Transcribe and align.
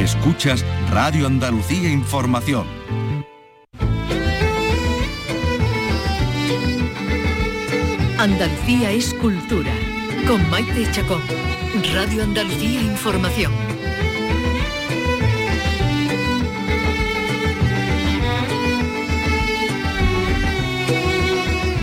Escuchas 0.00 0.64
Radio 0.90 1.26
Andalucía 1.26 1.90
Información. 1.90 2.66
Andalucía 8.16 8.92
es 8.92 9.12
cultura. 9.12 9.70
Con 10.26 10.48
Maite 10.50 10.90
Chacón. 10.90 11.20
Radio 11.92 12.22
Andalucía 12.22 12.80
Información. 12.80 13.52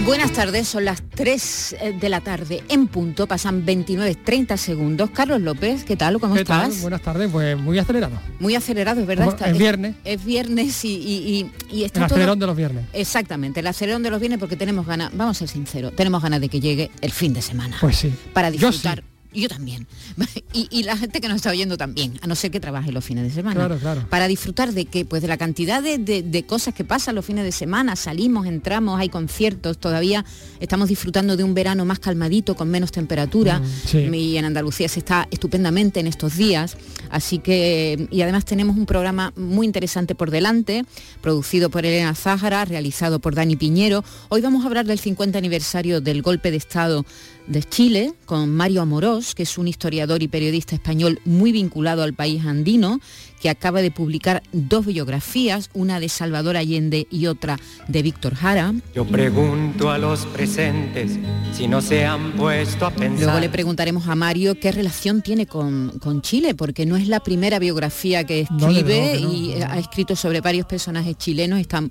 Buenas 0.08 0.32
tardes, 0.32 0.70
son 0.70 0.86
las 0.86 1.04
3 1.10 1.76
eh, 1.82 1.92
de 2.00 2.08
la 2.08 2.22
tarde 2.22 2.64
en 2.70 2.88
punto, 2.88 3.28
pasan 3.28 3.66
29, 3.66 4.16
30 4.16 4.56
segundos. 4.56 5.10
Carlos 5.10 5.42
López, 5.42 5.84
¿qué 5.84 5.98
tal? 5.98 6.18
¿Cómo 6.18 6.34
¿Qué 6.34 6.42
estás? 6.42 6.70
tal? 6.72 6.82
Buenas 6.82 7.02
tardes, 7.02 7.30
pues 7.30 7.58
muy 7.60 7.78
acelerado. 7.78 8.18
Muy 8.40 8.56
acelerado, 8.56 9.02
es 9.02 9.06
verdad. 9.06 9.36
Es 9.46 9.58
viernes. 9.58 9.96
Es, 10.06 10.24
viernes 10.24 10.86
y, 10.86 10.96
y, 10.96 11.52
y- 11.70 11.76
y 11.80 11.84
está 11.84 12.00
El 12.00 12.08
todo- 12.08 12.16
acelerón 12.16 12.40
de 12.40 12.46
los 12.48 12.56
viernes. 12.56 12.86
Exactamente, 12.94 13.60
el 13.60 13.68
acelerón 13.68 14.02
de 14.02 14.10
los 14.10 14.22
viernes 14.22 14.40
porque 14.40 14.56
tenemos 14.56 14.88
ganas, 14.88 15.12
vamos 15.14 15.36
a 15.36 15.40
ser 15.40 15.50
sinceros, 15.50 15.94
tenemos 15.94 16.24
ganas 16.24 16.40
de 16.40 16.48
que 16.48 16.62
llegue 16.62 16.90
el 17.02 17.12
fin 17.12 17.34
de 17.34 17.42
semana. 17.42 17.76
Pues 17.82 17.98
sí. 17.98 18.14
Para 18.32 18.50
Yo 18.50 18.70
disfrutar. 18.70 19.04
Yo 19.34 19.48
también. 19.50 19.88
Y, 20.54 20.68
y 20.72 20.84
la 20.84 20.98
gente 20.98 21.22
que 21.22 21.28
nos 21.28 21.36
está 21.36 21.52
oyendo 21.52 21.78
también, 21.78 22.18
a 22.24 22.26
no 22.28 22.34
ser 22.34 22.50
que 22.50 22.60
trabaje 22.60 22.92
los 22.92 23.04
fines 23.06 23.26
de 23.26 23.30
semana. 23.32 23.54
Claro, 23.56 23.78
claro. 23.78 24.06
Para 24.10 24.28
disfrutar 24.28 24.74
de 24.74 24.86
qué? 24.86 25.06
Pues 25.06 25.22
de 25.22 25.28
la 25.28 25.38
cantidad 25.38 25.84
de, 25.84 26.00
de- 26.00 26.24
de 26.24 26.46
cosas 26.48 26.74
que 26.74 26.84
pasan 26.84 27.14
los 27.14 27.26
fines 27.26 27.44
de 27.44 27.52
semana. 27.52 27.96
Salimos, 27.96 28.48
entramos, 28.48 29.00
hay 29.00 29.10
conciertos, 29.10 29.78
todavía 29.78 30.26
estamos 30.60 30.88
disfrutando 30.90 31.38
de 31.38 31.44
un 31.44 31.54
verano 31.54 31.86
más 31.86 32.00
calmadito, 32.00 32.56
con 32.56 32.70
menos 32.70 32.92
temperatura. 32.92 33.60
Mm, 33.60 33.66
sí. 33.86 33.98
Y 34.00 34.38
en 34.38 34.46
Andalucía 34.46 34.88
se 34.90 35.00
está 35.00 35.28
estupendamente 35.30 36.00
en 36.00 36.08
estos 36.08 36.38
días. 36.38 36.76
Así 37.12 37.38
que, 37.38 38.08
y 38.10 38.22
además 38.22 38.46
tenemos 38.46 38.78
un 38.78 38.86
programa 38.88 39.34
muy 39.36 39.68
interesante 39.68 40.16
por 40.16 40.32
delante, 40.32 40.86
producido 41.22 41.70
por 41.70 41.86
Elena 41.86 42.16
Zájara, 42.16 42.66
realizado 42.66 43.20
por 43.20 43.36
Dani 43.36 43.58
Piñero. 43.58 44.04
Hoy 44.30 44.42
vamos 44.42 44.64
a 44.64 44.68
hablar 44.68 44.86
del 44.88 44.98
50 44.98 45.38
aniversario 45.38 46.02
del 46.02 46.22
golpe 46.24 46.50
de 46.52 46.58
Estado 46.58 47.06
de 47.48 47.64
Chile 47.64 48.14
con 48.26 48.50
Mario 48.54 48.82
Amorós, 48.82 49.34
que 49.34 49.44
es 49.44 49.58
un 49.58 49.68
historiador 49.68 50.22
y 50.22 50.28
periodista 50.28 50.76
español 50.76 51.20
muy 51.26 51.52
vinculado 51.52 52.04
al 52.04 52.14
país 52.14 52.46
andino, 52.46 53.00
que 53.40 53.50
acaba 53.50 53.82
de 53.82 53.92
publicar 53.92 54.44
dos 54.52 54.86
biografías, 54.86 55.70
una 55.74 56.00
de 56.00 56.10
Salvador 56.10 56.58
Allende 56.58 57.08
y 57.10 57.28
otra 57.28 57.60
de 57.88 58.02
Víctor 58.02 58.36
Jara. 58.36 58.74
Yo 58.96 59.06
pregunto 59.06 59.90
a 59.90 59.98
los 59.98 60.26
presentes 60.26 61.18
si 61.54 61.68
no 61.68 61.82
se 61.82 62.06
han 62.06 62.34
puesto 62.34 62.86
a 62.86 62.92
pensar. 62.92 63.26
Luego 63.26 63.40
le 63.40 63.50
preguntaremos 63.50 64.08
a 64.08 64.16
Mario 64.16 64.60
qué 64.60 64.72
relación 64.72 65.22
tiene 65.22 65.46
con, 65.46 66.00
con 66.00 66.22
Chile, 66.22 66.56
porque 66.56 66.86
no 66.86 66.98
es 66.98 67.08
la 67.08 67.20
primera 67.20 67.60
biografía 67.60 68.24
que 68.24 68.42
escribe 68.42 69.20
no, 69.22 69.34
y 69.34 69.54
no, 69.54 69.66
no. 69.66 69.72
ha 69.72 69.80
escrito 69.80 70.16
sobre 70.16 70.42
varios 70.42 70.66
personajes 70.66 71.18
chilenos. 71.18 71.60
Está 71.60 71.84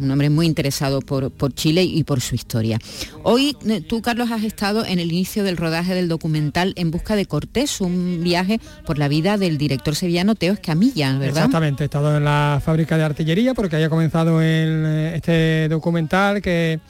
un 0.00 0.10
hombre 0.10 0.30
muy 0.30 0.46
interesado 0.46 1.00
por, 1.00 1.30
por 1.30 1.52
Chile 1.52 1.84
y 1.84 2.04
por 2.04 2.20
su 2.20 2.34
historia. 2.34 2.78
Hoy 3.22 3.56
eh, 3.66 3.80
tú, 3.82 4.00
Carlos, 4.00 4.30
has 4.30 4.42
estado 4.44 4.84
en 4.84 4.98
el 4.98 5.12
inicio 5.12 5.44
del 5.44 5.56
rodaje 5.56 5.94
del 5.94 6.08
documental 6.08 6.72
En 6.76 6.90
busca 6.90 7.16
de 7.16 7.26
Cortés, 7.26 7.80
un 7.80 8.20
viaje 8.22 8.60
por 8.86 8.98
la 8.98 9.08
vida 9.08 9.36
del 9.36 9.58
director 9.58 9.94
sevillano 9.94 10.34
Teo 10.34 10.54
Escamilla, 10.54 10.89
Exactamente, 11.28 11.84
he 11.84 11.86
estado 11.86 12.16
en 12.16 12.24
la 12.24 12.60
fábrica 12.64 12.96
de 12.96 13.04
artillería 13.04 13.54
porque 13.54 13.76
haya 13.76 13.88
comenzado 13.88 14.40
el, 14.40 14.84
eh, 14.86 15.12
este 15.16 15.68
documental 15.68 16.42
que 16.42 16.80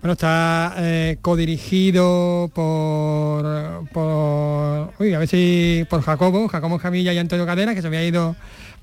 bueno, 0.00 0.14
está 0.14 0.74
eh, 0.78 1.18
codirigido 1.22 2.50
por, 2.52 3.88
por 3.92 4.92
uy, 4.98 5.14
a 5.14 5.18
ver 5.20 5.28
si 5.28 5.86
por 5.88 6.02
Jacobo, 6.02 6.48
Jacobo 6.48 6.78
Camilla 6.78 7.12
y 7.12 7.18
Antonio 7.18 7.46
Cadena, 7.46 7.72
que 7.72 7.82
se 7.82 7.86
había 7.86 8.04
ido 8.04 8.34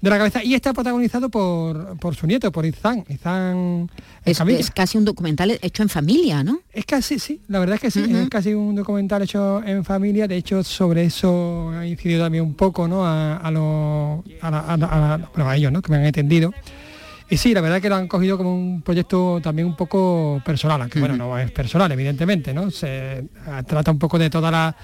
de 0.01 0.09
la 0.09 0.17
cabeza, 0.17 0.43
y 0.43 0.53
está 0.53 0.71
protagonizado 0.73 1.29
por, 1.29 1.97
por 1.99 2.15
su 2.15 2.25
nieto, 2.25 2.51
por 2.51 2.65
Izán, 2.65 3.03
Izán 3.09 3.89
Es, 4.23 4.39
es 4.39 4.71
casi 4.71 4.97
un 4.97 5.03
documental 5.05 5.51
hecho 5.61 5.83
en 5.83 5.89
familia, 5.89 6.43
¿no? 6.43 6.61
Es 6.71 6.85
casi, 6.85 7.19
sí, 7.19 7.41
la 7.49 7.59
verdad 7.59 7.75
es 7.75 7.81
que 7.81 7.91
sí, 7.91 7.99
es 8.23 8.29
casi 8.29 8.53
un 8.53 8.75
documental 8.75 9.21
hecho 9.23 9.61
en 9.65 9.83
familia, 9.83 10.27
de 10.27 10.37
hecho 10.37 10.63
sobre 10.63 11.03
eso 11.05 11.69
ha 11.71 11.85
incidido 11.85 12.23
también 12.23 12.43
un 12.45 12.53
poco, 12.53 12.87
¿no? 12.87 13.05
A, 13.05 13.37
a 13.37 13.51
los, 13.51 14.21
a, 14.41 14.49
la- 14.51 14.59
a 14.59 14.77
la- 14.77 14.87
a 14.87 15.17
la- 15.17 15.29
bueno, 15.35 15.49
a 15.49 15.55
ellos, 15.57 15.71
¿no? 15.71 15.81
Que 15.81 15.91
me 15.91 15.97
han 15.97 16.05
entendido. 16.05 16.53
Y 17.31 17.37
sí, 17.37 17.53
la 17.53 17.61
verdad 17.61 17.77
es 17.77 17.83
que 17.83 17.89
lo 17.89 17.95
han 17.95 18.07
cogido 18.07 18.37
como 18.37 18.55
un 18.55 18.81
proyecto 18.81 19.39
también 19.43 19.67
un 19.67 19.75
poco 19.75 20.41
personal, 20.43 20.81
aunque 20.81 20.99
bueno, 20.99 21.15
no 21.15 21.37
es 21.37 21.51
personal, 21.51 21.91
evidentemente, 21.91 22.55
¿no? 22.55 22.71
Se 22.71 23.23
ah, 23.45 23.61
trata 23.61 23.91
un 23.91 23.99
poco 23.99 24.17
de 24.17 24.31
toda 24.31 24.49
la 24.49 24.75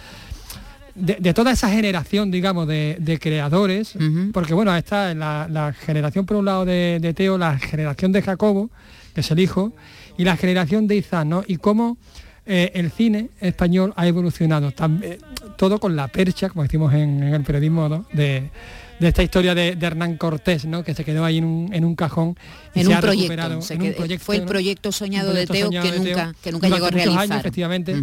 de, 0.95 1.17
de 1.19 1.33
toda 1.33 1.51
esa 1.51 1.69
generación, 1.69 2.31
digamos, 2.31 2.67
de, 2.67 2.97
de 2.99 3.19
creadores, 3.19 3.93
porque 4.31 4.53
bueno, 4.53 4.75
está 4.75 5.13
la, 5.13 5.47
la 5.49 5.73
generación 5.73 6.25
por 6.25 6.37
un 6.37 6.45
lado 6.45 6.65
de, 6.65 6.99
de 7.01 7.13
Teo, 7.13 7.37
la 7.37 7.59
generación 7.59 8.11
de 8.11 8.21
Jacobo, 8.21 8.69
que 9.13 9.21
es 9.21 9.29
el 9.31 9.39
hijo, 9.39 9.73
y 10.17 10.23
la 10.23 10.37
generación 10.37 10.87
de 10.87 10.95
Izán, 10.95 11.29
¿no? 11.29 11.43
Y 11.45 11.57
cómo 11.57 11.97
eh, 12.45 12.71
el 12.75 12.91
cine 12.91 13.29
español 13.41 13.93
ha 13.97 14.07
evolucionado, 14.07 14.71
tam- 14.71 15.01
eh, 15.03 15.17
todo 15.57 15.79
con 15.79 15.95
la 15.95 16.07
percha, 16.07 16.47
como 16.49 16.63
decimos 16.63 16.93
en, 16.93 17.21
en 17.23 17.33
el 17.33 17.43
periodismo, 17.43 17.89
¿no? 17.89 18.05
de, 18.13 18.49
de 18.99 19.07
esta 19.09 19.23
historia 19.23 19.53
de, 19.53 19.75
de 19.75 19.85
Hernán 19.85 20.17
Cortés, 20.17 20.65
¿no? 20.65 20.83
Que 20.83 20.93
se 20.95 21.03
quedó 21.03 21.25
ahí 21.25 21.37
en 21.39 21.43
un, 21.45 21.73
en 21.73 21.83
un 21.83 21.95
cajón 21.95 22.35
y 22.73 22.79
En 22.79 22.85
se 22.85 22.91
un 22.91 22.95
ha 22.97 23.01
proyecto, 23.01 23.21
recuperado 23.31 23.61
se 23.61 23.73
en 23.73 23.79
quedó- 23.81 23.89
un 23.89 23.95
proyecto, 23.95 24.25
fue 24.25 24.35
el 24.37 24.43
proyecto 24.45 24.91
soñado 24.91 25.33
de 25.33 25.45
Teo 25.47 25.65
soñado 25.67 25.85
que 25.85 25.91
de 25.91 25.99
Teo 26.05 26.15
nunca, 26.17 26.35
que 26.41 26.51
nunca 26.53 26.69
llegó 26.69 26.85
a 26.85 26.89
realizar. 26.91 27.19
años, 27.21 27.37
efectivamente, 27.39 27.95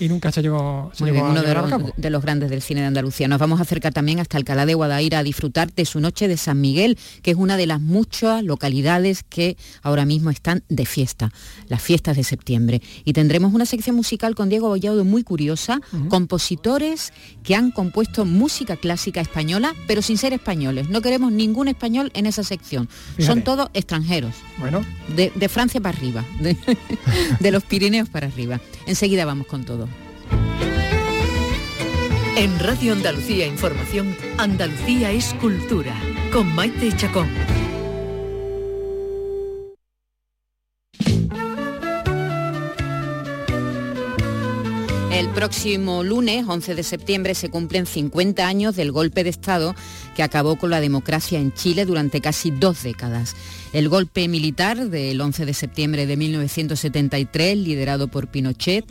y 0.00 0.08
nunca 0.08 0.32
se 0.32 0.40
llegó, 0.42 0.90
se 0.94 1.04
llegó 1.04 1.14
bien, 1.16 1.26
a 1.26 1.30
uno 1.30 1.42
de 1.42 1.50
a 1.50 1.54
los, 1.60 1.70
cabo. 1.70 1.92
de 1.96 2.10
los 2.10 2.22
grandes 2.22 2.48
del 2.50 2.62
cine 2.62 2.80
de 2.80 2.86
Andalucía. 2.86 3.28
Nos 3.28 3.38
vamos 3.38 3.58
a 3.60 3.62
acercar 3.62 3.92
también 3.92 4.18
hasta 4.20 4.38
Alcalá 4.38 4.64
de 4.66 4.74
Guadaira 4.74 5.18
a 5.18 5.22
disfrutar 5.22 5.72
de 5.74 5.84
su 5.84 6.00
noche 6.00 6.26
de 6.28 6.36
San 6.36 6.60
Miguel, 6.60 6.96
que 7.22 7.32
es 7.32 7.36
una 7.36 7.56
de 7.56 7.66
las 7.66 7.80
muchas 7.80 8.42
localidades 8.42 9.22
que 9.28 9.56
ahora 9.82 10.04
mismo 10.06 10.30
están 10.30 10.62
de 10.70 10.86
fiesta, 10.86 11.32
las 11.68 11.82
fiestas 11.82 12.16
de 12.16 12.24
septiembre. 12.24 12.80
Y 13.04 13.12
tendremos 13.12 13.52
una 13.52 13.66
sección 13.66 13.94
musical 13.96 14.34
con 14.34 14.48
Diego 14.48 14.68
Bollado 14.68 15.04
muy 15.04 15.22
curiosa, 15.22 15.80
compositores 16.08 17.12
que 17.42 17.54
han 17.54 17.70
compuesto 17.70 18.24
música 18.24 18.76
clásica 18.76 19.20
española, 19.20 19.74
pero 19.86 20.00
sin 20.00 20.16
ser 20.16 20.29
españoles. 20.32 20.88
No 20.88 21.00
queremos 21.02 21.32
ningún 21.32 21.68
español 21.68 22.10
en 22.14 22.26
esa 22.26 22.42
sección. 22.44 22.88
Son 22.88 23.16
Fíjate. 23.16 23.40
todos 23.42 23.70
extranjeros 23.74 24.34
Bueno, 24.58 24.82
de, 25.16 25.32
de 25.34 25.48
Francia 25.48 25.80
para 25.80 25.96
arriba, 25.96 26.24
de, 26.40 26.56
de 27.40 27.50
los 27.50 27.62
Pirineos 27.64 28.08
para 28.08 28.26
arriba. 28.26 28.60
Enseguida 28.86 29.24
vamos 29.24 29.46
con 29.46 29.64
todo. 29.64 29.88
En 32.36 32.58
Radio 32.58 32.92
Andalucía 32.92 33.46
Información, 33.46 34.16
Andalucía 34.38 35.10
es 35.10 35.34
cultura. 35.40 35.94
Con 36.32 36.54
Maite 36.54 36.96
Chacón. 36.96 37.28
El 45.10 45.28
próximo 45.30 46.04
lunes, 46.04 46.44
11 46.46 46.76
de 46.76 46.82
septiembre, 46.84 47.34
se 47.34 47.50
cumplen 47.50 47.84
50 47.84 48.46
años 48.46 48.76
del 48.76 48.92
golpe 48.92 49.24
de 49.24 49.30
Estado 49.30 49.74
que 50.14 50.22
acabó 50.22 50.56
con 50.56 50.70
la 50.70 50.80
democracia 50.80 51.40
en 51.40 51.52
Chile 51.52 51.84
durante 51.84 52.20
casi 52.20 52.52
dos 52.52 52.84
décadas. 52.84 53.34
El 53.72 53.88
golpe 53.88 54.28
militar 54.28 54.88
del 54.88 55.20
11 55.20 55.46
de 55.46 55.54
septiembre 55.54 56.06
de 56.06 56.16
1973, 56.16 57.56
liderado 57.56 58.08
por 58.08 58.28
Pinochet, 58.28 58.84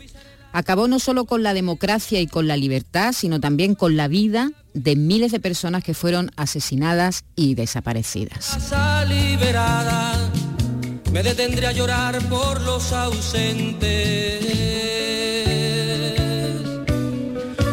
acabó 0.52 0.88
no 0.88 0.98
solo 0.98 1.24
con 1.24 1.42
la 1.42 1.54
democracia 1.54 2.20
y 2.20 2.26
con 2.26 2.46
la 2.46 2.56
libertad, 2.56 3.12
sino 3.12 3.40
también 3.40 3.74
con 3.74 3.96
la 3.96 4.06
vida 4.06 4.50
de 4.74 4.96
miles 4.96 5.32
de 5.32 5.40
personas 5.40 5.82
que 5.82 5.94
fueron 5.94 6.30
asesinadas 6.36 7.24
y 7.34 7.54
desaparecidas. 7.54 8.58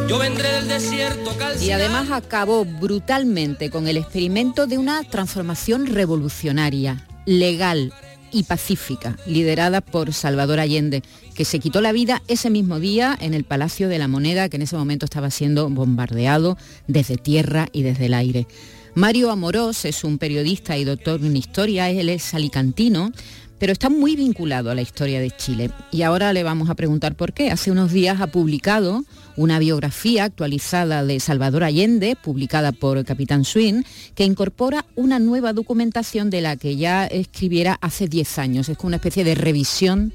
Yo 0.08 0.20
vendré 0.20 0.50
del 0.54 0.70
desierto 0.70 1.36
Y 1.62 1.72
además 1.72 2.12
acabó 2.12 2.64
brutalmente 2.64 3.70
con 3.70 3.88
el 3.88 3.98
experimento 3.98 4.66
de 4.66 4.78
una 4.78 5.04
transformación 5.04 5.86
revolucionaria, 5.86 7.06
legal 7.26 7.94
y 8.32 8.44
pacífica, 8.44 9.18
liderada 9.26 9.82
por 9.82 10.14
Salvador 10.14 10.62
Allende, 10.62 11.04
que 11.36 11.44
se 11.44 11.60
quitó 11.60 11.82
la 11.82 11.92
vida 11.92 12.22
ese 12.30 12.50
mismo 12.50 12.80
día 12.80 13.18
en 13.20 13.34
el 13.34 13.44
Palacio 13.44 13.90
de 13.90 14.00
la 14.00 14.08
Moneda, 14.08 14.48
que 14.48 14.56
en 14.56 14.62
ese 14.62 14.78
momento 14.78 15.06
estaba 15.06 15.30
siendo 15.30 15.70
bombardeado 15.70 16.58
desde 16.88 17.18
tierra 17.18 17.68
y 17.74 17.82
desde 17.82 18.06
el 18.06 18.14
aire. 18.14 18.48
Mario 18.96 19.30
Amorós 19.30 19.84
es 19.84 20.06
un 20.06 20.18
periodista 20.18 20.78
y 20.78 20.86
doctor 20.86 21.20
en 21.24 21.36
historia, 21.36 21.90
él 21.90 22.08
es 22.08 22.34
alicantino, 22.34 23.12
pero 23.60 23.74
está 23.74 23.90
muy 23.90 24.16
vinculado 24.16 24.72
a 24.72 24.76
la 24.76 24.82
historia 24.82 25.20
de 25.20 25.32
Chile. 25.32 25.72
Y 25.92 26.04
ahora 26.04 26.32
le 26.34 26.44
vamos 26.44 26.70
a 26.70 26.76
preguntar 26.76 27.16
por 27.16 27.34
qué. 27.34 27.52
Hace 27.52 27.72
unos 27.72 27.92
días 27.92 28.22
ha 28.22 28.28
publicado 28.28 29.04
una 29.38 29.60
biografía 29.60 30.26
actualizada 30.26 31.06
de 31.06 31.20
Salvador 31.20 31.64
Allende, 31.64 32.18
publicada 32.22 32.74
por 32.74 33.06
Capitán 33.06 33.46
Swin, 33.46 33.86
que 34.16 34.26
incorpora 34.26 34.86
una 34.96 35.20
nueva 35.20 35.54
documentación 35.54 36.30
de 36.30 36.42
la 36.42 36.58
que 36.58 36.76
ya 36.76 37.06
escribiera 37.06 37.78
hace 37.80 38.08
10 38.08 38.40
años. 38.40 38.68
Es 38.68 38.78
como 38.78 38.88
una 38.88 38.98
especie 38.98 39.24
de 39.24 39.36
revisión 39.36 40.12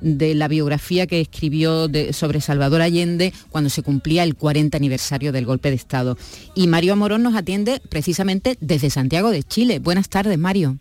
de 0.00 0.34
la 0.34 0.46
biografía 0.46 1.06
que 1.06 1.20
escribió 1.20 1.90
sobre 2.12 2.40
Salvador 2.40 2.82
Allende 2.82 3.32
cuando 3.50 3.70
se 3.70 3.82
cumplía 3.82 4.22
el 4.22 4.36
40 4.36 4.76
aniversario 4.76 5.32
del 5.32 5.46
golpe 5.46 5.70
de 5.70 5.76
Estado. 5.76 6.16
Y 6.54 6.66
Mario 6.68 6.92
Amorón 6.92 7.22
nos 7.22 7.34
atiende 7.34 7.80
precisamente 7.88 8.58
desde 8.60 8.90
Santiago 8.90 9.30
de 9.30 9.42
Chile. 9.42 9.78
Buenas 9.78 10.08
tardes, 10.08 10.38
Mario. 10.38 10.76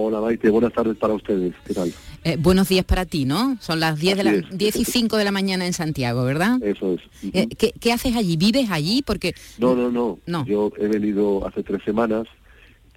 Hola 0.00 0.20
Maite, 0.20 0.48
buenas 0.48 0.72
tardes 0.72 0.96
para 0.96 1.12
ustedes. 1.14 1.54
¿Qué 1.66 1.74
tal? 1.74 1.92
Eh, 2.22 2.36
buenos 2.38 2.68
días 2.68 2.84
para 2.84 3.04
ti, 3.04 3.24
¿no? 3.24 3.56
Son 3.60 3.80
las 3.80 3.98
10, 3.98 4.16
de 4.16 4.22
la, 4.22 4.32
10 4.32 4.76
y 4.76 4.84
5 4.84 5.16
de 5.16 5.24
la 5.24 5.32
mañana 5.32 5.66
en 5.66 5.72
Santiago, 5.72 6.22
¿verdad? 6.22 6.62
Eso 6.62 6.94
es. 6.94 7.00
Eh, 7.34 7.48
¿qué, 7.48 7.92
haces 7.92 8.14
allí? 8.14 8.36
¿Vives 8.36 8.70
allí? 8.70 9.02
Porque 9.02 9.34
no, 9.58 9.74
no, 9.74 9.90
no, 9.90 10.20
no. 10.24 10.46
Yo 10.46 10.70
he 10.78 10.86
venido 10.86 11.44
hace 11.44 11.64
tres 11.64 11.82
semanas 11.82 12.28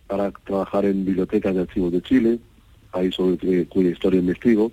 para 0.06 0.30
trabajar 0.30 0.86
en 0.86 1.04
Biblioteca 1.04 1.52
de 1.52 1.62
Archivos 1.62 1.92
de 1.92 2.04
Chile, 2.04 2.38
ahí 2.92 3.12
sobre 3.12 3.66
cuya 3.66 3.90
historia 3.90 4.20
investigo, 4.20 4.72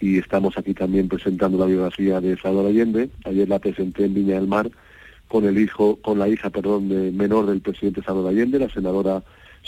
y 0.00 0.18
estamos 0.18 0.58
aquí 0.58 0.74
también 0.74 1.06
presentando 1.06 1.58
la 1.58 1.66
biografía 1.66 2.20
de 2.20 2.36
Salvador 2.38 2.70
Allende. 2.70 3.08
Ayer 3.24 3.48
la 3.48 3.60
presenté 3.60 4.06
en 4.06 4.14
Viña 4.14 4.34
del 4.34 4.48
Mar 4.48 4.68
con 5.28 5.44
el 5.44 5.56
hijo, 5.56 5.94
con 6.02 6.18
la 6.18 6.28
hija, 6.28 6.50
perdón, 6.50 6.88
de, 6.88 7.12
menor 7.12 7.46
del 7.46 7.60
presidente 7.60 8.02
Salvador 8.02 8.32
Allende, 8.32 8.58
la 8.58 8.68
senadora 8.68 9.22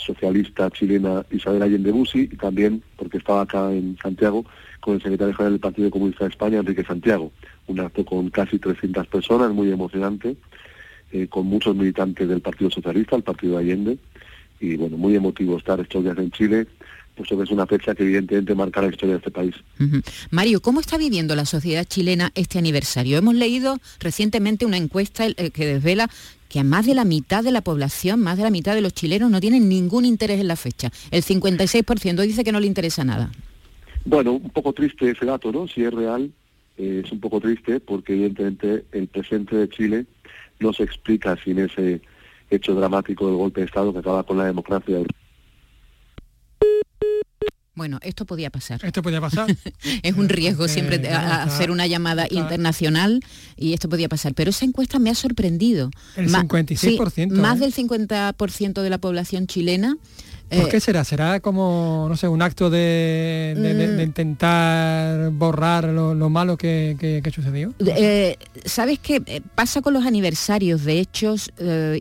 socialista 0.05 0.69
chilena 0.69 1.25
Isabel 1.31 1.61
Allende 1.61 1.91
Busi 1.91 2.21
y 2.31 2.35
también, 2.35 2.83
porque 2.97 3.17
estaba 3.17 3.41
acá 3.41 3.71
en 3.71 3.97
Santiago, 4.01 4.45
con 4.79 4.95
el 4.95 5.01
secretario 5.01 5.33
general 5.33 5.53
del 5.53 5.59
Partido 5.61 5.91
Comunista 5.91 6.25
de 6.25 6.31
España, 6.31 6.59
Enrique 6.59 6.83
Santiago. 6.83 7.31
Un 7.67 7.79
acto 7.79 8.03
con 8.03 8.29
casi 8.29 8.59
300 8.59 9.07
personas, 9.07 9.51
muy 9.51 9.71
emocionante, 9.71 10.35
eh, 11.11 11.27
con 11.27 11.45
muchos 11.45 11.75
militantes 11.75 12.27
del 12.27 12.41
Partido 12.41 12.71
Socialista, 12.71 13.15
el 13.15 13.23
Partido 13.23 13.57
de 13.57 13.63
Allende, 13.63 13.97
y 14.59 14.75
bueno, 14.75 14.97
muy 14.97 15.15
emotivo 15.15 15.57
estar 15.57 15.79
estos 15.79 16.03
días 16.03 16.17
en 16.17 16.31
Chile, 16.31 16.67
puesto 17.15 17.37
que 17.37 17.43
es 17.43 17.51
una 17.51 17.67
fecha 17.67 17.93
que 17.93 18.03
evidentemente 18.03 18.55
marca 18.55 18.81
la 18.81 18.87
historia 18.87 19.15
de 19.15 19.17
este 19.17 19.31
país. 19.31 19.55
Mario, 20.29 20.61
¿cómo 20.61 20.79
está 20.79 20.97
viviendo 20.97 21.35
la 21.35 21.45
sociedad 21.45 21.83
chilena 21.85 22.31
este 22.35 22.59
aniversario? 22.59 23.17
Hemos 23.17 23.35
leído 23.35 23.79
recientemente 23.99 24.65
una 24.65 24.77
encuesta 24.77 25.27
eh, 25.27 25.51
que 25.51 25.65
desvela 25.65 26.09
que 26.51 26.59
a 26.59 26.63
más 26.65 26.85
de 26.85 26.93
la 26.93 27.05
mitad 27.05 27.45
de 27.45 27.51
la 27.51 27.61
población, 27.61 28.19
más 28.19 28.35
de 28.35 28.43
la 28.43 28.49
mitad 28.49 28.75
de 28.75 28.81
los 28.81 28.93
chilenos 28.93 29.31
no 29.31 29.39
tienen 29.39 29.69
ningún 29.69 30.03
interés 30.03 30.41
en 30.41 30.49
la 30.49 30.57
fecha. 30.57 30.91
El 31.09 31.23
56% 31.23 32.21
dice 32.23 32.43
que 32.43 32.51
no 32.51 32.59
le 32.59 32.67
interesa 32.67 33.05
nada. 33.05 33.31
Bueno, 34.03 34.33
un 34.33 34.49
poco 34.49 34.73
triste 34.73 35.11
ese 35.11 35.25
dato, 35.25 35.49
¿no? 35.53 35.65
Si 35.69 35.81
es 35.81 35.93
real, 35.93 36.29
eh, 36.77 37.03
es 37.05 37.11
un 37.13 37.21
poco 37.21 37.39
triste 37.39 37.79
porque 37.79 38.11
evidentemente 38.11 38.83
el 38.91 39.07
presente 39.07 39.55
de 39.55 39.69
Chile 39.69 40.05
no 40.59 40.73
se 40.73 40.83
explica 40.83 41.37
sin 41.41 41.57
ese 41.59 42.01
hecho 42.49 42.75
dramático 42.75 43.27
del 43.27 43.37
golpe 43.37 43.61
de 43.61 43.67
Estado 43.67 43.93
que 43.93 43.99
acaba 43.99 44.23
con 44.23 44.37
la 44.37 44.45
democracia. 44.45 44.97
Bueno, 47.73 47.99
esto 48.01 48.25
podía 48.25 48.49
pasar. 48.49 48.83
Esto 48.83 49.01
podía 49.01 49.21
pasar. 49.21 49.47
es 50.03 50.15
un 50.15 50.27
riesgo 50.27 50.67
siempre 50.67 51.07
hacer 51.09 51.71
una 51.71 51.87
llamada 51.87 52.27
internacional 52.29 53.21
y 53.55 53.73
esto 53.73 53.87
podía 53.87 54.09
pasar. 54.09 54.33
Pero 54.33 54.49
esa 54.49 54.65
encuesta 54.65 54.99
me 54.99 55.09
ha 55.09 55.15
sorprendido. 55.15 55.89
El 56.17 56.29
56%. 56.29 57.31
más 57.31 57.57
¿eh? 57.57 57.59
del 57.61 57.73
50% 57.73 58.81
de 58.81 58.89
la 58.89 58.97
población 58.97 59.47
chilena 59.47 59.95
¿Por 60.59 60.67
qué 60.67 60.77
eh, 60.77 60.81
será? 60.81 61.03
¿Será 61.05 61.39
como, 61.39 62.07
no 62.09 62.17
sé, 62.17 62.27
un 62.27 62.41
acto 62.41 62.69
de, 62.69 63.53
mm. 63.57 64.01
intentar 64.01 65.29
borrar 65.31 65.85
lo, 65.85 66.29
malo 66.29 66.57
que, 66.57 67.21
que, 67.23 67.31
sucedió? 67.31 67.73
Eh, 67.79 68.37
¿Sabes 68.65 68.99
qué? 68.99 69.41
Pasa 69.55 69.81
con 69.81 69.93
los 69.93 70.05
aniversarios 70.05 70.83
de 70.83 70.99
hechos 70.99 71.51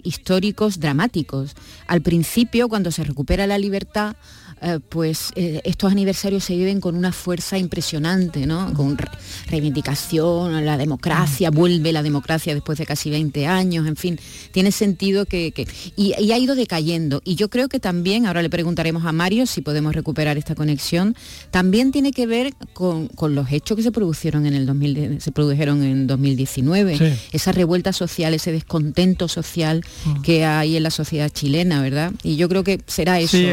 históricos 0.03 0.81
dramáticos. 0.81 1.55
Al 1.87 2.01
principio, 2.03 2.69
cuando 2.69 2.91
se 2.91 3.05
recupera 3.05 3.47
la 3.47 3.59
libertad, 3.59 4.17
eh, 4.63 4.79
pues 4.87 5.31
eh, 5.37 5.63
estos 5.65 5.91
aniversarios 5.91 6.45
se 6.45 6.55
viven 6.55 6.81
con 6.81 6.95
una 6.95 7.13
fuerza 7.13 7.57
impresionante, 7.57 8.47
¿no? 8.47 8.75
Con 8.75 8.99
reivindicación, 9.49 10.67
la 10.67 10.77
democracia, 10.77 11.51
vuelve 11.51 11.93
la 11.93 12.03
democracia 12.03 12.53
después 12.53 12.79
de 12.79 12.85
casi 12.85 13.09
20 13.09 13.47
años, 13.47 13.87
en 13.87 13.97
fin, 13.97 14.19
tiene 14.53 14.71
sentido 14.71 15.25
que... 15.25 15.55
y, 15.97 16.13
ha 16.13 16.39
ido 16.39 16.55
decayendo. 16.55 17.23
Y 17.25 17.37
yo 17.37 17.49
creo 17.49 17.69
que 17.69 17.81
también, 17.81 18.27
ahora 18.27 18.43
le 18.43 18.51
preguntaremos 18.51 19.07
a 19.07 19.13
Mario 19.13 19.47
si 19.47 19.63
podemos 19.63 19.95
recuperar 19.95 20.37
esta 20.37 20.55
conexión, 20.55 21.17
también 21.51 21.91
tiene 21.91 22.13
que 22.13 22.27
ver 22.27 22.53
con, 22.75 23.09
los 23.35 23.51
hechos 23.53 23.77
que 23.77 23.83
se 23.83 23.93
produjeron 23.93 24.45
en 24.45 24.55
el 24.55 24.67
2000, 24.67 25.23
se 25.23 25.33
produjeron 25.33 25.83
en 25.83 26.07
2019, 26.07 27.19
esa 27.33 27.53
revuelta 27.53 27.95
social, 27.95 28.35
ese 28.35 28.53
descontento 28.53 29.27
social 29.27 29.83
que 30.23 30.45
hay 30.45 30.77
en 30.77 30.83
la 30.83 30.91
sociedad 30.91 31.31
chilena, 31.31 31.81
¿verdad? 31.81 32.13
Y 32.23 32.37
yo 32.37 32.49
creo 32.49 32.63
que 32.63 32.81
será 32.87 33.21
eso. 33.21 33.39
Sí, 33.39 33.47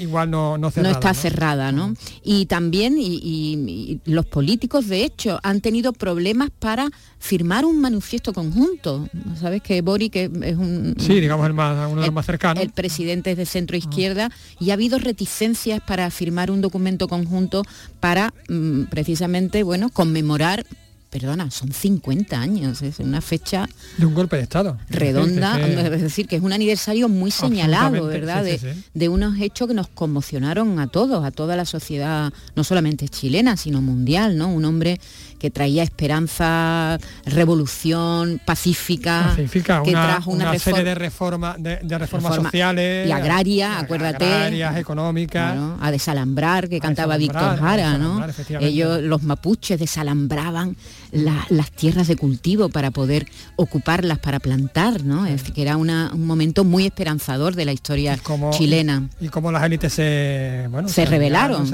igual 0.00 0.33
no, 0.34 0.68
está 0.68 1.14
cerrada, 1.14 1.72
¿no? 1.72 1.94
Y 2.22 2.46
también 2.46 2.96
y, 2.98 4.00
los 4.04 4.26
políticos, 4.26 4.88
de 4.88 5.04
hecho, 5.04 5.38
han 5.42 5.60
tenido 5.60 5.92
problemas 5.92 6.50
para 6.50 6.88
firmar 7.18 7.64
un 7.64 7.80
manifiesto 7.80 8.32
conjunto. 8.32 9.08
Sabes 9.40 9.62
que 9.62 9.80
Boric 9.82 10.16
es 10.16 10.56
un... 10.56 10.94
Sí, 10.98 11.20
digamos 11.20 11.46
el 11.46 11.54
más, 11.54 11.90
uno 11.90 12.00
de 12.00 12.06
los 12.08 12.14
más 12.14 12.26
cercanos. 12.26 12.62
El 12.62 12.70
presidente 12.70 13.30
es 13.30 13.36
de 13.36 13.46
centro 13.46 13.76
izquierda 13.76 14.30
y 14.60 14.70
ha 14.70 14.74
habido 14.74 14.98
reticencias 14.98 15.80
para 15.80 16.10
firmar 16.10 16.50
un 16.50 16.60
documento 16.60 17.08
conjunto 17.08 17.62
para 18.00 18.34
mm, 18.48 18.84
precisamente, 18.84 19.62
bueno, 19.62 19.88
conmemorar 19.88 20.66
perdona, 21.14 21.48
son 21.48 21.70
50 21.70 22.40
años, 22.40 22.82
es 22.82 22.98
una 22.98 23.20
fecha... 23.20 23.68
De 23.98 24.04
un 24.04 24.14
golpe 24.14 24.34
de 24.34 24.42
Estado. 24.42 24.78
Redonda, 24.90 25.60
es 25.60 26.02
decir, 26.02 26.26
que 26.26 26.34
es 26.34 26.42
un 26.42 26.52
aniversario 26.52 27.08
muy 27.08 27.30
señalado, 27.30 28.06
¿verdad? 28.08 28.42
de, 28.42 29.08
unos 29.08 29.40
hechos 29.40 29.68
que 29.68 29.74
nos 29.74 29.86
conmocionaron 29.86 30.80
a 30.80 30.88
todos, 30.88 31.24
a 31.24 31.30
toda 31.30 31.54
la 31.54 31.66
sociedad, 31.66 32.32
no 32.56 32.64
solamente 32.64 33.08
chilena, 33.08 33.56
sino 33.56 33.80
mundial, 33.80 34.36
¿no? 34.36 34.48
Un 34.48 34.64
hombre 34.64 34.98
que 35.38 35.50
traía 35.50 35.84
esperanza, 35.84 36.98
revolución 37.26 38.40
pacífica, 38.44 39.36
que 39.36 39.92
trajo 39.92 40.32
una, 40.32 40.58
serie 40.58 40.82
de 40.82 40.94
reformas 40.94 41.62
de, 41.62 41.98
reformas 41.98 42.34
sociales 42.36 43.06
y 43.06 43.12
agraria, 43.12 43.78
acuérdate, 43.78 44.24
agrarias, 44.24 44.78
económicas, 44.78 45.56
a 45.80 45.90
desalambrar 45.90 46.68
que 46.68 46.80
cantaba 46.80 47.18
Víctor 47.18 47.58
Jara, 47.58 47.98
¿no? 47.98 48.26
Ellos 48.58 49.02
los 49.02 49.22
mapuches 49.22 49.78
desalambraban 49.78 50.76
las 51.14 51.70
tierras 51.70 52.08
de 52.08 52.16
cultivo 52.16 52.68
para 52.68 52.90
poder 52.90 53.26
ocuparlas 53.56 54.18
para 54.18 54.40
plantar, 54.40 55.04
¿no? 55.04 55.26
Es 55.26 55.32
decir, 55.32 55.54
que 55.54 55.62
era 55.62 55.76
un 55.76 56.26
momento 56.26 56.64
muy 56.64 56.86
esperanzador 56.86 57.54
de 57.54 57.64
la 57.64 57.72
historia 57.72 58.18
chilena. 58.50 59.08
Y, 59.20 59.28
cómo 59.28 59.52
las 59.52 59.62
élites 59.64 59.92
se, 59.92 60.66
bueno, 60.70 60.88
se, 60.88 61.06
rebelaron, 61.06 61.70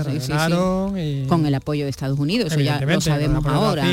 con 1.29 1.47
el 1.47 1.55
apoyo 1.55 1.85
de 1.85 1.91
Estados 1.91 2.19
Unidos, 2.19 2.53
eso 2.53 2.61
ya 2.61 2.81
lo 2.81 3.01
sabemos 3.01 3.45
ahora. 3.47 3.87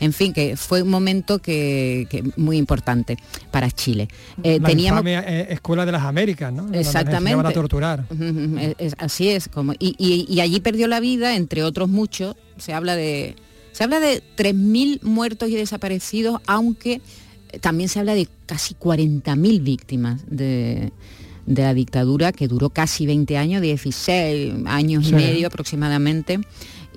En 0.00 0.12
fin, 0.12 0.32
que 0.32 0.56
fue 0.56 0.82
un 0.82 0.90
momento 0.90 1.38
que, 1.38 2.24
muy 2.36 2.56
importante 2.56 3.16
para 3.50 3.70
Chile. 3.70 4.08
Eh, 4.42 4.60
teníamos 4.60 5.04
eh, 5.06 5.46
escuela 5.50 5.86
de 5.86 5.92
las 5.92 6.02
Américas, 6.02 6.52
¿no? 6.52 6.72
Exactamente. 6.72 7.46
a 7.46 7.52
torturar. 7.52 8.04
así 8.98 9.28
es, 9.28 9.48
como 9.48 9.72
y 9.78 10.40
allí 10.40 10.60
perdió 10.60 10.88
la 10.88 11.00
vida, 11.00 11.36
entre 11.36 11.62
otros 11.62 11.88
muchos, 11.88 12.36
se 12.58 12.72
habla 12.72 12.96
de 12.96 13.36
se 13.76 13.84
habla 13.84 14.00
de 14.00 14.22
3.000 14.38 15.02
muertos 15.02 15.50
y 15.50 15.54
desaparecidos, 15.54 16.40
aunque 16.46 17.02
también 17.60 17.90
se 17.90 17.98
habla 17.98 18.14
de 18.14 18.26
casi 18.46 18.74
40.000 18.74 19.62
víctimas 19.62 20.22
de, 20.26 20.92
la 21.44 21.74
dictadura 21.74 22.32
que 22.32 22.48
duró 22.48 22.70
casi 22.70 23.04
20 23.04 23.36
años, 23.36 23.60
16 23.60 24.64
años 24.64 25.06
y 25.06 25.12
medio 25.12 25.48
aproximadamente. 25.48 26.40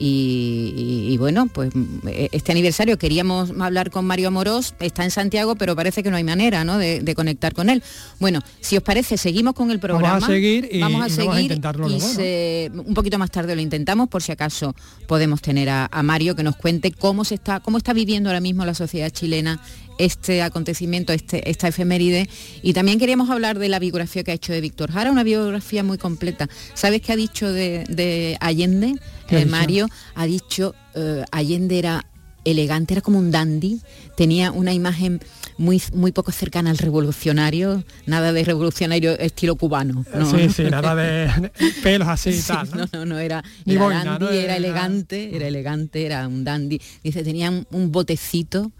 Y, 0.02 1.18
bueno, 1.18 1.48
pues 1.48 1.72
eh, 2.08 2.30
este 2.32 2.54
aniversario 2.54 2.98
queríamos 2.98 3.52
hablar 3.60 3.92
con 3.92 4.06
Mario 4.06 4.30
Amorós, 4.30 4.74
está 4.80 5.04
en 5.04 5.12
Santiago, 5.12 5.56
pero 5.56 5.76
parece 5.76 6.04
que 6.04 6.10
no 6.10 6.16
hay 6.16 6.24
manera 6.24 6.64
¿no? 6.64 6.78
De, 6.78 7.14
conectar 7.16 7.54
con 7.54 7.70
él. 7.70 7.84
Bueno, 8.20 8.40
si 8.62 8.78
os 8.78 8.84
parece, 8.84 9.18
seguimos 9.18 9.54
con 9.56 9.72
el 9.72 9.80
programa. 9.80 10.14
Vamos 10.14 10.24
a 10.24 10.28
seguir 10.28 10.70
y 10.72 10.80
vamos 10.80 11.06
a, 11.06 11.10
seguir 11.10 11.40
intentarlo 11.40 11.88
un 11.88 12.94
poquito 12.94 13.18
más 13.18 13.32
tarde 13.32 13.56
lo 13.56 13.62
intentamos 13.62 14.08
por 14.08 14.22
si 14.24 14.32
acaso 14.32 14.76
podemos 15.08 15.42
tener 15.42 15.70
a, 15.70 15.90
Mario 16.04 16.36
que 16.36 16.44
nos 16.44 16.56
cuente 16.56 16.92
cómo 16.92 17.26
se 17.26 17.36
está, 17.36 17.60
cómo 17.60 17.78
está 17.78 17.94
viviendo 17.94 18.30
ahora 18.30 18.40
mismo 18.40 18.66
la 18.66 18.74
sociedad 18.74 19.10
chilena 19.10 19.62
este 20.00 20.42
acontecimiento, 20.42 21.14
este, 21.14 21.48
esta 21.50 21.68
efeméride. 21.68 22.28
Y 22.64 22.74
también 22.74 22.98
queríamos 22.98 23.30
hablar 23.30 23.60
de 23.60 23.70
la 23.70 23.78
biografía 23.78 24.24
que 24.24 24.32
ha 24.32 24.34
hecho 24.34 24.54
de 24.54 24.62
Víctor 24.62 24.92
Jara, 24.92 25.12
una 25.12 25.24
biografía 25.24 25.84
muy 25.84 26.00
completa. 26.00 26.50
¿Sabes 26.74 27.02
qué 27.02 27.12
ha 27.12 27.16
dicho 27.16 27.52
de, 27.52 28.38
Allende? 28.40 28.96
Eh, 29.30 29.46
Mario 29.46 29.88
ha 30.16 30.26
dicho, 30.26 30.74
eh, 30.96 31.24
Allende 31.32 31.78
era 31.78 32.06
elegante, 32.46 32.94
era 32.94 33.02
como 33.02 33.20
un 33.20 33.30
dandy, 33.30 33.82
tenía 34.16 34.52
una 34.52 34.74
imagen 34.74 35.20
muy, 35.58 35.84
muy 35.94 36.14
poco 36.14 36.32
cercana 36.32 36.72
al 36.72 36.78
revolucionario, 36.78 37.84
nada 38.06 38.32
de 38.32 38.44
revolucionario 38.44 39.20
estilo 39.20 39.56
cubano. 39.56 40.06
Sí, 40.32 40.50
sí, 40.50 40.64
nada 40.64 40.96
de 40.96 41.52
pelos 41.84 42.08
así 42.08 42.30
y 42.30 42.42
tal. 42.42 42.70
¿no? 42.72 42.86
no, 42.94 43.06
no, 43.06 43.20
era, 43.20 43.44
era 43.66 43.90
dandy, 43.90 44.38
era 44.38 44.56
elegante, 44.56 45.36
era 45.36 45.48
elegante, 45.48 46.06
era 46.06 46.28
un 46.28 46.46
dandy. 46.46 46.82
Dice, 47.04 47.24
tenía 47.24 47.52
un 47.52 47.92
botecito 47.92 48.72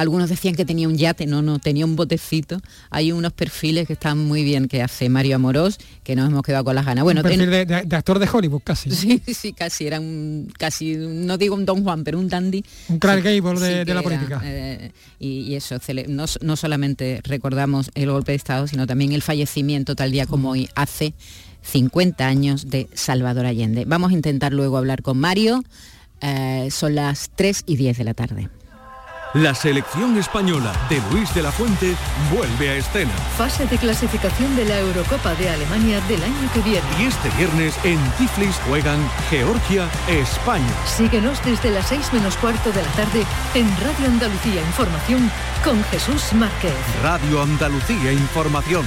algunos 0.00 0.30
decían 0.30 0.54
que 0.54 0.64
tenía 0.64 0.86
un 0.86 0.96
yate, 0.96 1.26
no, 1.26 1.42
no, 1.42 1.58
tenía 1.58 1.84
un 1.84 1.96
botecito. 1.96 2.60
Hay 2.90 3.10
unos 3.10 3.32
perfiles 3.32 3.86
que 3.86 3.94
están 3.94 4.18
muy 4.18 4.44
bien 4.44 4.68
que 4.68 4.80
hace 4.80 5.08
Mario 5.08 5.36
Amorós, 5.36 5.78
que 6.04 6.14
nos 6.14 6.28
hemos 6.28 6.42
quedado 6.42 6.64
con 6.64 6.74
las 6.74 6.86
ganas. 6.86 7.02
Bueno, 7.02 7.20
un 7.20 7.26
perfil 7.26 7.50
de, 7.50 7.96
actor 7.96 8.18
de 8.18 8.28
Hollywood 8.32 8.62
casi. 8.62 8.90
Sí, 8.90 9.20
sí, 9.34 9.52
casi, 9.52 9.86
era 9.86 9.98
un, 9.98 10.52
casi, 10.56 10.94
no 10.96 11.36
digo 11.36 11.56
un 11.56 11.64
Don 11.64 11.82
Juan, 11.82 12.04
pero 12.04 12.18
un 12.18 12.28
dandy. 12.28 12.64
Un 12.88 12.98
Clark 13.00 13.22
Gable 13.24 13.84
de, 13.84 13.94
la 13.94 14.02
política. 14.02 14.40
Eh, 14.44 14.92
y, 15.18 15.54
eso, 15.54 15.78
no, 16.08 16.26
no 16.42 16.56
solamente 16.56 17.20
recordamos 17.24 17.90
el 17.94 18.10
golpe 18.10 18.32
de 18.32 18.36
Estado, 18.36 18.68
sino 18.68 18.86
también 18.86 19.12
el 19.12 19.22
fallecimiento 19.22 19.96
tal 19.96 20.12
día 20.12 20.26
como 20.26 20.50
hoy 20.50 20.68
hace 20.76 21.14
50 21.62 22.26
años 22.26 22.70
de 22.70 22.88
Salvador 22.94 23.46
Allende. 23.46 23.84
Vamos 23.84 24.12
a 24.12 24.14
intentar 24.14 24.52
luego 24.52 24.76
hablar 24.76 25.02
con 25.02 25.18
Mario. 25.18 25.64
Eh, 26.20 26.68
son 26.70 26.94
las 26.94 27.30
3 27.34 27.64
y 27.66 27.76
10 27.76 27.98
de 27.98 28.04
la 28.04 28.14
tarde. 28.14 28.48
La 29.34 29.54
selección 29.54 30.16
española 30.16 30.72
de 30.88 31.02
Luis 31.10 31.34
de 31.34 31.42
la 31.42 31.52
Fuente 31.52 31.94
vuelve 32.32 32.70
a 32.70 32.74
escena. 32.76 33.12
Fase 33.36 33.66
de 33.66 33.76
clasificación 33.76 34.56
de 34.56 34.64
la 34.64 34.78
Eurocopa 34.78 35.34
de 35.34 35.50
Alemania 35.50 36.00
del 36.08 36.24
año 36.24 36.50
que 36.54 36.60
viene. 36.60 36.86
Y 36.98 37.04
este 37.04 37.28
viernes 37.36 37.78
en 37.84 37.98
Tiflis 38.12 38.56
juegan 38.66 38.98
Georgia, 39.28 39.86
España. 40.08 40.66
Síguenos 40.86 41.44
desde 41.44 41.70
las 41.70 41.88
6 41.88 42.14
menos 42.14 42.38
cuarto 42.38 42.72
de 42.72 42.82
la 42.82 42.90
tarde 42.92 43.26
en 43.54 43.68
Radio 43.82 44.06
Andalucía 44.06 44.62
Información 44.62 45.30
con 45.62 45.84
Jesús 45.84 46.32
Márquez. 46.32 46.72
Radio 47.02 47.42
Andalucía 47.42 48.12
Información. 48.12 48.86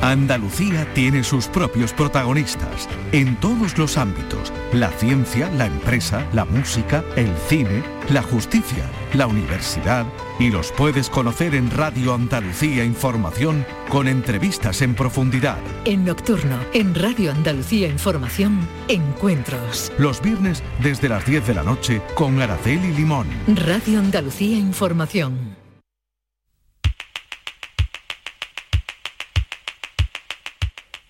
Andalucía 0.00 0.86
tiene 0.94 1.24
sus 1.24 1.48
propios 1.48 1.92
protagonistas 1.92 2.88
en 3.10 3.34
todos 3.36 3.76
los 3.78 3.98
ámbitos. 3.98 4.52
La 4.72 4.90
ciencia, 4.90 5.50
la 5.50 5.66
empresa, 5.66 6.24
la 6.32 6.44
música, 6.44 7.04
el 7.16 7.34
cine, 7.48 7.82
la 8.10 8.22
justicia, 8.22 8.84
la 9.14 9.26
universidad 9.26 10.06
y 10.38 10.50
los 10.50 10.70
puedes 10.70 11.10
conocer 11.10 11.56
en 11.56 11.70
Radio 11.72 12.14
Andalucía 12.14 12.84
Información 12.84 13.66
con 13.88 14.06
entrevistas 14.06 14.82
en 14.82 14.94
profundidad. 14.94 15.58
En 15.84 16.04
Nocturno, 16.04 16.58
en 16.72 16.94
Radio 16.94 17.32
Andalucía 17.32 17.88
Información, 17.88 18.60
encuentros. 18.86 19.92
Los 19.98 20.22
viernes 20.22 20.62
desde 20.80 21.08
las 21.08 21.26
10 21.26 21.48
de 21.48 21.54
la 21.54 21.64
noche 21.64 22.00
con 22.14 22.40
Araceli 22.40 22.92
Limón. 22.92 23.26
Radio 23.48 23.98
Andalucía 23.98 24.56
Información. 24.56 25.57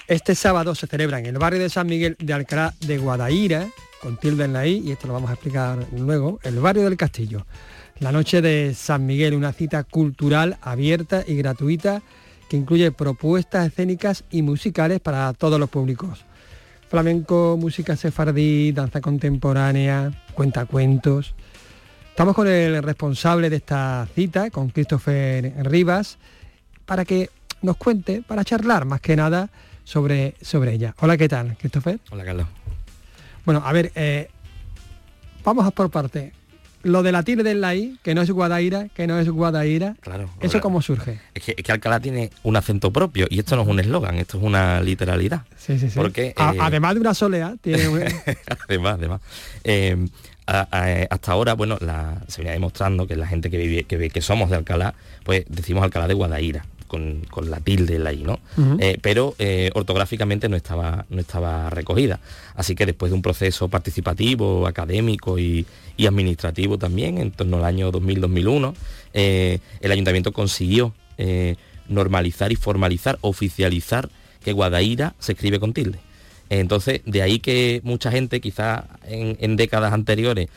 Este 0.09 0.35
sábado 0.35 0.75
se 0.75 0.87
celebra 0.87 1.19
en 1.19 1.27
el 1.27 1.37
barrio 1.37 1.61
de 1.61 1.69
San 1.69 1.87
Miguel 1.87 2.17
de 2.19 2.33
Alcalá 2.33 2.73
de 2.81 2.97
Guadaira, 2.97 3.69
con 4.01 4.17
tilde 4.17 4.47
en 4.47 4.55
la 4.55 4.67
I, 4.67 4.81
y 4.83 4.93
esto 4.93 5.07
lo 5.07 5.13
vamos 5.13 5.29
a 5.29 5.35
explicar 5.35 5.87
luego, 5.99 6.41
el 6.45 6.59
barrio 6.61 6.85
del 6.85 6.97
Castillo. 6.97 7.45
La 8.01 8.11
noche 8.11 8.41
de 8.41 8.73
San 8.75 9.05
Miguel, 9.05 9.35
una 9.35 9.53
cita 9.53 9.85
cultural 9.85 10.57
abierta 10.63 11.25
y 11.27 11.37
gratuita 11.37 12.01
que 12.49 12.57
incluye 12.57 12.91
propuestas 12.91 13.67
escénicas 13.67 14.25
y 14.31 14.41
musicales 14.41 15.01
para 15.01 15.31
todos 15.35 15.61
los 15.61 15.69
públicos. 15.69 16.25
Flamenco, 16.89 17.59
música 17.61 17.95
sefardí, 17.95 18.73
danza 18.73 19.03
contemporánea, 19.03 20.25
cuentacuentos. 20.33 21.35
Estamos 22.09 22.35
con 22.35 22.49
el 22.49 22.83
responsable 22.83 23.51
de 23.51 23.57
esta 23.57 24.09
cita, 24.15 24.49
con 24.49 24.71
Christopher 24.71 25.53
Rivas, 25.67 26.17
para 26.87 27.05
que 27.05 27.29
nos 27.61 27.77
cuente, 27.77 28.23
para 28.27 28.43
charlar 28.43 28.87
más 28.87 29.03
que 29.03 29.15
nada 29.15 29.51
sobre, 29.89 30.35
sobre 30.43 30.75
ella. 30.75 30.95
Hola, 31.01 31.17
¿qué 31.17 31.31
tal, 31.31 31.57
Christopher? 31.57 31.99
Hola, 32.11 32.23
Carlos. 32.23 32.47
Bueno, 33.47 33.63
a 33.65 33.73
ver, 33.73 33.91
eh, 33.95 34.29
vamos 35.43 35.67
a 35.67 35.71
por 35.71 35.91
parte. 35.91 36.35
Lo 36.83 37.03
de 37.03 37.11
la 37.11 37.23
tilde 37.23 37.43
de 37.43 37.55
la 37.55 37.75
I, 37.75 37.99
que 38.03 38.15
no 38.15 38.21
es 38.21 38.31
Guadaira, 38.31 38.89
que 38.95 39.07
no 39.07 39.19
es 39.19 39.31
Guadaira, 39.31 39.97
claro, 40.01 40.29
¿eso 40.41 40.61
cómo 40.61 40.83
surge? 40.83 41.19
Es 41.35 41.43
que, 41.43 41.73
Alcalá 41.73 42.01
tiene 42.01 42.31
un 42.43 42.55
acento 42.57 42.93
propio 42.93 43.27
y 43.31 43.39
esto 43.39 43.57
no 43.57 43.63
es 43.63 43.69
un 43.69 43.81
eslogan, 43.81 44.17
esto 44.17 44.37
es 44.37 44.45
una 44.45 44.81
literalidad. 44.83 45.43
Sí, 45.57 45.79
sí, 45.79 45.89
sí. 45.89 45.99
Porque, 45.99 46.27
eh, 46.29 46.35
además 46.37 46.95
de 46.95 47.01
una 47.01 47.15
soleá, 47.15 47.57
tiene 47.61 47.89
un... 47.89 48.03
además, 48.69 48.95
además. 48.99 49.21
Eh, 49.65 50.07
hasta 50.47 51.33
ahora, 51.33 51.55
bueno, 51.55 51.79
se 52.29 52.43
venía 52.43 52.53
demostrando 52.53 53.07
que 53.07 53.17
la 53.17 53.27
gente 53.27 53.51
que, 53.51 53.57
vive, 53.57 53.85
que, 53.85 54.11
que 54.11 54.21
somos 54.21 54.51
de 54.51 54.57
Alcalá, 54.57 54.95
pues 55.25 55.47
decimos 55.49 55.83
Alcalá 55.83 56.07
de 56.07 56.15
Guadaira 56.15 56.65
con, 56.89 57.23
la 57.43 57.61
tilde 57.61 57.99
la 57.99 58.13
I, 58.13 58.25
¿no? 58.25 58.41
Eh, 58.81 58.99
pero 59.01 59.37
eh, 59.39 59.71
ortográficamente 59.75 60.49
no 60.49 60.57
estaba, 60.57 61.07
no 61.09 61.21
estaba 61.21 61.71
recogida. 61.71 62.19
Así 62.57 62.75
que 62.75 62.87
después 62.87 63.13
de 63.13 63.17
un 63.17 63.23
proceso 63.23 63.69
participativo, 63.69 64.67
académico 64.67 65.39
y, 65.39 65.67
administrativo 66.05 66.79
también, 66.79 67.19
en 67.19 67.31
torno 67.31 67.59
al 67.59 67.65
año 67.65 67.93
2000-2001, 67.93 68.75
eh, 69.15 69.59
el 69.81 69.93
ayuntamiento 69.93 70.33
consiguió 70.33 70.93
normalizar 71.89 72.53
y 72.53 72.57
formalizar, 72.57 73.19
oficializar 73.23 74.09
que 74.45 74.53
Guadaira 74.53 75.15
se 75.19 75.33
escribe 75.33 75.59
con 75.59 75.73
tilde. 75.73 75.99
Entonces, 76.49 77.01
de 77.05 77.23
ahí 77.23 77.41
que 77.41 77.81
mucha 77.83 78.13
gente, 78.13 78.41
quizás 78.41 78.85
en, 79.05 79.57
décadas 79.57 79.93
anteriores, 79.93 80.49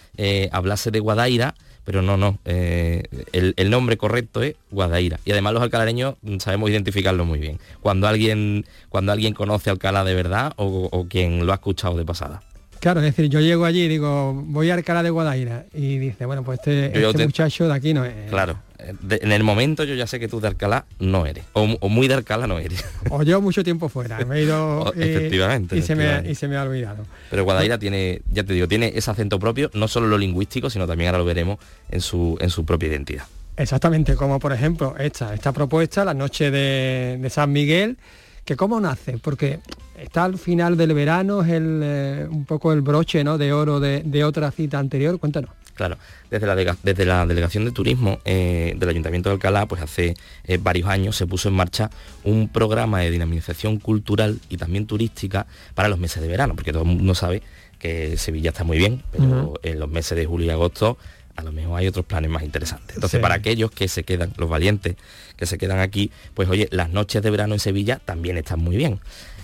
hablase 0.51 0.91
de 0.91 0.99
Guadaira, 0.99 1.55
pero 1.83 2.01
no, 2.01 2.17
no, 2.17 2.37
eh, 2.45 3.03
el, 3.33 3.69
nombre 3.69 3.97
correcto 3.97 4.43
es 4.43 4.55
Guadaira. 4.69 5.19
Y 5.25 5.31
además 5.31 5.53
los 5.53 5.63
alcalareños 5.63 6.15
sabemos 6.39 6.69
identificarlo 6.69 7.25
muy 7.25 7.39
bien. 7.39 7.59
Cuando 7.81 8.07
alguien, 8.07 8.65
cuando 8.89 9.11
alguien 9.11 9.33
conoce 9.33 9.69
Alcalá 9.69 10.03
de 10.03 10.13
verdad 10.13 10.53
o, 10.57 11.05
quien 11.09 11.45
lo 11.45 11.51
ha 11.51 11.55
escuchado 11.55 11.97
de 11.97 12.05
pasada. 12.05 12.41
Claro, 12.81 12.99
es 12.99 13.05
decir, 13.05 13.29
yo 13.29 13.39
llego 13.39 13.63
allí 13.63 13.83
y 13.83 13.87
digo, 13.87 14.33
voy 14.33 14.69
a 14.69 14.73
Alcalá 14.73 15.03
de 15.03 15.11
Guadaira 15.11 15.65
y 15.73 15.99
dice, 15.99 16.25
bueno, 16.25 16.43
pues 16.43 16.59
este, 16.59 16.87
este 17.07 17.25
muchacho 17.25 17.67
de 17.67 17.73
aquí 17.73 17.93
no 17.93 18.03
es. 18.03 18.29
Claro, 18.29 18.57
en 19.09 19.31
el 19.31 19.43
momento 19.43 19.83
yo 19.83 19.95
ya 19.95 20.07
sé 20.07 20.19
que 20.19 20.27
tú 20.27 20.41
de 20.41 20.47
Alcalá 20.47 20.85
no 20.99 21.25
eres, 21.25 21.45
o, 21.53 21.67
muy 21.87 22.07
de 22.07 22.15
Alcalá 22.15 22.47
no 22.47 22.59
eres. 22.59 22.83
O 23.09 23.23
yo 23.23 23.39
mucho 23.39 23.63
tiempo 23.63 23.87
fuera, 23.87 24.25
me 24.25 24.39
he 24.39 24.43
ido 24.43 24.91
efectivamente, 24.97 25.77
y, 25.77 25.81
Se 25.81 25.95
me, 25.95 26.27
y, 26.29 26.35
Se 26.35 26.47
me, 26.47 26.57
ha 26.57 26.63
olvidado. 26.63 27.05
Pero 27.29 27.43
Guadaira 27.43 27.77
tiene, 27.77 28.21
ya 28.31 28.43
te 28.43 28.53
digo, 28.53 28.67
tiene 28.67 28.91
ese 28.95 29.11
acento 29.11 29.39
propio, 29.39 29.69
no 29.73 29.87
solo 29.87 30.07
lo 30.07 30.17
lingüístico, 30.17 30.69
sino 30.69 30.87
también 30.87 31.09
ahora 31.09 31.19
lo 31.19 31.25
veremos 31.25 31.59
en 31.89 32.01
su, 32.01 32.37
en 32.41 32.49
su 32.49 32.65
propia 32.65 32.89
identidad. 32.89 33.25
Exactamente, 33.57 34.15
como 34.15 34.39
por 34.39 34.53
ejemplo 34.53 34.95
esta, 34.97 35.33
esta 35.33 35.51
propuesta, 35.51 36.03
la 36.03 36.13
noche 36.13 36.49
de, 36.49 37.27
San 37.29 37.51
Miguel, 37.51 37.97
que 38.45 38.55
cómo 38.55 38.79
nace, 38.79 39.17
porque 39.19 39.59
está 40.01 40.25
al 40.25 40.37
final 40.37 40.77
del 40.77 40.93
verano, 40.93 41.41
es 41.41 41.49
el, 41.49 41.81
eh, 41.83 42.27
un 42.29 42.45
poco 42.45 42.73
el 42.73 42.81
broche 42.81 43.23
¿no? 43.23 43.37
de 43.37 43.53
oro 43.53 43.79
de, 43.79 44.01
de 44.03 44.23
otra 44.23 44.51
cita 44.51 44.79
anterior, 44.79 45.19
cuéntanos. 45.19 45.51
Claro, 45.73 45.97
desde 46.29 46.45
la, 46.45 46.77
desde 46.83 47.05
la 47.05 47.25
Delegación 47.25 47.65
de 47.65 47.71
Turismo 47.71 48.19
eh, 48.25 48.75
del 48.77 48.89
Ayuntamiento 48.89 49.29
de 49.29 49.33
Alcalá, 49.33 49.65
pues 49.65 49.81
hace 49.81 50.15
eh, 50.45 50.59
varios 50.61 50.89
años 50.89 51.15
se 51.15 51.25
puso 51.25 51.49
en 51.49 51.55
marcha 51.55 51.89
un 52.23 52.49
programa 52.49 52.99
de 52.99 53.09
dinamización 53.09 53.79
cultural 53.79 54.39
y 54.49 54.57
también 54.57 54.85
turística 54.85 55.47
para 55.73 55.87
los 55.87 55.97
meses 55.97 56.21
de 56.21 56.27
verano, 56.27 56.55
porque 56.55 56.71
todo 56.71 56.83
el 56.83 56.89
mundo 56.89 57.15
sabe 57.15 57.41
que 57.79 58.15
Sevilla 58.17 58.51
está 58.51 58.63
muy 58.63 58.77
bien, 58.77 59.01
pero 59.11 59.53
en 59.63 59.79
los 59.79 59.89
meses 59.89 60.15
de 60.15 60.25
julio 60.25 60.45
y 60.45 60.49
agosto 60.51 60.99
a 61.35 61.43
lo 61.43 61.51
mejor 61.51 61.79
hay 61.79 61.87
otros 61.87 62.05
planes 62.05 62.29
más 62.29 62.43
interesantes. 62.43 62.95
Entonces, 62.95 63.19
para 63.19 63.35
aquellos 63.35 63.71
que 63.71 63.87
se 63.87 64.03
quedan, 64.03 64.33
los 64.37 64.49
valientes 64.49 64.97
que 65.35 65.45
se 65.47 65.57
quedan 65.57 65.79
aquí, 65.79 66.11
pues 66.35 66.47
oye, 66.49 66.67
las 66.71 66.91
noches 66.91 67.23
de 67.23 67.31
verano 67.31 67.55
en 67.55 67.59
Sevilla 67.59 67.99
también 68.03 68.37
están 68.37 68.59
muy 68.59 68.77
bien. 68.77 68.99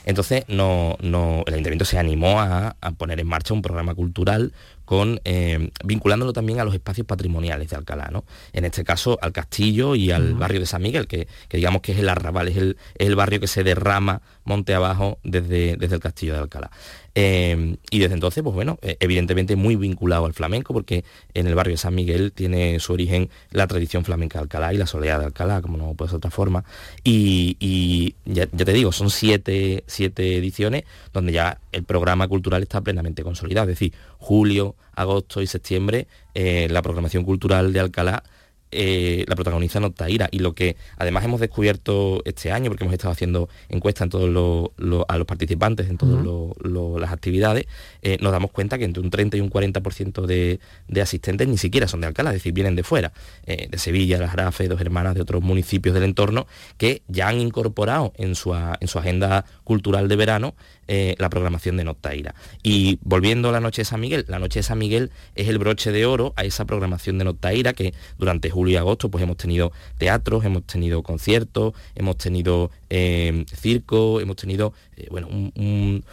Entonces 0.07 0.45
no, 0.47 0.95
no, 1.01 1.43
el 1.47 1.55
ayuntamiento 1.55 1.83
se 1.83 1.99
animó 1.99 2.39
a, 2.39 2.77
poner 2.97 3.19
en 3.19 3.27
marcha 3.27 3.53
un 3.53 3.61
programa 3.61 3.93
cultural 3.93 4.53
con, 4.85 5.19
eh, 5.25 5.69
vinculándolo 5.83 6.31
también 6.31 6.61
a 6.61 6.63
los 6.63 6.73
espacios 6.73 7.05
patrimoniales 7.05 7.69
de 7.69 7.75
Alcalá, 7.75 8.07
¿no? 8.09 8.23
En 8.53 8.63
este 8.63 8.85
caso 8.85 9.19
al 9.21 9.33
castillo 9.33 9.95
y 9.95 10.11
al 10.11 10.35
barrio 10.35 10.61
de 10.61 10.65
San 10.65 10.81
Miguel, 10.81 11.07
que, 11.07 11.27
digamos 11.51 11.81
que 11.81 11.91
es 11.91 11.99
el 11.99 12.07
arrabal, 12.07 12.47
es 12.47 12.55
el, 12.55 12.77
es 12.95 13.05
el, 13.05 13.17
barrio 13.17 13.41
que 13.41 13.47
se 13.47 13.65
derrama 13.65 14.21
monte 14.45 14.73
abajo 14.73 15.19
desde, 15.25 15.75
desde 15.75 15.95
el 15.95 16.01
castillo 16.01 16.35
de 16.35 16.39
Alcalá. 16.39 16.71
Em, 17.19 17.77
y 17.89 17.97
desde 17.97 18.13
entonces, 18.13 18.43
pues 18.43 18.53
bueno, 18.53 18.77
eh, 18.83 18.95
evidentemente 19.00 19.55
muy 19.55 19.75
vinculado 19.75 20.27
al 20.27 20.36
flamenco, 20.36 20.71
porque 20.71 21.03
en 21.33 21.47
el 21.47 21.55
barrio 21.55 21.71
de 21.74 21.77
San 21.77 21.95
Miguel 21.95 22.31
tiene 22.31 22.79
su 22.79 22.93
origen 22.93 23.31
la 23.50 23.65
tradición 23.65 24.05
flamenca 24.05 24.38
de 24.38 24.43
Alcalá 24.43 24.71
y 24.71 24.77
la 24.77 24.86
soledad 24.86 25.17
de 25.17 25.25
Alcalá, 25.25 25.63
como 25.63 25.79
no 25.79 25.95
puede 25.95 26.09
ser 26.09 26.17
otra 26.17 26.29
forma. 26.29 26.63
Y, 27.03 28.13
ya, 28.25 28.45
te 28.45 28.71
digo, 28.71 28.91
son 28.91 29.09
siete, 29.09 29.83
siete 29.88 30.38
ediciones 30.38 30.83
donde 31.12 31.31
ya 31.31 31.59
el 31.71 31.83
programa 31.86 32.27
cultural 32.27 32.62
está 32.62 32.81
plenamente 32.81 33.24
consolidado. 33.24 33.67
Es 33.67 33.79
decir, 33.79 33.93
julio, 34.19 34.75
agosto 34.93 35.41
y 35.41 35.47
septiembre, 35.47 36.05
eh, 36.36 36.67
la 36.69 36.83
programación 36.83 37.24
cultural 37.24 37.74
de 37.74 37.79
Alcalá 37.79 38.21
eh, 38.69 39.24
la 39.27 39.36
protagoniza 39.36 39.79
Noctaira 39.79 40.27
y 40.29 40.39
lo 40.39 40.53
que 40.53 40.75
además 40.97 41.24
hemos 41.24 41.39
descubierto 41.39 42.21
este 42.25 42.51
año, 42.51 42.69
porque 42.69 42.83
hemos 42.83 42.93
estado 42.93 43.13
haciendo 43.13 43.47
encuestas 43.69 44.03
en 44.03 44.09
todos 44.09 44.29
los, 44.29 45.05
a 45.07 45.17
los 45.17 45.25
participantes 45.25 45.89
en 45.89 45.97
todas 45.97 46.25
las 47.00 47.12
actividades, 47.12 47.65
eh, 48.01 48.17
nos 48.19 48.33
damos 48.33 48.51
cuenta 48.51 48.77
que 48.77 48.83
entre 48.83 49.01
un 49.01 49.09
30 49.09 49.38
y 49.38 49.41
un 49.41 49.50
40% 49.50 50.25
de, 50.25 50.59
de, 50.89 51.01
asistentes 51.01 51.47
ni 51.47 51.57
siquiera 51.57 51.88
son 51.88 52.01
de 52.01 52.07
Alcalá, 52.07 52.31
es 52.31 52.36
decir, 52.36 52.51
vienen 52.51 52.75
de 52.75 52.83
fuera, 52.83 53.13
eh, 53.45 53.67
de 53.69 53.77
Sevilla, 53.77 54.17
Las 54.17 54.33
Grafes, 54.33 54.67
dos 54.67 54.81
hermanas 54.81 55.15
de 55.15 55.21
otros 55.21 55.41
municipios 55.41 55.93
del 55.93 56.03
entorno, 56.03 56.45
que 56.77 57.03
ya 57.07 57.29
han 57.29 57.39
incorporado 57.39 58.12
en 58.17 58.36
su, 58.36 58.53
en 58.53 58.88
su 58.88 59.00
agenda 59.00 59.45
cultural 59.63 60.09
de 60.09 60.15
verano 60.15 60.55
la 60.88 61.29
programación 61.29 61.75
de 61.75 61.83
Noctaira. 61.83 62.33
Y 62.63 62.97
volviendo 63.01 63.50
a 63.50 63.51
la 63.51 63.59
Noche 63.59 63.81
de 63.81 63.86
San 63.86 64.00
Miguel, 64.00 64.24
la 64.29 64.39
Noche 64.39 64.59
de 64.59 64.63
San 64.63 64.77
Miguel 64.77 65.12
es 65.36 65.50
el 65.50 65.57
broche 65.57 65.91
de 65.91 66.05
oro 66.05 66.31
a 66.38 66.45
esa 66.45 66.63
programación 66.63 67.17
de 67.17 67.25
Noctaira 67.25 67.74
que 67.74 67.93
durante 68.17 68.50
julio 68.57 68.73
y 68.73 68.77
agosto 68.77 69.09
pues 69.09 69.23
hemos 69.23 69.37
tenido 69.37 69.71
teatros, 69.97 70.43
hemos 70.43 70.63
tenido 70.63 71.03
conciertos, 71.03 71.73
hemos 71.95 72.17
tenido 72.17 72.71
eh, 72.89 73.45
circo, 73.55 74.19
hemos 74.19 74.35
tenido 74.35 74.73
eh, 74.95 75.07
bueno, 75.11 75.27
un, 75.27 76.03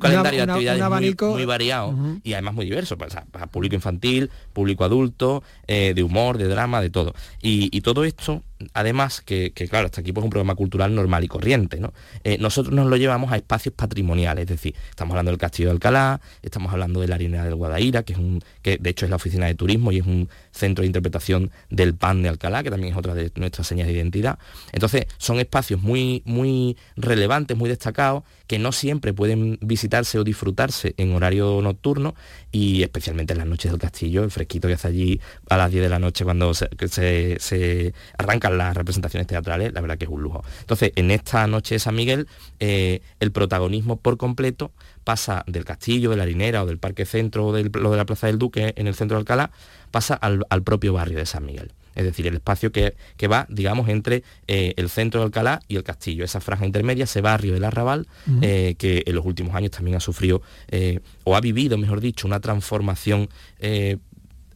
calendario 0.00 0.46
de 0.46 0.52
actividades 0.52 1.20
muy, 1.20 1.44
variado 1.44 1.94
y 2.24 2.32
además 2.32 2.54
muy 2.54 2.64
diverso, 2.64 2.98
pues, 2.98 3.14
para, 3.30 3.46
público 3.46 3.76
infantil, 3.76 4.30
público 4.52 4.84
adulto, 4.84 5.42
eh, 5.68 5.92
de 5.94 6.02
humor, 6.02 6.36
de 6.38 6.48
drama, 6.48 6.80
de 6.80 6.90
todo. 6.90 7.14
y 7.40 7.80
todo 7.82 8.04
esto 8.04 8.42
además 8.74 9.20
que, 9.20 9.52
claro, 9.52 9.86
hasta 9.86 10.00
aquí 10.00 10.12
pues 10.12 10.24
un 10.24 10.30
programa 10.30 10.54
cultural 10.54 10.94
normal 10.94 11.24
y 11.24 11.28
corriente, 11.28 11.80
¿no? 11.80 11.92
Eh, 12.24 12.38
nosotros 12.38 12.74
nos 12.74 12.86
lo 12.86 12.96
llevamos 12.96 13.32
a 13.32 13.36
espacios 13.36 13.74
patrimoniales, 13.74 14.42
es 14.42 14.48
decir, 14.48 14.74
estamos 14.88 15.12
hablando 15.12 15.30
del 15.30 15.38
Castillo 15.38 15.68
de 15.68 15.72
Alcalá, 15.72 16.20
estamos 16.42 16.72
hablando 16.72 17.00
de 17.00 17.08
la 17.08 17.14
Arena 17.14 17.44
del 17.44 17.54
Guadaira, 17.54 18.02
que 18.02 18.12
es 18.12 18.18
un, 18.18 18.42
que 18.62 18.78
de 18.78 18.90
hecho 18.90 19.06
es 19.06 19.10
la 19.10 19.16
oficina 19.16 19.46
de 19.46 19.54
turismo 19.54 19.92
y 19.92 19.98
es 19.98 20.06
un 20.06 20.28
centro 20.50 20.82
de 20.82 20.86
interpretación 20.86 21.50
del 21.70 21.94
pan 21.94 22.22
de 22.22 22.28
Alcalá, 22.28 22.62
que 22.62 22.70
también 22.70 22.92
es 22.92 22.98
otra 22.98 23.14
de 23.14 23.30
nuestras 23.36 23.66
señas 23.66 23.86
de 23.86 23.94
identidad. 23.94 24.38
Entonces, 24.72 25.06
son 25.18 25.40
espacios 25.40 25.80
muy, 25.80 26.22
muy 26.24 26.76
relevantes, 26.96 27.56
muy 27.56 27.68
destacados, 27.68 28.24
que 28.46 28.58
no 28.58 28.72
siempre 28.72 29.12
pueden 29.12 29.58
visitarse 29.60 30.18
o 30.18 30.24
disfrutarse 30.24 30.94
en 30.96 31.14
horario 31.14 31.60
nocturno 31.62 32.14
y 32.50 32.82
especialmente 32.82 33.32
en 33.32 33.38
las 33.38 33.46
noches 33.46 33.70
del 33.70 33.80
castillo, 33.80 34.24
el 34.24 34.30
fresquito 34.30 34.66
que 34.66 34.74
hace 34.74 34.88
allí 34.88 35.20
a 35.48 35.56
las 35.56 35.70
10 35.70 35.84
de 35.84 35.88
la 35.88 36.00
noche 36.00 36.24
cuando 36.24 36.52
se 36.52 37.94
arranca 38.18 38.49
las 38.56 38.76
representaciones 38.76 39.26
teatrales, 39.26 39.72
la 39.72 39.80
verdad 39.80 39.98
que 39.98 40.04
es 40.04 40.10
un 40.10 40.22
lujo. 40.22 40.42
Entonces, 40.60 40.92
en 40.96 41.10
esta 41.10 41.46
noche 41.46 41.74
de 41.74 41.78
San 41.78 41.94
Miguel, 41.94 42.26
eh, 42.58 43.00
el 43.20 43.32
protagonismo 43.32 43.96
por 43.96 44.16
completo 44.16 44.72
pasa 45.04 45.44
del 45.46 45.64
castillo, 45.64 46.10
de 46.10 46.16
la 46.16 46.24
harinera 46.24 46.62
o 46.62 46.66
del 46.66 46.78
parque 46.78 47.04
centro 47.04 47.46
o 47.46 47.52
de 47.52 47.70
la 47.96 48.06
plaza 48.06 48.26
del 48.26 48.38
Duque 48.38 48.74
en 48.76 48.86
el 48.86 48.94
centro 48.94 49.16
de 49.16 49.20
Alcalá, 49.20 49.50
pasa 49.90 50.14
al, 50.14 50.44
propio 50.62 50.92
barrio 50.92 51.18
de 51.18 51.26
San 51.26 51.44
Miguel. 51.44 51.72
Es 51.96 52.04
decir, 52.04 52.26
el 52.28 52.34
espacio 52.36 52.70
que, 52.70 52.94
va, 53.26 53.46
digamos, 53.48 53.88
entre 53.88 54.22
eh, 54.46 54.74
el 54.76 54.88
centro 54.88 55.20
de 55.20 55.26
Alcalá 55.26 55.60
y 55.66 55.76
el 55.76 55.82
castillo. 55.82 56.24
Esa 56.24 56.40
franja 56.40 56.64
intermedia, 56.64 57.04
ese 57.04 57.20
barrio 57.20 57.52
del 57.52 57.64
arrabal, 57.64 58.06
eh, 58.42 58.76
que 58.78 59.02
en 59.04 59.14
los 59.14 59.26
últimos 59.26 59.54
años 59.54 59.72
también 59.72 59.96
ha 59.96 60.00
sufrido, 60.00 60.40
o 61.24 61.36
ha 61.36 61.40
vivido, 61.40 61.76
mejor 61.78 62.00
dicho, 62.00 62.26
una 62.26 62.40
transformación 62.40 63.28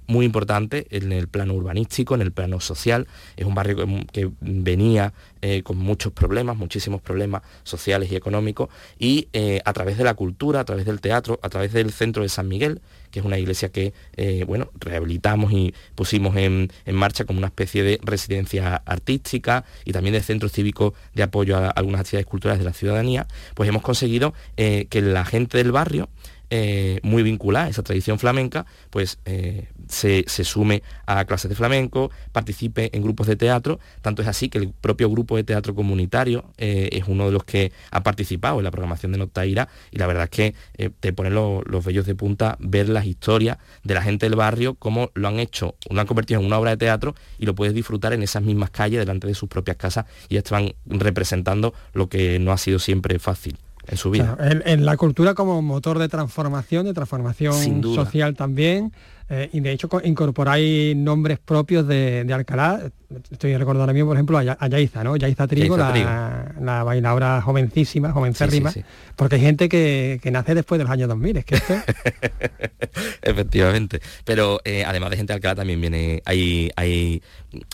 muy 0.07 0.27
importante 0.27 0.87
en 0.91 1.13
el 1.13 1.29
plano 1.29 1.55
urbanístico, 1.55 2.15
en 2.15 2.23
el 2.23 2.33
plano 2.33 2.61
social. 2.61 3.07
Es 3.37 3.47
un 3.47 3.55
barrio 3.55 3.87
que, 4.13 4.31
venía 4.41 5.13
eh, 5.43 5.63
con 5.63 5.77
muchos 5.79 6.13
problemas, 6.13 6.57
muchísimos 6.57 7.01
problemas 7.01 7.43
sociales 7.63 8.11
y 8.11 8.17
económicos, 8.17 8.69
y 8.99 9.29
eh, 9.33 9.61
a 9.65 9.73
través 9.73 9.99
de 9.99 10.05
la 10.05 10.15
cultura, 10.15 10.61
a 10.61 10.65
través 10.65 10.85
del 10.85 11.01
teatro, 11.01 11.39
a 11.43 11.49
través 11.49 11.73
del 11.73 11.93
centro 11.93 12.23
de 12.23 12.29
San 12.29 12.49
Miguel, 12.49 12.81
que 13.11 13.21
es 13.21 13.25
una 13.25 13.39
iglesia 13.39 13.69
que 13.71 13.93
eh, 14.17 14.45
bueno, 14.47 14.71
rehabilitamos 14.81 15.53
y 15.53 15.75
pusimos 15.95 16.37
en, 16.37 16.71
marcha 16.87 17.25
como 17.25 17.39
una 17.39 17.47
especie 17.49 17.83
de 17.83 18.01
residencia 18.03 18.77
artística 18.85 19.65
y 19.85 19.93
también 19.93 20.15
de 20.15 20.23
centro 20.23 20.49
cívico 20.49 20.95
de 21.15 21.23
apoyo 21.23 21.57
a 21.57 21.71
algunas 21.71 22.01
actividades 22.01 22.27
culturales 22.27 22.59
de 22.59 22.65
la 22.65 22.73
ciudadanía, 22.73 23.27
pues 23.55 23.69
hemos 23.69 23.83
conseguido 23.83 24.35
que 24.57 25.01
la 25.01 25.25
gente 25.25 25.59
del 25.59 25.71
barrio 25.71 26.09
eh, 26.51 27.01
muy 27.03 27.23
vinculada 27.23 27.67
a 27.67 27.69
esa 27.69 27.83
tradición 27.83 28.19
flamenca, 28.19 28.67
pues 28.91 29.19
eh, 29.25 29.69
se, 29.89 30.25
sume 30.27 30.83
a 31.07 31.25
clases 31.25 31.49
de 31.49 31.55
flamenco, 31.55 32.11
participe 32.33 32.91
en 32.97 33.03
grupos 33.03 33.27
de 33.27 33.37
teatro, 33.37 33.81
tanto 34.03 34.23
es 34.23 34.29
así 34.29 34.49
que 34.49 34.59
el 34.59 34.69
propio 34.73 35.11
grupo 35.11 35.37
de 35.37 35.45
teatro 35.45 35.75
comunitario 35.75 36.45
eh, 36.59 36.91
es 36.93 37.05
uno 37.09 37.27
de 37.27 37.33
los 37.33 37.45
que 37.45 37.73
ha 37.91 38.03
participado 38.03 38.59
en 38.59 38.65
la 38.65 38.71
programación 38.71 39.13
de 39.13 39.19
Noctaira 39.19 39.69
y 39.91 39.99
la 39.99 40.07
verdad 40.07 40.25
es 40.25 40.31
que 40.31 40.55
te 41.01 41.13
pone 41.13 41.31
los, 41.31 41.63
los 41.67 41.85
vellos 41.85 42.07
de 42.07 42.15
punta 42.15 42.57
ver 42.61 42.89
las 42.89 43.07
historias 43.07 43.59
de 43.83 43.95
la 43.95 44.03
gente 44.03 44.27
del 44.27 44.37
barrio, 44.37 44.75
cómo 44.75 45.11
lo 45.15 45.29
han 45.29 45.39
hecho, 45.39 45.77
lo 45.91 46.01
han 46.01 46.07
convertido 46.07 46.41
en 46.41 46.47
una 46.47 46.59
obra 46.59 46.73
de 46.73 46.77
teatro 46.77 47.15
y 47.39 47.47
lo 47.47 47.55
puedes 47.55 47.75
disfrutar 47.75 48.13
en 48.13 48.23
esas 48.23 48.43
mismas 48.43 48.71
calles 48.71 49.01
delante 49.01 49.27
de 49.27 49.35
sus 49.35 49.49
propias 49.49 49.77
casas 49.77 50.07
y 50.29 50.35
ya 50.35 50.41
están 50.41 50.75
representando 50.87 51.75
lo 51.93 52.09
que 52.09 52.39
no 52.39 52.53
ha 52.53 52.59
sido 52.59 52.79
siempre 52.79 53.19
fácil 53.19 53.59
en 53.87 53.97
su 53.97 54.11
vida. 54.11 54.37
en, 54.41 54.85
la 54.85 54.97
cultura 54.97 55.35
como 55.35 55.61
motor 55.63 55.99
de 55.99 56.09
transformación, 56.09 56.87
de 56.87 56.95
transformación 56.95 57.83
social 57.83 58.35
también, 58.35 58.93
eh, 59.31 59.49
y 59.53 59.61
de 59.61 59.73
hecho 59.73 59.89
incorporáis 60.05 60.95
nombres 60.95 61.39
propios 61.39 61.87
de, 61.87 62.27
Alcalá. 62.33 62.91
Estoy 63.31 63.57
recordando 63.57 63.85
ahora 63.85 63.93
mismo, 63.93 64.09
por 64.09 64.17
ejemplo, 64.17 64.39
a, 64.39 64.69
Yaiza, 64.69 65.05
¿no? 65.05 65.17
Yaiza 65.17 65.47
Trigo, 65.47 65.77
la, 65.77 66.83
bailadora 66.85 67.41
jovencísima, 67.41 68.13
jovencérrima, 68.13 68.73
porque 69.17 69.37
hay 69.37 69.41
gente 69.41 69.69
que, 69.69 70.21
nace 70.33 70.55
después 70.55 70.79
de 70.79 70.85
los 70.85 70.93
años 70.93 71.09
2000, 71.09 71.37
es 71.37 71.45
que 71.45 71.57
Efectivamente, 73.23 74.01
pero 74.25 74.61
eh, 74.65 74.85
además 74.85 75.11
de 75.11 75.17
gente 75.17 75.33
de 75.33 75.35
Alcalá 75.37 75.55
también 75.55 75.81
viene, 75.81 76.23
hay, 76.25 76.71
hay 76.77 77.23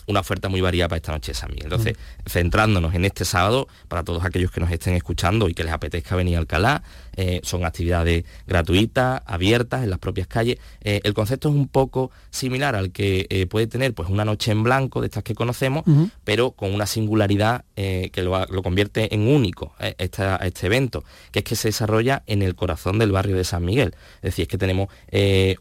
una 0.07 0.19
oferta 0.19 0.47
muy 0.47 0.61
variada 0.61 0.89
para 0.89 0.97
esta 0.97 1.11
noche 1.11 1.31
de 1.31 1.37
San 1.37 1.51
Entonces, 1.51 1.97
mm. 1.97 2.29
centrándonos 2.29 2.93
en 2.93 3.05
este 3.05 3.25
sábado, 3.25 3.67
para 3.87 4.03
todos 4.03 4.23
aquellos 4.23 4.51
que 4.51 4.61
nos 4.61 4.71
estén 4.71 4.93
escuchando 4.93 5.49
y 5.49 5.53
que 5.53 5.63
les 5.63 5.73
apetezca 5.73 6.15
venir 6.15 6.35
a 6.35 6.39
Alcalá, 6.39 6.83
eh, 7.15 7.41
son 7.43 7.65
actividades 7.65 8.25
gratuitas, 8.47 9.21
abiertas 9.25 9.83
en 9.83 9.89
las 9.89 9.99
propias 9.99 10.27
calles. 10.27 10.57
el 10.81 11.13
concepto 11.13 11.49
es 11.49 11.55
un 11.55 11.67
poco 11.67 12.11
similar 12.29 12.75
al 12.75 12.91
que 12.91 13.27
eh, 13.29 13.45
puede 13.45 13.67
tener 13.67 13.93
pues 13.93 14.09
una 14.09 14.25
noche 14.25 14.51
en 14.51 14.63
blanco 14.63 15.01
de 15.01 15.07
estas 15.07 15.23
que 15.23 15.35
conocemos, 15.35 15.83
pero 16.23 16.51
con 16.51 16.73
una 16.73 16.85
singularidad 16.85 17.65
eh, 17.75 18.09
que 18.11 18.23
lo, 18.23 18.45
convierte 18.63 19.13
en 19.13 19.27
único 19.27 19.73
eh, 19.79 19.95
este 19.97 20.65
evento, 20.65 21.03
que 21.31 21.39
es 21.39 21.45
que 21.45 21.55
se 21.55 21.69
desarrolla 21.69 22.23
en 22.27 22.41
el 22.41 22.55
corazón 22.55 22.99
del 22.99 23.11
barrio 23.11 23.35
de 23.35 23.43
San 23.43 23.65
Miguel. 23.65 23.93
Es 24.17 24.21
decir, 24.21 24.43
es 24.43 24.47
que 24.47 24.57
tenemos 24.57 24.89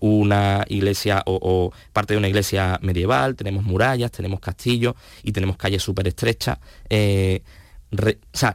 una 0.01 0.65
iglesia 0.69 1.23
o, 1.27 1.73
parte 1.93 2.15
de 2.15 2.19
una 2.19 2.29
iglesia 2.29 2.79
medieval, 2.83 3.35
tenemos 3.35 3.65
murallas, 3.65 4.11
tenemos 4.11 4.41
castillos 4.41 4.95
y 5.23 5.33
tenemos 5.33 5.57
calles 5.57 5.83
súper 5.83 6.09
estrechas 6.09 6.59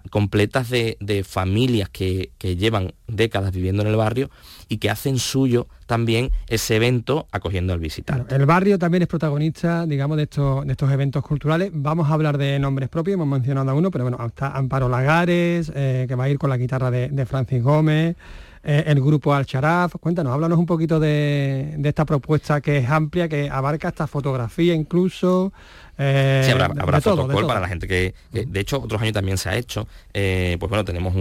completas 0.10 0.70
de, 0.70 1.26
familias 1.28 1.90
que, 1.90 2.32
llevan 2.40 2.94
décadas 3.08 3.52
viviendo 3.52 3.82
en 3.82 3.90
el 3.90 3.96
barrio 3.96 4.30
y 4.70 4.78
que 4.78 4.90
hacen 4.90 5.20
suyo 5.20 5.68
también 5.86 6.32
ese 6.48 6.78
evento 6.78 7.28
acogiendo 7.32 7.74
al 7.74 7.80
visitante. 7.80 8.34
el 8.36 8.46
barrio 8.46 8.80
también 8.80 9.04
es 9.04 9.08
protagonista, 9.08 9.86
digamos, 9.86 10.18
de 10.18 10.24
estos, 10.24 10.66
de 10.66 10.72
estos 10.72 10.92
eventos 10.92 11.24
culturales. 11.24 11.70
Vamos 11.74 12.10
a 12.10 12.14
hablar 12.14 12.38
de 12.38 12.58
nombres 12.60 12.90
propios, 12.90 13.16
hemos 13.16 13.28
mencionado 13.28 13.72
a 13.72 13.74
uno, 13.74 13.92
pero 13.92 14.06
bueno, 14.06 14.18
está 14.26 14.52
Amparo 14.52 14.90
Lagares, 14.90 15.72
eh, 15.76 16.06
que 16.08 16.16
va 16.16 16.26
a 16.26 16.30
ir 16.30 16.40
con 16.40 16.50
la 16.50 16.58
guitarra 16.58 16.90
de, 16.90 17.26
Francis 17.26 17.62
Gómez, 17.62 18.16
eh, 18.64 18.84
el 18.88 19.00
grupo 19.02 19.34
Al 19.34 19.46
Charaf. 19.46 19.96
Cuéntanos, 20.00 20.34
háblanos 20.34 20.58
un 20.58 20.66
poquito 20.66 21.00
de, 21.00 21.76
de, 21.78 21.90
esta 21.90 22.06
propuesta 22.06 22.62
que 22.62 22.78
es 22.78 22.90
amplia, 22.90 23.28
que 23.28 23.50
abarca 23.50 23.90
esta 23.90 24.08
fotografía 24.08 24.74
incluso, 24.74 25.54
eh, 25.98 26.42
sí, 26.46 26.52
habrá, 26.52 26.66
habrá 26.66 27.00
para 27.00 27.60
la 27.60 27.68
gente 27.68 27.88
que, 27.88 28.14
de 28.32 28.60
hecho, 28.60 28.82
otros 28.82 29.02
años 29.02 29.14
también 29.14 29.38
se 29.38 29.50
ha 29.50 29.56
hecho. 29.56 29.88
Eh, 30.14 30.58
pues 30.60 30.70
bueno, 30.70 30.84
tenemos 30.84 31.14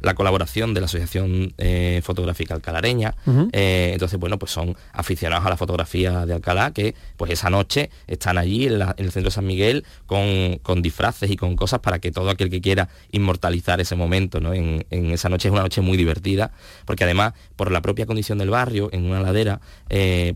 la 0.00 0.14
colaboración 0.14 0.74
de 0.74 0.80
la 0.80 0.86
Asociación 0.86 1.54
eh, 1.58 2.00
Fotográfica 2.02 2.54
Alcalareña. 2.54 3.14
entonces, 3.26 4.18
bueno, 4.18 4.38
pues 4.38 4.52
son 4.52 4.76
aficionados 4.92 5.46
a 5.46 5.50
la 5.50 5.56
fotografía 5.56 6.26
de 6.26 6.34
Alcalá 6.34 6.72
que 6.72 6.94
pues 7.16 7.30
esa 7.30 7.50
noche 7.50 7.90
están 8.06 8.38
allí 8.38 8.66
en, 8.66 8.82
el 8.82 9.12
centro 9.12 9.24
de 9.24 9.30
San 9.30 9.46
Miguel 9.46 9.84
con, 10.06 10.82
disfraces 10.82 11.30
y 11.30 11.36
con 11.36 11.56
cosas 11.56 11.80
para 11.80 11.98
que 11.98 12.12
todo 12.12 12.30
aquel 12.30 12.50
que 12.50 12.60
quiera 12.60 12.88
inmortalizar 13.12 13.80
ese 13.80 13.96
momento 13.96 14.40
¿no? 14.40 14.52
en, 14.52 14.84
esa 14.90 15.28
noche 15.28 15.48
es 15.48 15.52
una 15.52 15.62
noche 15.62 15.80
muy 15.80 15.96
divertida, 15.96 16.52
porque 16.84 17.04
además, 17.04 17.34
por 17.54 17.70
la 17.70 17.80
propia 17.80 18.06
condición 18.06 18.38
del 18.38 18.50
barrio, 18.50 18.88
en 18.92 19.04
una 19.04 19.20
ladera, 19.20 19.60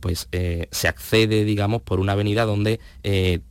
pues 0.00 0.28
se 0.70 0.88
accede, 0.88 1.44
digamos, 1.44 1.82
por 1.82 2.00
una 2.00 2.12
avenida 2.12 2.44
donde 2.44 2.80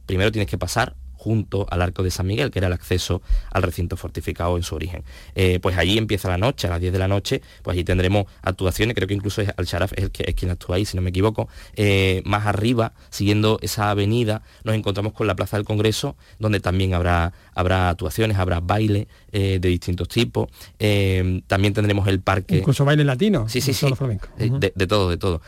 primero 0.06 0.29
tienes 0.32 0.50
que 0.50 0.58
pasar 0.58 0.96
junto 1.20 1.68
al 1.70 1.82
arco 1.82 2.02
de 2.02 2.12
San 2.12 2.26
Miguel, 2.28 2.50
que 2.50 2.60
era 2.60 2.68
el 2.68 2.74
acceso 2.74 3.22
al 3.52 3.62
recinto 3.62 3.98
fortificado 3.98 4.56
en 4.56 4.64
su 4.64 4.76
origen. 4.76 5.04
Eh, 5.36 5.60
pues 5.62 5.78
allí 5.78 5.98
empieza 5.98 6.30
la 6.30 6.38
noche, 6.38 6.68
a 6.68 6.70
las 6.72 6.80
10 6.80 6.94
de 6.94 7.00
la 7.00 7.10
noche, 7.10 7.42
pues 7.62 7.76
allí 7.76 7.84
tendremos 7.84 8.26
actuaciones, 8.42 8.96
creo 8.96 9.08
que 9.08 9.16
incluso 9.16 9.42
es, 9.42 9.52
al 9.56 9.66
Sharaf 9.66 9.92
es, 9.98 10.10
es 10.18 10.36
quien 10.36 10.50
actúa 10.50 10.78
ahí, 10.78 10.86
si 10.86 10.96
no 10.96 11.04
me 11.04 11.10
equivoco. 11.10 11.50
Eh, 11.76 12.22
más 12.24 12.48
arriba, 12.48 12.94
siguiendo 13.10 13.60
esa 13.62 13.90
avenida, 13.90 14.44
nos 14.64 14.76
encontramos 14.76 15.12
con 15.12 15.28
la 15.28 15.36
Plaza 15.36 15.58
del 15.58 15.66
Congreso, 15.66 16.16
donde 16.40 16.62
también 16.62 16.94
habrá, 16.94 17.34
habrá 17.60 17.90
actuaciones, 17.90 18.38
habrá 18.38 18.60
baile 18.60 19.08
de 19.32 19.60
distintos 19.60 20.08
tipos. 20.08 20.48
también 21.48 21.74
tendremos 21.74 22.08
el 22.08 22.22
parque. 22.22 22.58
Incluso 22.58 22.86
baile 22.86 23.04
latino. 23.04 23.48
Sí, 23.48 23.62
sí, 23.62 23.74
sí. 23.74 23.88
de, 24.38 24.88
todo, 24.88 25.10
de 25.10 25.18
todo. 25.18 25.42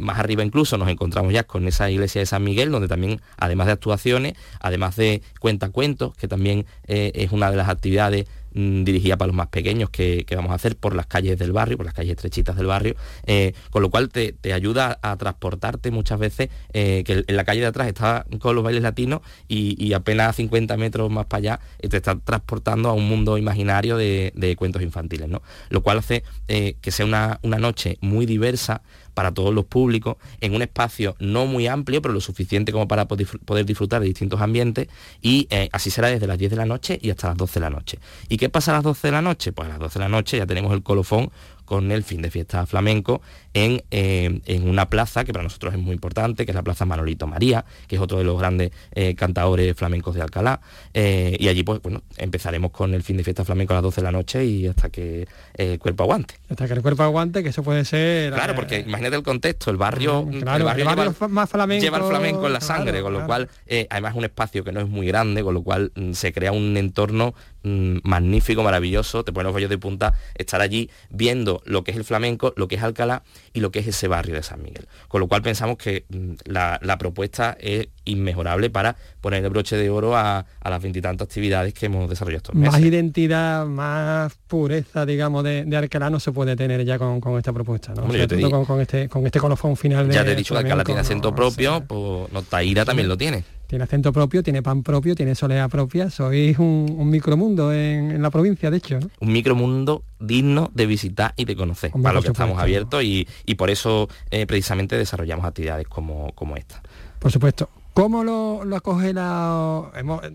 más 0.00 0.18
arriba 0.18 0.42
incluso 0.44 0.76
nos 0.76 0.88
encontramos 0.88 1.32
ya 1.32 1.44
con 1.44 1.66
esa 1.66 1.90
iglesia 1.90 2.20
de 2.20 2.26
San 2.26 2.44
Miguel, 2.44 2.70
donde 2.70 2.88
también, 2.88 3.20
además 3.38 3.66
de 3.66 3.72
actuaciones, 3.72 4.34
además 4.60 4.96
de 4.96 5.22
cuentacuentos, 5.40 6.14
que 6.16 6.28
también 6.28 6.66
es 6.86 7.32
una 7.32 7.50
de 7.50 7.56
las 7.56 7.68
actividades 7.68 8.26
Mm, 8.54 8.84
dirigida 8.84 9.16
para 9.16 9.28
los 9.28 9.36
más 9.36 9.48
pequeños 9.48 9.88
que, 9.88 10.26
vamos 10.36 10.52
a 10.52 10.54
hacer 10.54 10.76
por 10.76 10.94
las 10.94 11.06
calles 11.06 11.38
del 11.38 11.52
barrio, 11.52 11.78
por 11.78 11.86
las 11.86 11.94
calles 11.94 12.12
estrechitas 12.12 12.54
del 12.56 12.66
barrio, 12.66 12.96
eh, 13.26 13.54
con 13.70 13.80
lo 13.82 13.90
cual 13.90 14.10
te, 14.10 14.34
ayuda 14.52 14.98
a 15.00 15.16
transportarte 15.16 15.90
muchas 15.90 16.18
veces, 16.18 16.50
eh, 16.74 17.02
que 17.06 17.24
en 17.26 17.36
la 17.36 17.44
calle 17.44 17.60
de 17.60 17.66
atrás 17.66 17.88
está 17.88 18.26
con 18.40 18.54
los 18.54 18.62
bailes 18.62 18.82
latinos 18.82 19.20
y, 19.48 19.92
apenas 19.94 20.36
50 20.36 20.76
metros 20.76 21.10
más 21.10 21.26
para 21.26 21.38
allá 21.38 21.60
eh, 21.78 21.88
te 21.88 21.98
está 21.98 22.18
transportando 22.18 22.88
a 22.88 22.92
un 22.92 23.08
mundo 23.08 23.38
imaginario 23.38 23.96
de, 23.96 24.56
cuentos 24.58 24.82
infantiles, 24.82 25.28
¿no? 25.28 25.42
Lo 25.70 25.82
cual 25.82 25.98
hace 25.98 26.22
que 26.46 26.90
sea 26.90 27.06
una, 27.06 27.40
una 27.42 27.58
noche 27.58 27.96
muy 28.00 28.26
diversa, 28.26 28.82
para 29.14 29.32
todos 29.32 29.54
los 29.54 29.64
públicos, 29.64 30.16
en 30.40 30.54
un 30.54 30.62
espacio 30.62 31.16
no 31.18 31.46
muy 31.46 31.66
amplio, 31.66 32.02
pero 32.02 32.14
lo 32.14 32.20
suficiente 32.20 32.72
como 32.72 32.88
para 32.88 33.06
poder 33.06 33.66
disfrutar 33.66 34.00
de 34.00 34.06
distintos 34.06 34.40
ambientes 34.40 34.88
y 35.20 35.46
eh, 35.50 35.68
así 35.72 35.90
será 35.90 36.08
desde 36.08 36.26
las 36.26 36.38
10 36.38 36.50
de 36.50 36.56
la 36.56 36.66
noche 36.66 36.98
y 37.00 37.10
hasta 37.10 37.28
las 37.28 37.36
12 37.36 37.54
de 37.54 37.60
la 37.60 37.70
noche. 37.70 37.98
¿Y 38.28 38.36
qué 38.36 38.48
pasa 38.48 38.72
a 38.72 38.74
las 38.74 38.84
12 38.84 39.08
de 39.08 39.12
la 39.12 39.22
noche? 39.22 39.52
Pues 39.52 39.66
a 39.66 39.70
las 39.70 39.78
12 39.78 39.98
de 39.98 40.04
la 40.04 40.08
noche 40.08 40.38
ya 40.38 40.46
tenemos 40.46 40.72
el 40.72 40.82
colofón 40.82 41.30
con 41.64 41.90
el 41.92 42.02
fin 42.02 42.22
de 42.22 42.30
fiesta 42.30 42.66
flamenco 42.66 43.22
en, 43.54 43.82
eh, 43.90 44.40
en, 44.46 44.68
una 44.68 44.88
plaza 44.88 45.24
que 45.24 45.32
para 45.32 45.42
nosotros 45.42 45.74
es 45.74 45.80
muy 45.80 45.92
importante, 45.92 46.44
que 46.44 46.52
es 46.52 46.54
la 46.54 46.62
Plaza 46.62 46.84
Manolito 46.84 47.26
María, 47.26 47.64
que 47.86 47.96
es 47.96 48.02
otro 48.02 48.18
de 48.18 48.24
los 48.24 48.38
grandes 48.38 48.72
eh, 48.92 49.14
cantadores 49.14 49.76
flamencos 49.76 50.14
de 50.14 50.22
Alcalá. 50.22 50.60
Eh, 50.94 51.36
y 51.38 51.48
allí 51.48 51.62
pues 51.62 51.82
bueno, 51.82 52.02
empezaremos 52.16 52.70
con 52.70 52.94
el 52.94 53.02
fin 53.02 53.16
de 53.16 53.24
fiesta 53.24 53.44
flamenco 53.44 53.74
a 53.74 53.76
las 53.76 53.82
12 53.82 54.00
de 54.00 54.04
la 54.04 54.12
noche 54.12 54.44
y 54.44 54.66
hasta 54.66 54.90
que 54.90 55.26
el 55.54 55.78
cuerpo 55.78 56.04
aguante. 56.04 56.34
Hasta 56.48 56.66
que 56.66 56.74
el 56.74 56.82
cuerpo 56.82 57.02
aguante, 57.02 57.42
que 57.42 57.50
eso 57.50 57.62
puede 57.62 57.84
ser... 57.84 58.32
Claro, 58.32 58.54
porque 58.54 58.80
imagínate 58.80 59.16
el 59.16 59.22
contexto, 59.22 59.70
el 59.70 59.76
barrio, 59.76 60.26
el 60.30 60.44
barrio, 60.44 60.74
lleva, 60.74 61.28
más 61.28 61.50
flamenco, 61.50 61.82
lleva 61.82 61.98
el 61.98 62.04
flamenco 62.04 62.46
en 62.46 62.52
la 62.52 62.60
sangre, 62.60 63.02
con 63.02 63.12
lo 63.12 63.26
cual 63.26 63.48
además 63.90 64.12
es 64.12 64.18
un 64.18 64.24
espacio 64.24 64.64
que 64.64 64.72
no 64.72 64.80
es 64.80 64.88
muy 64.88 65.06
grande, 65.06 65.42
con 65.42 65.54
lo 65.54 65.62
cual 65.62 65.92
mm, 65.94 66.12
se 66.12 66.32
crea 66.32 66.52
un 66.52 66.76
entorno 66.76 67.34
mm, 67.62 67.98
magnífico, 68.04 68.62
maravilloso, 68.62 69.24
te 69.24 69.32
pones 69.32 69.52
los 69.52 69.68
de 69.68 69.78
punta 69.78 70.14
estar 70.34 70.60
allí 70.60 70.90
viendo 71.10 71.62
lo 71.64 71.84
que 71.84 71.90
es 71.92 71.96
el 71.96 72.04
flamenco, 72.04 72.52
lo 72.56 72.68
que 72.68 72.76
es 72.76 72.82
Alcalá 72.82 73.22
y 73.52 73.60
lo 73.60 73.70
que 73.70 73.80
es 73.80 73.86
ese 73.86 74.08
barrio 74.08 74.34
de 74.34 74.42
San 74.42 74.62
Miguel. 74.62 74.86
Con 75.08 75.20
lo 75.20 75.28
cual 75.28 75.42
pensamos 75.42 75.76
que 75.76 76.04
mm, 76.08 76.32
la, 76.46 76.96
propuesta 76.98 77.56
es 77.58 77.88
inmejorable 78.04 78.70
para 78.70 78.96
poner 79.20 79.44
el 79.44 79.50
broche 79.50 79.76
de 79.76 79.90
oro 79.90 80.16
a, 80.16 80.44
las 80.62 80.82
veintitantas 80.82 81.26
actividades 81.26 81.74
que 81.74 81.86
hemos 81.86 82.08
desarrollado 82.08 82.38
estos 82.38 82.54
meses. 82.54 82.72
Más 82.72 82.82
identidad, 82.82 83.66
más 83.66 84.34
pureza, 84.46 85.04
digamos, 85.06 85.44
de, 85.44 85.66
Alcalá 85.76 86.10
no 86.10 86.20
se 86.20 86.32
puede 86.32 86.54
tener 86.56 86.84
ya 86.84 86.98
con, 86.98 87.20
esta 87.38 87.52
propuesta, 87.52 87.94
¿no? 87.94 88.02
con, 88.02 88.80
este, 88.80 89.08
con 89.08 89.26
este 89.26 89.40
colofón 89.40 89.76
final 89.76 90.08
de... 90.08 90.14
Ya 90.14 90.24
te 90.24 90.32
he 90.32 90.36
dicho 90.36 90.54
que 90.54 90.60
Alcalá 90.60 90.84
tiene 90.84 91.00
acento 91.00 91.34
propio, 91.34 91.82
pues 91.84 92.32
no, 92.32 92.42
Taíra 92.42 92.84
también 92.84 93.08
lo 93.08 93.16
tiene 93.16 93.44
tiene 93.72 93.84
acento 93.84 94.12
propio, 94.12 94.42
tiene 94.42 94.62
pan 94.62 94.82
propio, 94.82 95.14
tiene 95.14 95.34
soledad 95.34 95.70
propia, 95.70 96.10
sois 96.10 96.58
un, 96.58 97.08
micromundo 97.08 97.72
en, 97.72 98.20
la 98.20 98.28
provincia, 98.28 98.70
de 98.70 98.76
hecho. 98.76 98.98
Un 99.18 99.32
micromundo 99.32 100.02
digno 100.20 100.70
de 100.74 100.84
visitar 100.84 101.32
y 101.38 101.46
de 101.46 101.56
conocer, 101.56 101.90
para 101.90 102.12
lo 102.12 102.20
que 102.20 102.28
estamos 102.28 102.58
abiertos 102.58 103.02
y, 103.02 103.26
por 103.56 103.70
eso 103.70 104.10
eh, 104.30 104.46
precisamente 104.46 104.98
desarrollamos 104.98 105.46
actividades 105.46 105.88
como, 105.88 106.32
como 106.34 106.54
esta. 106.56 106.82
Por 107.18 107.32
supuesto. 107.32 107.70
¿Cómo 107.94 108.22
lo, 108.24 108.62
lo 108.62 108.76
acoge 108.76 109.14
la... 109.14 109.90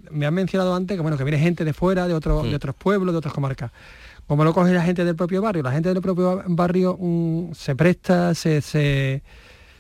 me 0.10 0.26
han 0.26 0.34
mencionado 0.34 0.73
antes 0.73 0.97
que, 0.97 1.02
bueno, 1.04 1.15
que 1.15 1.23
viene 1.23 1.38
gente 1.38 1.63
de 1.63 1.73
fuera, 1.73 2.08
de, 2.08 2.15
otro, 2.15 2.41
de 2.41 2.54
mm. 2.54 2.56
otros 2.56 2.76
pueblos, 2.76 3.13
de 3.13 3.19
otras 3.19 3.36
comarcas. 3.36 3.69
¿Cómo 4.26 4.45
lo 4.45 4.52
coge 4.52 4.73
la 4.73 4.82
gente 4.82 5.06
del 5.06 5.15
propio 5.15 5.43
barrio? 5.43 5.62
La 5.62 5.73
gente 5.73 5.93
del 5.93 6.02
propio 6.02 6.41
barrio 6.47 6.97
mm, 7.00 7.54
se 7.54 7.76
presta, 7.76 8.34
se, 8.34 8.63
se, 8.63 9.21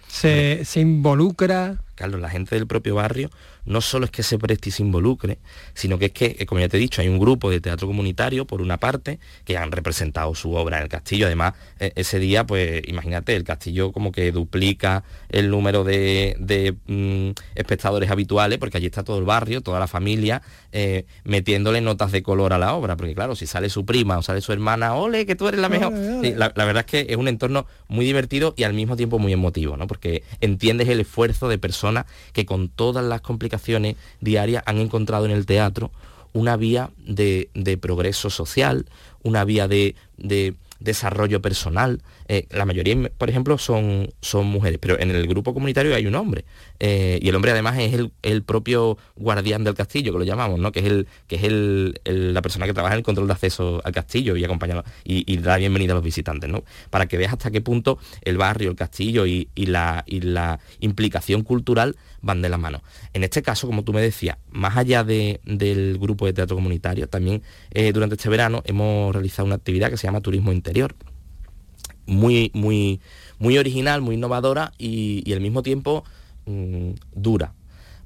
se, 0.07 0.63
se 0.63 0.79
involucra. 0.79 1.81
Carlos, 1.97 2.21
la 2.21 2.29
gente 2.29 2.55
del 2.55 2.67
propio 2.67 2.95
barrio 2.95 3.29
no 3.67 3.81
solo 3.81 4.05
es 4.05 4.11
que 4.11 4.23
se 4.23 4.39
preste 4.39 4.69
y 4.69 4.71
se 4.71 4.81
involucre, 4.81 5.37
sino 5.73 5.99
que 5.99 6.05
es 6.05 6.11
que, 6.13 6.37
eh, 6.39 6.45
como 6.45 6.61
ya 6.61 6.69
te 6.69 6.77
he 6.77 6.79
dicho, 6.79 7.01
hay 7.01 7.09
un 7.09 7.19
grupo 7.19 7.51
de 7.51 7.59
teatro 7.59 7.85
comunitario, 7.85 8.45
por 8.45 8.61
una 8.61 8.77
parte, 8.77 9.19
que 9.43 9.57
han 9.57 9.71
representado 9.71 10.33
su 10.35 10.53
obra 10.53 10.77
en 10.77 10.83
el 10.83 10.89
castillo. 10.89 11.25
Además, 11.25 11.53
eh, 11.79 11.91
ese 11.95 12.17
día, 12.19 12.45
pues 12.45 12.81
imagínate, 12.87 13.35
el 13.35 13.43
castillo 13.43 13.91
como 13.91 14.11
que 14.11 14.31
duplica 14.31 15.03
el 15.29 15.49
número 15.49 15.83
de, 15.83 16.75
mm, 16.87 17.31
espectadores 17.55 18.09
habituales, 18.09 18.57
porque 18.57 18.77
allí 18.77 18.85
está 18.85 19.03
todo 19.03 19.19
el 19.19 19.25
barrio, 19.25 19.61
toda 19.61 19.79
la 19.79 19.87
familia, 19.87 20.41
eh, 20.71 21.05
metiéndole 21.25 21.81
notas 21.81 22.11
de 22.11 22.23
color 22.23 22.53
a 22.53 22.57
la 22.57 22.73
obra, 22.73 22.95
porque 22.95 23.13
claro, 23.13 23.35
si 23.35 23.47
sale 23.47 23.69
su 23.69 23.85
prima 23.85 24.17
o 24.17 24.21
sale 24.21 24.39
su 24.41 24.53
hermana, 24.53 24.95
ole, 24.95 25.25
que 25.25 25.35
tú 25.35 25.47
eres 25.47 25.59
la 25.59 25.69
mejor. 25.69 25.91
la, 25.91 26.53
la, 26.55 26.65
verdad 26.65 26.85
es 26.85 26.91
que 27.05 27.11
es 27.11 27.17
un 27.17 27.27
entorno 27.27 27.65
muy 27.89 28.05
divertido 28.05 28.53
y 28.55 28.63
al 28.63 28.73
mismo 28.73 28.95
tiempo 28.95 29.19
muy 29.19 29.33
emotivo, 29.33 29.75
¿no? 29.75 29.87
Porque 29.87 30.23
entiendes 30.39 30.87
el 30.87 31.01
esfuerzo 31.01 31.49
de 31.49 31.57
personas 31.57 32.05
que 32.31 32.45
con 32.45 32.69
todas 32.69 33.03
las 33.03 33.21
complicaciones 33.21 33.56
diarias 34.21 34.63
han 34.65 34.77
encontrado 34.77 35.25
en 35.25 35.31
el 35.31 35.45
teatro 35.45 35.91
una 36.33 36.57
vía 36.57 36.91
de, 36.97 37.79
progreso 37.81 38.29
social, 38.29 38.85
una 39.23 39.43
vía 39.43 39.67
de, 39.67 39.95
desarrollo 40.79 41.41
personal. 41.41 42.01
Eh, 42.27 42.47
la 42.51 42.65
mayoría, 42.65 42.95
por 43.17 43.29
ejemplo, 43.29 43.57
son, 43.57 44.09
son 44.21 44.47
mujeres, 44.47 44.79
pero 44.81 44.99
en 44.99 45.11
el 45.11 45.27
grupo 45.27 45.53
comunitario 45.53 45.95
hay 45.95 46.05
un 46.05 46.15
hombre. 46.15 46.45
Eh, 46.79 47.19
y 47.21 47.29
el 47.29 47.35
hombre 47.35 47.51
además 47.51 47.77
es 47.79 47.93
el, 48.21 48.43
propio 48.43 48.97
guardián 49.15 49.63
del 49.63 49.73
castillo, 49.73 50.13
que 50.13 50.19
lo 50.19 50.23
llamamos, 50.23 50.59
¿no? 50.59 50.71
que 50.71 50.79
es, 50.79 50.85
el, 50.85 51.07
que 51.27 51.35
es 51.37 51.43
el, 51.43 51.99
la 52.05 52.41
persona 52.41 52.65
que 52.65 52.73
trabaja 52.73 52.95
en 52.95 52.99
el 52.99 53.03
control 53.03 53.27
de 53.27 53.33
acceso 53.33 53.81
al 53.83 53.91
castillo 53.91 54.35
y 54.35 54.43
acompaña 54.43 54.83
y, 55.03 55.37
da 55.37 55.57
bienvenida 55.57 55.93
a 55.93 55.95
los 55.95 56.03
visitantes. 56.03 56.49
¿no? 56.49 56.63
Para 56.89 57.07
que 57.07 57.17
veas 57.17 57.33
hasta 57.33 57.51
qué 57.51 57.61
punto 57.61 57.97
el 58.21 58.37
barrio, 58.37 58.69
el 58.69 58.75
castillo 58.75 59.25
y, 59.25 59.49
la, 59.55 60.03
y 60.07 60.21
la 60.21 60.59
implicación 60.79 61.43
cultural 61.43 61.95
van 62.21 62.41
de 62.41 62.49
la 62.49 62.57
mano. 62.57 62.81
En 63.13 63.23
este 63.23 63.41
caso, 63.41 63.67
como 63.67 63.83
tú 63.83 63.93
me 63.93 64.01
decías, 64.01 64.37
más 64.51 64.77
allá 64.77 65.03
del 65.03 65.97
grupo 65.99 66.25
de 66.25 66.33
teatro 66.33 66.55
comunitario, 66.55 67.07
también 67.07 67.41
eh, 67.71 67.91
durante 67.91 68.15
este 68.15 68.29
verano 68.29 68.61
hemos 68.65 69.13
realizado 69.13 69.45
una 69.45 69.55
actividad 69.55 69.89
que 69.89 69.97
se 69.97 70.07
llama 70.07 70.21
Turismo 70.21 70.51
Interior. 70.51 70.95
Muy, 72.07 72.51
muy, 72.53 72.99
muy 73.37 73.57
original, 73.57 74.01
muy 74.01 74.15
innovadora 74.15 74.73
y, 74.77 75.31
al 75.31 75.41
mismo 75.41 75.61
tiempo 75.61 76.03
mm, 76.45 76.91
dura. 77.13 77.53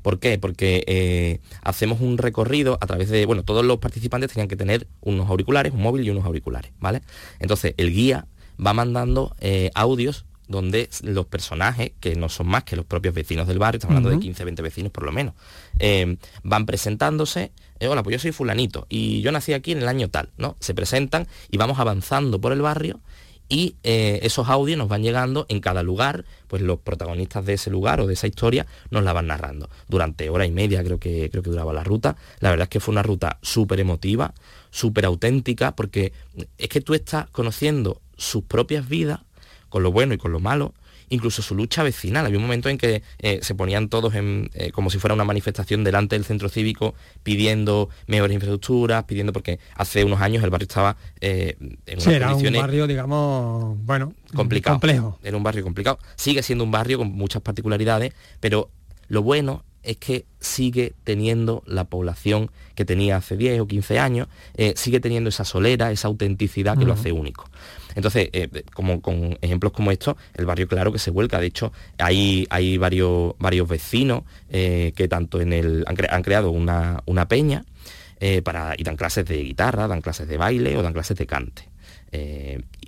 ¿Por 0.01 0.19
qué? 0.19 0.39
Porque 0.39 0.83
eh, 0.87 1.39
hacemos 1.61 2.01
un 2.01 2.17
recorrido 2.17 2.77
a 2.81 2.87
través 2.87 3.09
de, 3.09 3.25
bueno, 3.25 3.43
todos 3.43 3.63
los 3.63 3.77
participantes 3.77 4.31
tenían 4.31 4.47
que 4.47 4.55
tener 4.55 4.87
unos 5.01 5.29
auriculares, 5.29 5.73
un 5.73 5.81
móvil 5.81 6.05
y 6.05 6.09
unos 6.09 6.25
auriculares, 6.25 6.71
¿vale? 6.79 7.01
Entonces 7.39 7.75
el 7.77 7.93
guía 7.93 8.25
va 8.63 8.73
mandando 8.73 9.35
eh, 9.39 9.69
audios 9.75 10.25
donde 10.51 10.89
los 11.03 11.25
personajes, 11.25 11.93
que 11.99 12.15
no 12.15 12.29
son 12.29 12.47
más 12.47 12.63
que 12.63 12.75
los 12.75 12.85
propios 12.85 13.15
vecinos 13.15 13.47
del 13.47 13.57
barrio, 13.57 13.77
estamos 13.77 13.97
hablando 13.97 14.17
de 14.17 14.21
15, 14.21 14.43
20 14.43 14.61
vecinos 14.61 14.91
por 14.91 15.05
lo 15.05 15.11
menos, 15.11 15.33
eh, 15.79 16.17
van 16.43 16.65
presentándose, 16.65 17.51
eh, 17.79 17.87
hola, 17.87 18.03
pues 18.03 18.15
yo 18.15 18.19
soy 18.19 18.31
fulanito 18.31 18.85
y 18.89 19.21
yo 19.21 19.31
nací 19.31 19.53
aquí 19.53 19.71
en 19.71 19.79
el 19.79 19.87
año 19.87 20.09
tal, 20.09 20.29
¿no? 20.37 20.57
Se 20.59 20.75
presentan 20.75 21.27
y 21.49 21.57
vamos 21.57 21.79
avanzando 21.79 22.39
por 22.39 22.51
el 22.51 22.61
barrio 22.61 22.99
y 23.51 23.75
eh, 23.83 24.19
esos 24.23 24.47
audios 24.47 24.77
nos 24.77 24.87
van 24.87 25.03
llegando 25.03 25.45
en 25.49 25.59
cada 25.59 25.83
lugar, 25.83 26.23
pues 26.47 26.61
los 26.61 26.79
protagonistas 26.79 27.45
de 27.45 27.55
ese 27.55 27.69
lugar 27.69 27.99
o 27.99 28.07
de 28.07 28.13
esa 28.13 28.25
historia 28.25 28.65
nos 28.91 29.03
la 29.03 29.11
van 29.11 29.27
narrando. 29.27 29.69
Durante 29.89 30.29
hora 30.29 30.45
y 30.45 30.51
media 30.51 30.81
creo 30.85 30.99
que, 30.99 31.29
creo 31.29 31.43
que 31.43 31.49
duraba 31.49 31.73
la 31.73 31.83
ruta. 31.83 32.15
La 32.39 32.49
verdad 32.49 32.63
es 32.63 32.69
que 32.69 32.79
fue 32.79 32.93
una 32.93 33.03
ruta 33.03 33.39
súper 33.41 33.81
emotiva, 33.81 34.33
súper 34.69 35.03
auténtica, 35.03 35.75
porque 35.75 36.13
es 36.57 36.69
que 36.69 36.79
tú 36.79 36.93
estás 36.93 37.29
conociendo 37.29 37.99
sus 38.15 38.45
propias 38.45 38.87
vidas 38.87 39.19
con 39.67 39.83
lo 39.83 39.91
bueno 39.91 40.13
y 40.13 40.17
con 40.17 40.31
lo 40.31 40.39
malo, 40.39 40.73
incluso 41.11 41.41
su 41.41 41.53
lucha 41.53 41.83
vecinal. 41.83 42.25
Había 42.25 42.39
un 42.39 42.43
momento 42.43 42.69
en 42.69 42.77
que 42.77 43.03
eh, 43.19 43.39
se 43.43 43.53
ponían 43.53 43.89
todos 43.89 44.15
en, 44.15 44.49
eh, 44.53 44.71
como 44.71 44.89
si 44.89 44.97
fuera 44.97 45.13
una 45.13 45.25
manifestación 45.25 45.83
delante 45.83 46.15
del 46.15 46.25
centro 46.25 46.49
cívico 46.49 46.95
pidiendo 47.21 47.89
mejores 48.07 48.33
infraestructuras, 48.33 49.03
pidiendo 49.03 49.33
porque 49.33 49.59
hace 49.75 50.03
unos 50.03 50.21
años 50.21 50.43
el 50.43 50.49
barrio 50.49 50.65
estaba 50.65 50.95
eh, 51.19 51.57
en 51.85 52.01
sí, 52.01 52.11
era 52.11 52.33
un 52.33 52.53
barrio, 52.53 52.87
digamos, 52.87 53.77
bueno, 53.83 54.13
complicado. 54.33 54.75
Complejo. 54.75 55.19
Era 55.21 55.37
un 55.37 55.43
barrio 55.43 55.63
complicado. 55.63 55.99
Sigue 56.15 56.41
siendo 56.43 56.63
un 56.63 56.71
barrio 56.71 56.97
con 56.97 57.11
muchas 57.11 57.41
particularidades, 57.41 58.13
pero 58.39 58.69
lo 59.09 59.21
bueno 59.21 59.65
es 59.83 59.97
que 59.97 60.25
sigue 60.39 60.93
teniendo 61.03 61.61
la 61.65 61.85
población 61.85 62.51
que 62.75 62.85
tenía 62.85 63.17
hace 63.17 63.35
10 63.35 63.61
o 63.61 63.67
15 63.67 63.99
años, 63.99 64.27
sigue 64.75 64.99
teniendo 64.99 65.29
esa 65.29 65.43
solera, 65.43 65.91
esa 65.91 66.07
autenticidad 66.07 66.77
que 66.77 66.85
lo 66.85 66.93
hace 66.93 67.11
único. 67.11 67.49
Entonces, 67.95 68.29
eh, 68.33 68.63
como 68.73 69.01
con 69.01 69.37
ejemplos 69.41 69.71
como 69.73 69.91
estos, 69.91 70.15
el 70.33 70.45
barrio 70.45 70.67
claro 70.67 70.91
que 70.91 70.99
se 70.99 71.11
vuelca. 71.11 71.39
De 71.39 71.47
hecho, 71.47 71.71
hay, 71.97 72.47
hay 72.49 72.77
varios, 72.77 73.33
varios 73.39 73.67
vecinos 73.67 74.23
eh, 74.49 74.93
que 74.95 75.07
tanto 75.07 75.41
en 75.41 75.53
el 75.53 75.83
han, 75.87 76.23
creado 76.23 76.51
una, 76.51 77.27
peña 77.27 77.65
eh, 78.19 78.41
para, 78.41 78.75
y 78.77 78.83
dan 78.83 78.97
clases 78.97 79.25
de 79.25 79.43
guitarra, 79.43 79.87
dan 79.87 80.01
clases 80.01 80.27
de 80.27 80.37
baile 80.37 80.77
o 80.77 80.81
dan 80.81 80.93
clases 80.93 81.17
de 81.17 81.25
cante. 81.25 81.69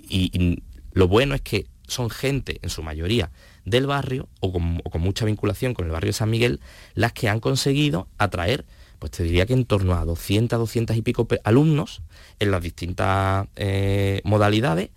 y, 0.08 0.62
lo 0.92 1.08
bueno 1.08 1.34
es 1.34 1.40
que 1.40 1.66
son 1.88 2.08
gente, 2.08 2.60
en 2.62 2.70
su 2.70 2.84
mayoría, 2.84 3.32
del 3.64 3.88
barrio 3.88 4.28
o 4.38 4.52
con, 4.52 4.80
o 4.84 4.90
con 4.90 5.00
mucha 5.00 5.24
vinculación 5.24 5.74
con 5.74 5.86
el 5.86 5.90
barrio 5.90 6.10
de 6.10 6.12
San 6.12 6.30
Miguel, 6.30 6.60
las 6.94 7.12
que 7.12 7.28
han 7.28 7.40
conseguido 7.40 8.06
atraer 8.16 8.64
pues 9.04 9.10
te 9.10 9.22
diría 9.22 9.44
que 9.44 9.52
en 9.52 9.66
torno 9.66 9.92
a 9.92 10.06
200, 10.06 10.58
200 10.58 10.96
y 10.96 11.02
pico 11.02 11.28
alumnos 11.44 12.00
en 12.38 12.50
las 12.50 12.62
distintas 12.62 13.46
eh, 13.54 14.22
modalidades 14.24 14.92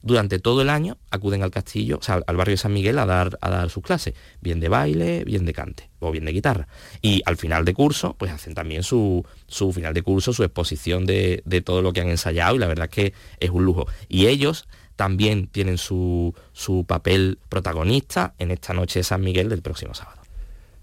durante 0.00 0.38
todo 0.38 0.62
el 0.62 0.70
año 0.70 0.96
acuden 1.10 1.42
al 1.42 1.50
castillo, 1.50 1.98
o 1.98 2.02
sea, 2.02 2.22
al 2.26 2.36
barrio 2.38 2.54
de 2.54 2.56
San 2.56 2.72
Miguel 2.72 2.98
a 2.98 3.04
dar, 3.04 3.36
a 3.42 3.50
dar 3.50 3.68
sus 3.68 3.82
clases, 3.82 4.14
bien 4.40 4.60
de 4.60 4.70
baile, 4.70 5.24
bien 5.24 5.44
de 5.44 5.52
cante 5.52 5.90
o 5.98 6.10
bien 6.10 6.24
de 6.24 6.32
guitarra. 6.32 6.68
Y 7.02 7.20
al 7.26 7.36
final 7.36 7.66
de 7.66 7.74
curso, 7.74 8.16
pues 8.18 8.32
hacen 8.32 8.54
también 8.54 8.82
su, 8.82 9.26
su 9.46 9.74
final 9.74 9.92
de 9.92 10.00
curso, 10.00 10.32
su 10.32 10.42
exposición 10.42 11.04
de, 11.04 11.42
de, 11.44 11.60
todo 11.60 11.82
lo 11.82 11.92
que 11.92 12.00
han 12.00 12.08
ensayado 12.08 12.56
y 12.56 12.60
la 12.60 12.66
verdad 12.66 12.88
es 12.90 12.94
que 12.94 13.14
es 13.40 13.50
un 13.50 13.66
lujo. 13.66 13.86
Y 14.08 14.28
ellos 14.28 14.68
también 14.96 15.48
tienen 15.48 15.76
su, 15.76 16.34
su 16.54 16.86
papel 16.86 17.38
protagonista 17.50 18.32
en 18.38 18.52
esta 18.52 18.72
noche 18.72 19.00
de 19.00 19.04
San 19.04 19.20
Miguel 19.20 19.50
del 19.50 19.60
próximo 19.60 19.92
sábado 19.92 20.19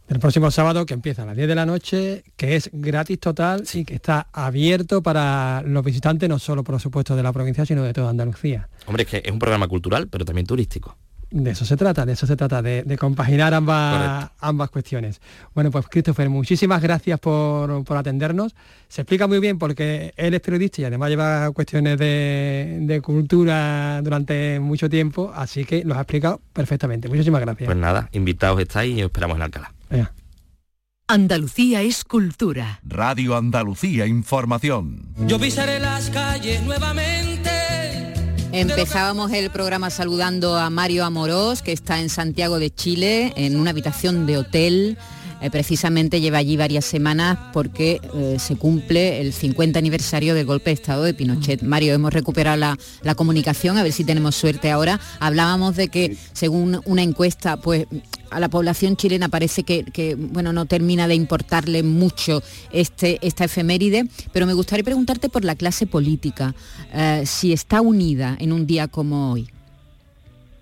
el 0.07 0.19
próximo 0.19 0.51
sábado 0.51 0.85
que 0.85 0.93
empieza 0.93 1.23
a 1.23 1.25
las 1.25 1.35
10 1.35 1.47
de 1.47 1.55
la 1.55 1.65
noche, 1.65 2.23
que 2.35 2.55
es 2.55 2.69
gratis 2.71 3.19
total 3.19 3.63
y 3.73 3.83
que 3.83 3.95
está 3.95 4.27
abierto 4.31 5.01
para 5.01 5.61
los 5.65 5.83
visitantes, 5.83 6.29
no 6.29 6.39
solo 6.39 6.63
por 6.63 6.79
supuesto 6.79 7.15
de 7.15 7.23
la 7.23 7.33
provincia, 7.33 7.65
sino 7.65 7.83
de 7.83 7.93
toda 7.93 8.09
Andalucía. 8.09 8.69
Hombre, 8.85 9.03
es 9.03 9.09
que 9.09 9.21
es 9.25 9.31
un 9.31 9.39
programa 9.39 9.67
cultural, 9.67 10.07
pero 10.07 10.25
también 10.25 10.47
turístico. 10.47 10.95
De 11.29 11.51
eso 11.51 11.65
se 11.65 11.75
trata, 11.75 12.05
de 12.05 12.13
eso 12.13 12.25
se 12.25 12.37
trata, 12.37 12.61
de, 12.61 12.97
compaginar 12.97 13.53
ambas, 13.53 14.31
ambas 14.39 14.69
cuestiones. 14.69 15.19
Bueno, 15.53 15.71
pues 15.71 15.85
Christopher, 15.89 16.29
muchísimas 16.29 16.81
gracias 16.81 17.19
por, 17.19 17.83
atendernos. 17.97 18.55
Se 18.87 19.01
explica 19.01 19.27
muy 19.27 19.39
bien 19.39 19.59
porque 19.59 20.13
él 20.15 20.33
es 20.33 20.39
periodista 20.39 20.83
y 20.83 20.85
además 20.85 21.09
lleva 21.09 21.51
cuestiones 21.51 21.97
de, 21.97 23.01
cultura 23.03 24.01
durante 24.01 24.61
mucho 24.61 24.89
tiempo, 24.89 25.33
así 25.35 25.65
que 25.65 25.83
nos 25.83 25.97
ha 25.97 26.01
explicado 26.01 26.39
perfectamente. 26.53 27.09
Muchísimas 27.09 27.41
gracias. 27.41 27.65
Pues 27.65 27.77
nada, 27.77 28.07
invitados 28.13 28.61
estáis 28.61 28.97
y 28.97 29.01
os 29.01 29.07
esperamos 29.07 29.35
en 29.35 29.43
Alcalá. 29.43 29.73
Andalucía 31.09 31.81
es 31.81 32.03
cultura. 32.03 32.81
Radio 32.83 33.37
Andalucía 33.37 34.05
Información. 34.05 35.13
Yo 35.25 35.39
pisaré 35.39 35.79
las 35.79 36.09
calles 36.09 36.61
nuevamente 36.63 37.47
Empezábamos 38.53 39.31
el 39.33 39.51
programa 39.51 39.89
saludando 39.89 40.57
a 40.57 40.69
Mario 40.69 41.03
Amorós, 41.05 41.61
que 41.61 41.73
está 41.73 41.99
en 41.99 42.09
Santiago 42.09 42.59
de 42.59 42.73
Chile, 42.73 43.33
en 43.35 43.59
una 43.59 43.71
habitación 43.71 44.25
de 44.25 44.37
hotel. 44.37 44.97
Eh, 45.41 45.49
precisamente 45.51 46.21
lleva 46.21 46.39
allí 46.39 46.57
varias 46.57 46.85
semanas 46.85 47.37
porque 47.53 48.01
eh, 48.15 48.37
se 48.39 48.55
cumple 48.55 49.21
el 49.21 49.33
50 49.33 49.77
aniversario 49.77 50.33
del 50.33 50.45
golpe 50.45 50.69
de 50.69 50.75
Estado 50.75 51.03
de 51.03 51.13
Pinochet. 51.13 51.61
Mario, 51.61 51.93
hemos 51.93 52.13
recuperado 52.13 52.57
la, 52.57 52.77
la, 53.03 53.15
comunicación, 53.15 53.77
a 53.77 53.83
ver 53.83 53.91
si 53.91 54.03
tenemos 54.03 54.35
suerte 54.35 54.71
ahora. 54.71 54.99
Hablábamos 55.19 55.75
de 55.75 55.89
que, 55.89 56.17
según 56.33 56.81
una 56.85 57.03
encuesta, 57.03 57.57
pues 57.57 57.85
a 58.29 58.39
la 58.39 58.49
población 58.49 58.95
chilena 58.95 59.29
parece 59.29 59.63
que, 59.63 60.15
bueno, 60.17 60.53
no 60.53 60.65
termina 60.65 61.07
de 61.07 61.15
importarle 61.15 61.83
mucho 61.83 62.41
este, 62.71 63.19
esta 63.21 63.45
efeméride, 63.45 64.07
pero 64.31 64.45
me 64.45 64.53
gustaría 64.53 64.83
preguntarte 64.83 65.29
por 65.29 65.43
la 65.45 65.55
clase 65.55 65.87
política, 65.87 66.55
eh, 66.93 67.23
si 67.25 67.53
está 67.53 67.81
unida 67.81 68.35
en 68.39 68.51
un 68.51 68.67
día 68.67 68.87
como 68.87 69.31
hoy. 69.31 69.47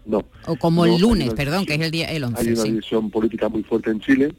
No. 0.06 0.24
O 0.46 0.56
como 0.56 0.86
el 0.86 1.00
lunes, 1.00 1.34
perdón, 1.34 1.66
que 1.66 1.74
es 1.74 1.82
el 1.82 1.90
día 1.90 2.06
el 2.12 2.24
11. 2.24 2.40
Hay 2.40 2.54
una 2.54 2.64
división 2.64 3.10
política 3.10 3.50
muy 3.50 3.64
fuerte 3.64 3.90
en 3.90 4.00
Chile, 4.00 4.36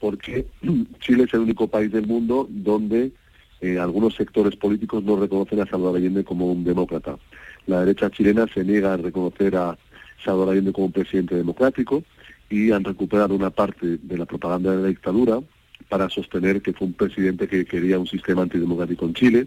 porque 0.00 0.46
Chile 1.00 1.24
es 1.24 1.34
el 1.34 1.40
único 1.40 1.68
país 1.68 1.90
del 1.92 2.06
mundo 2.06 2.46
donde 2.50 3.12
eh, 3.60 3.78
algunos 3.78 4.14
sectores 4.14 4.56
políticos 4.56 5.02
no 5.02 5.16
reconocen 5.16 5.60
a 5.60 5.66
Salvador 5.66 5.96
Allende 5.96 6.24
como 6.24 6.50
un 6.50 6.64
demócrata. 6.64 7.18
La 7.66 7.80
derecha 7.80 8.10
chilena 8.10 8.46
se 8.52 8.64
niega 8.64 8.94
a 8.94 8.96
reconocer 8.96 9.56
a 9.56 9.76
Salvador 10.24 10.50
Allende 10.50 10.72
como 10.72 10.86
un 10.86 10.92
presidente 10.92 11.34
democrático, 11.34 12.04
y 12.48 12.70
han 12.70 12.84
recuperado 12.84 13.34
una 13.34 13.50
parte 13.50 13.98
de 14.00 14.18
la 14.18 14.26
propaganda 14.26 14.70
de 14.70 14.82
la 14.82 14.88
dictadura 14.88 15.40
para 15.88 16.08
sostener 16.08 16.62
que 16.62 16.72
fue 16.72 16.88
un 16.88 16.92
presidente 16.94 17.48
que 17.48 17.64
quería 17.64 17.98
un 17.98 18.06
sistema 18.06 18.42
antidemocrático 18.42 19.04
en 19.06 19.14
Chile 19.14 19.46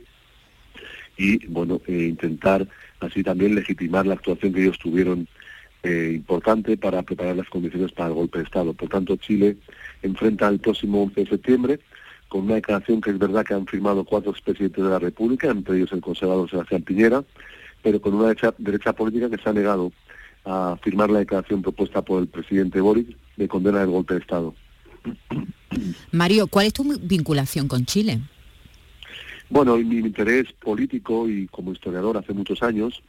y 1.17 1.45
bueno 1.47 1.81
eh, 1.87 2.07
intentar 2.09 2.67
así 2.99 3.23
también 3.23 3.55
legitimar 3.55 4.05
la 4.05 4.15
actuación 4.15 4.53
que 4.53 4.61
ellos 4.61 4.79
tuvieron 4.79 5.27
eh, 5.83 6.11
importante 6.15 6.77
para 6.77 7.01
preparar 7.03 7.37
las 7.37 7.49
condiciones 7.49 7.91
para 7.93 8.09
el 8.09 8.15
golpe 8.15 8.39
de 8.39 8.43
Estado. 8.43 8.73
Por 8.73 8.89
tanto, 8.89 9.15
Chile 9.15 9.55
enfrenta 10.01 10.47
el 10.47 10.59
próximo 10.59 11.03
11 11.03 11.21
de 11.21 11.29
septiembre 11.29 11.79
con 12.29 12.43
una 12.43 12.55
declaración 12.55 13.01
que 13.01 13.09
es 13.09 13.17
verdad 13.17 13.43
que 13.43 13.55
han 13.55 13.65
firmado 13.65 14.05
cuatro 14.05 14.31
expresidentes 14.31 14.83
de 14.83 14.89
la 14.89 14.99
República, 14.99 15.49
entre 15.49 15.77
ellos 15.77 15.91
el 15.91 16.01
conservador 16.01 16.49
Sebastián 16.49 16.83
Piñera, 16.83 17.23
pero 17.81 17.99
con 17.99 18.13
una 18.13 18.27
derecha, 18.27 18.53
derecha 18.57 18.93
política 18.93 19.29
que 19.29 19.41
se 19.41 19.49
ha 19.49 19.53
negado 19.53 19.91
a 20.45 20.77
firmar 20.81 21.09
la 21.09 21.19
declaración 21.19 21.61
propuesta 21.61 22.01
por 22.03 22.21
el 22.21 22.27
presidente 22.27 22.79
Boric 22.79 23.17
de 23.35 23.47
condena 23.47 23.79
del 23.79 23.89
golpe 23.89 24.13
de 24.13 24.19
Estado. 24.21 24.53
Mario, 26.11 26.47
¿cuál 26.47 26.67
es 26.67 26.73
tu 26.73 26.83
vinculación 27.01 27.67
con 27.67 27.85
Chile? 27.85 28.19
Bueno, 29.49 29.75
mi 29.77 29.97
interés 29.97 30.53
político 30.53 31.27
y 31.27 31.47
como 31.47 31.73
historiador 31.73 32.17
hace 32.17 32.33
muchos 32.33 32.61
años 32.61 33.01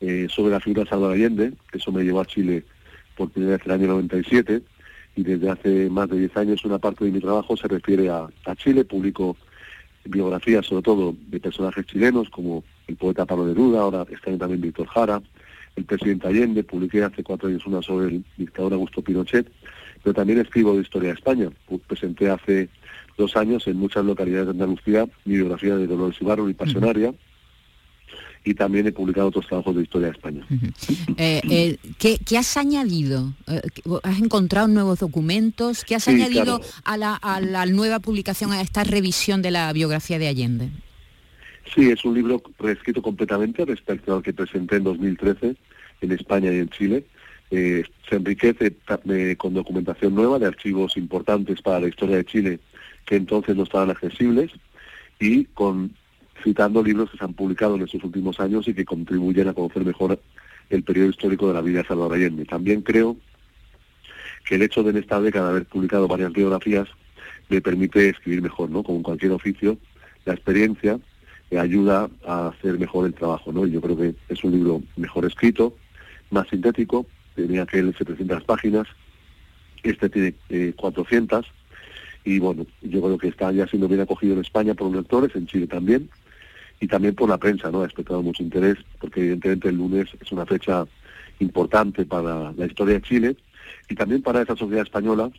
eh, 0.00 0.28
sobre 0.30 0.52
la 0.52 0.60
figura 0.60 0.84
de 0.84 0.90
Salvador 0.90 1.16
Allende, 1.16 1.52
eso 1.72 1.90
me 1.90 2.04
llevó 2.04 2.20
a 2.20 2.26
Chile 2.26 2.64
por 3.16 3.30
primera 3.30 3.56
vez 3.56 3.66
en 3.66 3.72
el 3.72 3.80
año 3.80 3.88
97 3.88 4.62
y 5.16 5.22
desde 5.22 5.50
hace 5.50 5.90
más 5.90 6.08
de 6.10 6.18
10 6.18 6.36
años 6.36 6.64
una 6.64 6.78
parte 6.78 7.04
de 7.04 7.10
mi 7.10 7.20
trabajo 7.20 7.56
se 7.56 7.66
refiere 7.66 8.10
a, 8.10 8.28
Chile, 8.56 8.84
publico 8.84 9.36
biografías 10.04 10.64
sobre 10.66 10.82
todo 10.82 11.16
de 11.28 11.40
personajes 11.40 11.86
chilenos 11.86 12.28
como 12.30 12.62
el 12.86 12.96
poeta 12.96 13.24
Pablo 13.26 13.46
Neruda, 13.46 13.80
ahora 13.80 14.06
está 14.10 14.36
también 14.38 14.60
Víctor 14.60 14.86
Jara, 14.86 15.20
el 15.74 15.84
presidente 15.84 16.28
Allende, 16.28 16.62
publiqué 16.62 17.02
hace 17.02 17.24
cuatro 17.24 17.48
años 17.48 17.66
una 17.66 17.82
sobre 17.82 18.08
el 18.08 18.24
dictador 18.36 18.74
Augusto 18.74 19.02
Pinochet, 19.02 19.50
pero 20.02 20.14
también 20.14 20.38
escribo 20.38 20.74
de 20.74 20.82
historia 20.82 21.08
de 21.08 21.14
España. 21.16 21.50
Presenté 21.88 22.30
hace 22.30 22.68
dos 23.16 23.36
años 23.36 23.66
en 23.66 23.76
muchas 23.76 24.04
localidades 24.04 24.46
de 24.46 24.52
Andalucía 24.52 25.06
mi 25.24 25.34
biografía 25.34 25.76
de 25.76 25.86
Dolores 25.86 26.20
Ibarro 26.20 26.48
y 26.48 26.54
Pasionaria. 26.54 27.12
Y 28.46 28.54
también 28.54 28.86
he 28.86 28.92
publicado 28.92 29.26
otros 29.26 29.46
trabajos 29.46 29.74
de 29.74 29.82
historia 29.82 30.06
de 30.06 30.12
España. 30.14 30.46
Eh, 31.18 31.40
eh, 31.50 31.78
¿qué, 31.98 32.38
has 32.38 32.56
añadido? 32.56 33.34
Eh, 33.48 33.60
¿Has 34.04 34.20
encontrado 34.20 34.68
nuevos 34.68 35.00
documentos? 35.00 35.84
¿Qué 35.84 35.96
has 35.96 36.06
añadido 36.06 36.60
a, 36.84 36.96
la, 36.96 37.14
a 37.14 37.40
la 37.40 37.66
nueva 37.66 37.98
publicación, 37.98 38.52
a 38.52 38.60
esta 38.60 38.84
revisión 38.84 39.42
de 39.42 39.50
la 39.50 39.72
biografía 39.72 40.18
de 40.20 40.28
Allende? 40.28 40.70
Sí, 41.74 41.90
es 41.90 42.04
un 42.04 42.14
libro 42.14 42.40
reescrito 42.58 43.02
completamente 43.02 43.64
respecto 43.64 44.14
al 44.14 44.22
que 44.22 44.32
presenté 44.32 44.76
en 44.76 44.84
2013 44.84 45.56
en 46.02 46.12
España 46.12 46.52
y 46.52 46.58
en 46.58 46.68
Chile. 46.68 47.04
Eh, 47.50 47.84
se 48.08 48.16
enriquece 48.16 48.76
con 49.36 49.54
documentación 49.54 50.14
nueva 50.14 50.38
de 50.38 50.46
archivos 50.46 50.96
importantes 50.96 51.62
para 51.62 51.80
la 51.80 51.88
historia 51.88 52.16
de 52.16 52.24
Chile 52.24 52.60
que 53.04 53.16
entonces 53.16 53.54
no 53.56 53.62
estaban 53.62 53.90
accesibles 53.90 54.50
y 55.20 55.44
con 55.46 55.94
citando 56.46 56.80
libros 56.80 57.10
que 57.10 57.18
se 57.18 57.24
han 57.24 57.34
publicado 57.34 57.74
en 57.74 57.82
estos 57.82 58.04
últimos 58.04 58.38
años 58.38 58.68
y 58.68 58.74
que 58.74 58.84
contribuyen 58.84 59.48
a 59.48 59.52
conocer 59.52 59.84
mejor 59.84 60.20
el 60.70 60.84
periodo 60.84 61.08
histórico 61.08 61.48
de 61.48 61.54
la 61.54 61.60
vida 61.60 61.82
de 61.82 61.88
Salvador 61.88 62.14
Allende. 62.14 62.44
También 62.44 62.82
creo 62.82 63.16
que 64.44 64.54
el 64.54 64.62
hecho 64.62 64.84
de 64.84 64.90
en 64.90 64.98
esta 64.98 65.20
década 65.20 65.48
haber 65.48 65.64
publicado 65.64 66.06
varias 66.06 66.32
biografías 66.32 66.86
me 67.48 67.60
permite 67.60 68.10
escribir 68.10 68.42
mejor, 68.42 68.70
¿no? 68.70 68.84
Como 68.84 68.98
en 68.98 69.02
cualquier 69.02 69.32
oficio, 69.32 69.76
la 70.24 70.34
experiencia 70.34 71.00
ayuda 71.58 72.08
a 72.24 72.48
hacer 72.48 72.78
mejor 72.78 73.06
el 73.06 73.14
trabajo, 73.14 73.52
¿no? 73.52 73.66
Yo 73.66 73.80
creo 73.80 73.96
que 73.96 74.14
es 74.28 74.44
un 74.44 74.52
libro 74.52 74.82
mejor 74.96 75.24
escrito, 75.24 75.76
más 76.30 76.48
sintético, 76.48 77.06
tenía 77.34 77.62
aquel 77.62 77.92
700 77.92 78.44
páginas, 78.44 78.86
este 79.82 80.08
tiene 80.08 80.72
400, 80.76 81.44
eh, 81.44 81.48
y 82.24 82.38
bueno, 82.38 82.66
yo 82.82 83.02
creo 83.02 83.18
que 83.18 83.28
está 83.28 83.50
ya 83.50 83.66
siendo 83.66 83.88
bien 83.88 84.00
acogido 84.00 84.34
en 84.34 84.40
España 84.42 84.74
por 84.74 84.86
los 84.86 84.96
lectores, 84.96 85.34
en 85.34 85.48
Chile 85.48 85.66
también, 85.66 86.08
y 86.80 86.86
también 86.86 87.14
por 87.14 87.28
la 87.28 87.38
prensa, 87.38 87.70
¿no? 87.70 87.80
Ha 87.80 87.84
despertado 87.84 88.22
mucho 88.22 88.42
interés, 88.42 88.76
porque 89.00 89.20
evidentemente 89.20 89.68
el 89.68 89.76
lunes 89.76 90.08
es 90.20 90.32
una 90.32 90.46
fecha 90.46 90.86
importante 91.38 92.04
para 92.04 92.52
la 92.52 92.66
historia 92.66 92.94
de 92.94 93.02
Chile, 93.02 93.36
y 93.88 93.94
también 93.94 94.22
para 94.22 94.42
esa 94.42 94.56
sociedad 94.56 94.82
española 94.82 95.30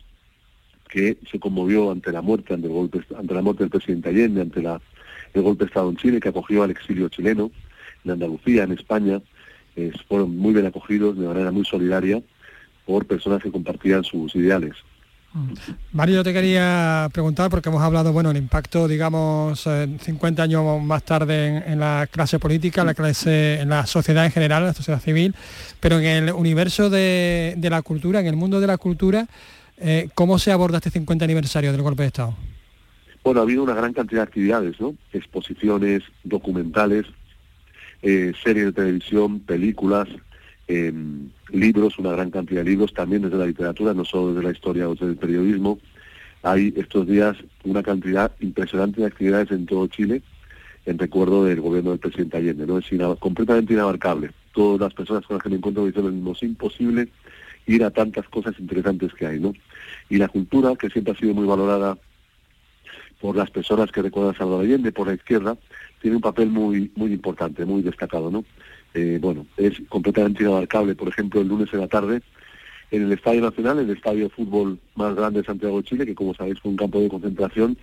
que 0.88 1.18
se 1.30 1.38
conmovió 1.38 1.90
ante 1.90 2.12
la 2.12 2.22
muerte, 2.22 2.54
ante, 2.54 2.66
el 2.66 2.72
golpe, 2.72 3.00
ante 3.16 3.34
la 3.34 3.42
muerte 3.42 3.64
del 3.64 3.70
presidente 3.70 4.08
Allende, 4.08 4.40
ante 4.40 4.60
el 4.60 5.42
golpe 5.42 5.64
de 5.64 5.68
Estado 5.68 5.90
en 5.90 5.96
Chile, 5.96 6.20
que 6.20 6.30
acogió 6.30 6.62
al 6.62 6.70
exilio 6.70 7.08
chileno, 7.08 7.50
en 8.04 8.10
Andalucía, 8.12 8.64
en 8.64 8.72
España, 8.72 9.20
fueron 10.08 10.36
muy 10.36 10.54
bien 10.54 10.66
acogidos 10.66 11.16
de 11.18 11.26
manera 11.26 11.52
muy 11.52 11.64
solidaria 11.64 12.22
por 12.86 13.06
personas 13.06 13.42
que 13.42 13.52
compartían 13.52 14.02
sus 14.02 14.34
ideales. 14.34 14.74
Mario, 15.92 16.16
yo 16.16 16.24
te 16.24 16.32
quería 16.32 17.08
preguntar, 17.12 17.50
porque 17.50 17.68
hemos 17.68 17.82
hablado, 17.82 18.12
bueno, 18.12 18.30
el 18.30 18.36
impacto, 18.36 18.88
digamos, 18.88 19.60
50 19.60 20.42
años 20.42 20.82
más 20.82 21.02
tarde 21.04 21.62
en, 21.66 21.78
la 21.78 22.08
clase 22.10 22.38
política, 22.38 22.84
la 22.84 22.94
clase, 22.94 23.60
en 23.60 23.68
la 23.68 23.86
sociedad 23.86 24.24
en 24.24 24.32
general, 24.32 24.62
en 24.62 24.68
la 24.68 24.74
sociedad 24.74 25.00
civil, 25.00 25.34
pero 25.80 25.98
en 25.98 26.06
el 26.06 26.32
universo 26.32 26.88
de, 26.90 27.56
la 27.60 27.82
cultura, 27.82 28.20
en 28.20 28.26
el 28.26 28.36
mundo 28.36 28.58
de 28.60 28.66
la 28.66 28.78
cultura, 28.78 29.28
eh, 29.76 30.08
¿cómo 30.14 30.38
se 30.38 30.50
aborda 30.50 30.78
este 30.78 30.90
50 30.90 31.24
aniversario 31.24 31.72
del 31.72 31.82
golpe 31.82 32.02
de 32.02 32.08
Estado? 32.08 32.34
Bueno, 33.22 33.40
ha 33.40 33.42
habido 33.42 33.62
una 33.62 33.74
gran 33.74 33.92
cantidad 33.92 34.22
de 34.22 34.28
actividades, 34.28 34.80
¿no? 34.80 34.94
Exposiciones, 35.12 36.02
documentales, 36.24 37.04
eh, 38.02 38.32
series 38.42 38.66
de 38.66 38.72
televisión, 38.72 39.40
películas, 39.40 40.08
em, 40.66 41.28
libros, 41.52 41.98
una 41.98 42.12
gran 42.12 42.30
cantidad 42.30 42.62
de 42.62 42.70
libros, 42.70 42.92
también 42.92 43.22
desde 43.22 43.36
la 43.36 43.46
literatura, 43.46 43.94
no 43.94 44.04
solo 44.04 44.32
desde 44.32 44.46
la 44.46 44.52
historia 44.52 44.88
o 44.88 44.94
desde 44.94 45.06
el 45.06 45.16
periodismo. 45.16 45.78
hay 46.42 46.72
estos 46.76 47.06
días 47.06 47.36
una 47.64 47.82
cantidad 47.82 48.32
impresionante 48.40 49.00
de 49.00 49.06
actividades 49.06 49.50
en 49.50 49.66
todo 49.66 49.86
Chile 49.88 50.22
en 50.88 50.98
recuerdo 50.98 51.44
del 51.44 51.60
gobierno 51.60 51.90
del 51.90 51.98
presidente 51.98 52.38
Allende, 52.38 52.66
¿no? 52.66 52.78
Es 52.78 52.86
completamente 53.18 53.74
inabarcable. 53.74 54.30
Todas 54.52 54.80
las 54.80 54.94
personas 54.94 55.26
con 55.26 55.36
las 55.36 55.42
que 55.42 55.50
me 55.50 55.56
encuentro 55.56 55.82
me 55.82 55.90
dicen 55.90 56.26
es 56.30 56.42
imposible 56.42 57.08
ir 57.66 57.84
a 57.84 57.90
tantas 57.90 58.26
cosas 58.28 58.54
interesantes 58.58 59.12
que 59.12 59.26
hay, 59.26 59.38
¿no? 59.38 59.52
Y 60.08 60.16
la 60.16 60.28
cultura, 60.28 60.74
que 60.76 60.88
siempre 60.88 61.12
ha 61.12 61.16
sido 61.16 61.34
muy 61.34 61.46
valorada 61.46 61.98
por 63.20 63.36
las 63.36 63.50
personas 63.50 63.92
que 63.92 64.00
recuerdan 64.00 64.34
a 64.34 64.38
Salvador 64.38 64.64
Allende, 64.64 64.92
por 64.92 65.08
la 65.08 65.14
izquierda, 65.14 65.58
tiene 66.00 66.16
un 66.16 66.22
papel 66.22 66.48
muy 66.48 66.90
muy 66.94 67.12
importante, 67.12 67.66
muy 67.66 67.82
destacado, 67.82 68.30
¿no? 68.30 68.44
Eh, 68.94 69.18
bueno, 69.20 69.46
es 69.56 69.80
completamente 69.88 70.42
inabarcable. 70.42 70.94
Por 70.94 71.08
ejemplo, 71.08 71.40
el 71.40 71.48
lunes 71.48 71.68
en 71.72 71.80
la 71.80 71.88
tarde, 71.88 72.22
en 72.90 73.02
el 73.02 73.12
Estadio 73.12 73.42
Nacional, 73.42 73.78
el 73.78 73.90
estadio 73.90 74.24
de 74.24 74.30
fútbol 74.30 74.78
más 74.94 75.14
grande 75.14 75.40
de 75.40 75.46
Santiago 75.46 75.78
de 75.78 75.84
Chile, 75.84 76.06
que 76.06 76.14
como 76.14 76.34
sabéis 76.34 76.60
fue 76.60 76.70
un 76.70 76.76
campo 76.76 77.00
de 77.00 77.08
concentración, 77.08 77.76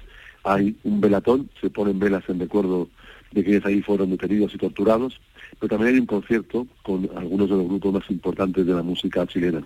hay 0.43 0.75
un 0.83 1.01
velatón, 1.01 1.49
se 1.59 1.69
ponen 1.69 1.99
velas 1.99 2.23
en 2.27 2.39
recuerdo 2.39 2.87
de 3.31 3.43
quienes 3.43 3.65
ahí 3.65 3.81
fueron 3.81 4.11
detenidos 4.11 4.53
y 4.53 4.57
torturados, 4.57 5.19
pero 5.59 5.69
también 5.69 5.93
hay 5.93 5.99
un 5.99 6.05
concierto 6.05 6.67
con 6.83 7.09
algunos 7.15 7.49
de 7.49 7.55
los 7.57 7.67
grupos 7.67 7.93
más 7.93 8.09
importantes 8.09 8.65
de 8.65 8.73
la 8.73 8.83
música 8.83 9.25
chilena. 9.27 9.63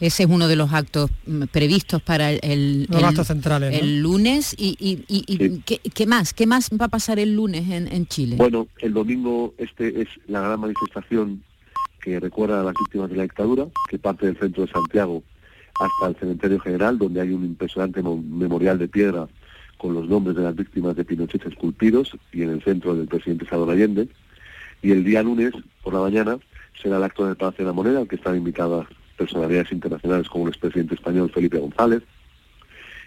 Ese 0.00 0.22
es 0.22 0.30
uno 0.30 0.48
de 0.48 0.56
los 0.56 0.72
actos 0.72 1.10
mm, 1.26 1.44
previstos 1.52 2.00
para 2.00 2.32
el, 2.32 2.88
centrales, 3.22 3.80
el 3.80 4.00
lunes. 4.00 4.54
¿Y, 4.58 4.76
y, 4.78 5.60
¿qué, 5.60 6.06
más? 6.06 6.32
¿Qué 6.32 6.46
más 6.46 6.70
va 6.70 6.86
a 6.86 6.88
pasar 6.88 7.18
el 7.18 7.36
lunes 7.36 7.68
en, 7.68 8.06
Chile? 8.06 8.36
Bueno, 8.36 8.66
el 8.78 8.94
domingo 8.94 9.52
este 9.58 10.00
es 10.00 10.08
la 10.26 10.40
gran 10.40 10.60
manifestación 10.60 11.42
que 12.00 12.18
recuerda 12.18 12.60
a 12.60 12.64
las 12.64 12.74
víctimas 12.80 13.10
de 13.10 13.16
la 13.16 13.24
dictadura, 13.24 13.66
que 13.90 13.98
parte 13.98 14.24
del 14.24 14.38
centro 14.38 14.64
de 14.64 14.72
Santiago 14.72 15.22
hasta 15.78 16.08
el 16.08 16.16
cementerio 16.16 16.58
general, 16.60 16.96
donde 16.98 17.20
hay 17.20 17.32
un 17.32 17.44
impresionante 17.44 18.02
memorial 18.02 18.78
de 18.78 18.88
piedra 18.88 19.28
con 19.76 19.94
los 19.94 20.08
nombres 20.08 20.36
de 20.36 20.42
las 20.42 20.56
víctimas 20.56 20.96
de 20.96 21.04
Pinochet 21.04 21.44
esculpidos 21.46 22.16
y 22.32 22.42
en 22.42 22.50
el 22.50 22.62
centro 22.62 22.94
del 22.94 23.06
presidente 23.06 23.46
Salvador 23.46 23.74
Allende. 23.74 24.08
Y 24.82 24.92
el 24.92 25.04
día 25.04 25.22
lunes, 25.22 25.52
por 25.82 25.92
la 25.92 26.00
mañana, 26.00 26.38
será 26.82 26.96
el 26.96 27.02
acto 27.02 27.24
en 27.24 27.30
el 27.30 27.36
Palacio 27.36 27.64
de 27.64 27.70
la 27.70 27.74
Moneda, 27.74 28.00
al 28.00 28.08
que 28.08 28.16
están 28.16 28.36
invitadas 28.36 28.86
personalidades 29.20 29.70
internacionales 29.70 30.30
como 30.30 30.46
el 30.46 30.52
expresidente 30.52 30.94
español 30.94 31.30
Felipe 31.30 31.58
González 31.58 32.02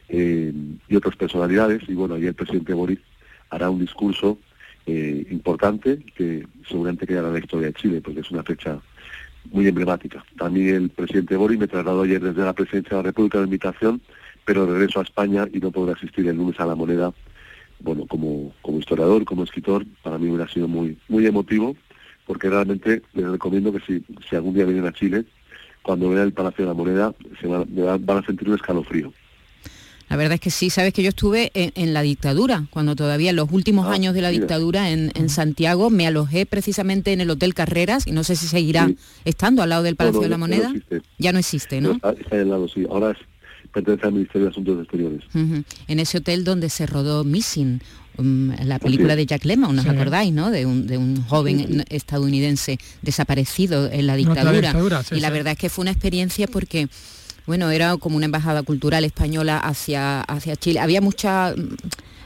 eh, 0.09 0.53
y 0.87 0.95
otras 0.95 1.15
personalidades. 1.15 1.81
Y 1.87 1.95
bueno, 1.95 2.13
allí 2.13 2.27
el 2.27 2.35
presidente 2.35 2.75
Boris 2.75 2.99
hará 3.49 3.71
un 3.71 3.79
discurso 3.79 4.37
eh, 4.85 5.25
importante 5.31 6.03
que 6.15 6.45
seguramente 6.69 7.07
quedará 7.07 7.29
en 7.29 7.33
la 7.33 7.39
historia 7.39 7.67
de 7.67 7.73
Chile, 7.73 8.01
porque 8.01 8.19
es 8.19 8.29
una 8.29 8.43
fecha 8.43 8.79
muy 9.51 9.67
emblemática. 9.67 10.23
También 10.37 10.75
el 10.75 10.89
presidente 10.91 11.35
Boris 11.35 11.57
me 11.57 11.67
trasladó 11.67 12.03
ayer 12.03 12.21
desde 12.21 12.45
la 12.45 12.53
presidencia 12.53 12.91
de 12.91 12.97
la 12.97 13.09
República 13.09 13.39
de 13.39 13.45
invitación, 13.45 13.99
pero 14.45 14.67
regreso 14.67 14.99
a 14.99 15.03
España 15.03 15.47
y 15.51 15.59
no 15.59 15.71
podré 15.71 15.93
asistir 15.93 16.27
el 16.27 16.37
lunes 16.37 16.59
a 16.59 16.67
la 16.67 16.75
moneda. 16.75 17.11
Bueno, 17.79 18.05
como, 18.05 18.53
como 18.61 18.77
historiador, 18.77 19.25
como 19.25 19.45
escritor, 19.45 19.83
para 20.03 20.19
mí 20.19 20.27
hubiera 20.27 20.47
sido 20.47 20.67
muy, 20.67 20.95
muy 21.07 21.25
emotivo, 21.25 21.75
porque 22.27 22.51
realmente 22.51 23.01
les 23.13 23.27
recomiendo 23.31 23.73
que 23.73 23.79
si, 23.79 24.05
si 24.29 24.35
algún 24.35 24.53
día 24.53 24.65
vienen 24.65 24.85
a 24.85 24.93
Chile, 24.93 25.25
cuando 25.83 26.09
vean 26.09 26.27
el 26.27 26.33
Palacio 26.33 26.65
de 26.65 26.69
la 26.69 26.73
Moneda 26.73 27.13
se 27.39 27.47
van, 27.47 27.67
a 28.09 28.25
sentir 28.25 28.49
un 28.49 28.55
escalofrío. 28.55 29.13
La 30.09 30.17
verdad 30.17 30.35
es 30.35 30.41
que 30.41 30.51
sí, 30.51 30.69
sabes 30.69 30.93
que 30.93 31.01
yo 31.01 31.09
estuve 31.09 31.51
en, 31.53 31.93
la 31.93 32.01
dictadura, 32.01 32.65
cuando 32.69 32.95
todavía 32.95 33.31
en 33.31 33.35
los 33.35 33.51
últimos 33.51 33.87
ah, 33.87 33.93
años 33.93 34.13
de 34.13 34.21
la 34.21 34.29
dictadura 34.29 34.91
en, 34.91 35.29
Santiago 35.29 35.89
me 35.89 36.05
alojé 36.05 36.45
precisamente 36.45 37.13
en 37.13 37.21
el 37.21 37.29
Hotel 37.29 37.53
Carreras 37.53 38.05
y 38.05 38.11
no 38.11 38.23
sé 38.23 38.35
si 38.35 38.47
seguirá 38.47 38.91
estando 39.25 39.63
al 39.63 39.69
lado 39.69 39.83
del 39.83 39.95
Palacio 39.95 40.21
de 40.21 40.29
la 40.29 40.37
Moneda. 40.37 40.71
Ya 41.17 41.31
no 41.31 41.39
existe, 41.39 41.81
¿no? 41.81 41.93
está, 41.93 42.13
al 42.31 42.49
lado, 42.49 42.67
sí. 42.67 42.85
Ahora 42.89 43.11
es, 43.11 43.17
pertenece 43.71 44.05
al 44.05 44.13
Ministerio 44.13 44.45
de 44.45 44.51
Asuntos 44.51 44.79
Exteriores. 44.81 45.23
En 45.87 45.99
ese 45.99 46.19
hotel 46.19 46.43
donde 46.43 46.69
se 46.69 46.85
rodó 46.85 47.23
Missing, 47.23 47.81
um, 48.17 48.51
la 48.63 48.79
película 48.79 49.15
de 49.15 49.25
Jack 49.25 49.45
Lemmon, 49.45 49.75
¿nos 49.75 49.85
acordáis, 49.85 50.33
no? 50.33 50.51
De 50.51 50.65
un, 50.65 50.87
de 50.87 50.97
un 50.97 51.23
joven 51.23 51.85
estadounidense 51.89 52.77
desaparecido 53.01 53.91
en 53.91 54.07
la 54.07 54.15
dictadura. 54.15 54.73
y 55.11 55.19
la 55.19 55.29
verdad 55.29 55.53
es 55.53 55.59
que 55.59 55.69
fue 55.69 55.83
una 55.83 55.91
experiencia 55.91 56.47
porque 56.47 56.87
bueno, 57.45 57.69
era 57.71 57.97
como 57.97 58.15
una 58.15 58.25
embajada 58.25 58.63
cultural 58.63 59.03
española 59.03 59.57
hacia, 59.57 60.21
hacia 60.21 60.55
Chile. 60.55 60.79
Había 60.79 61.01
mucha 61.01 61.53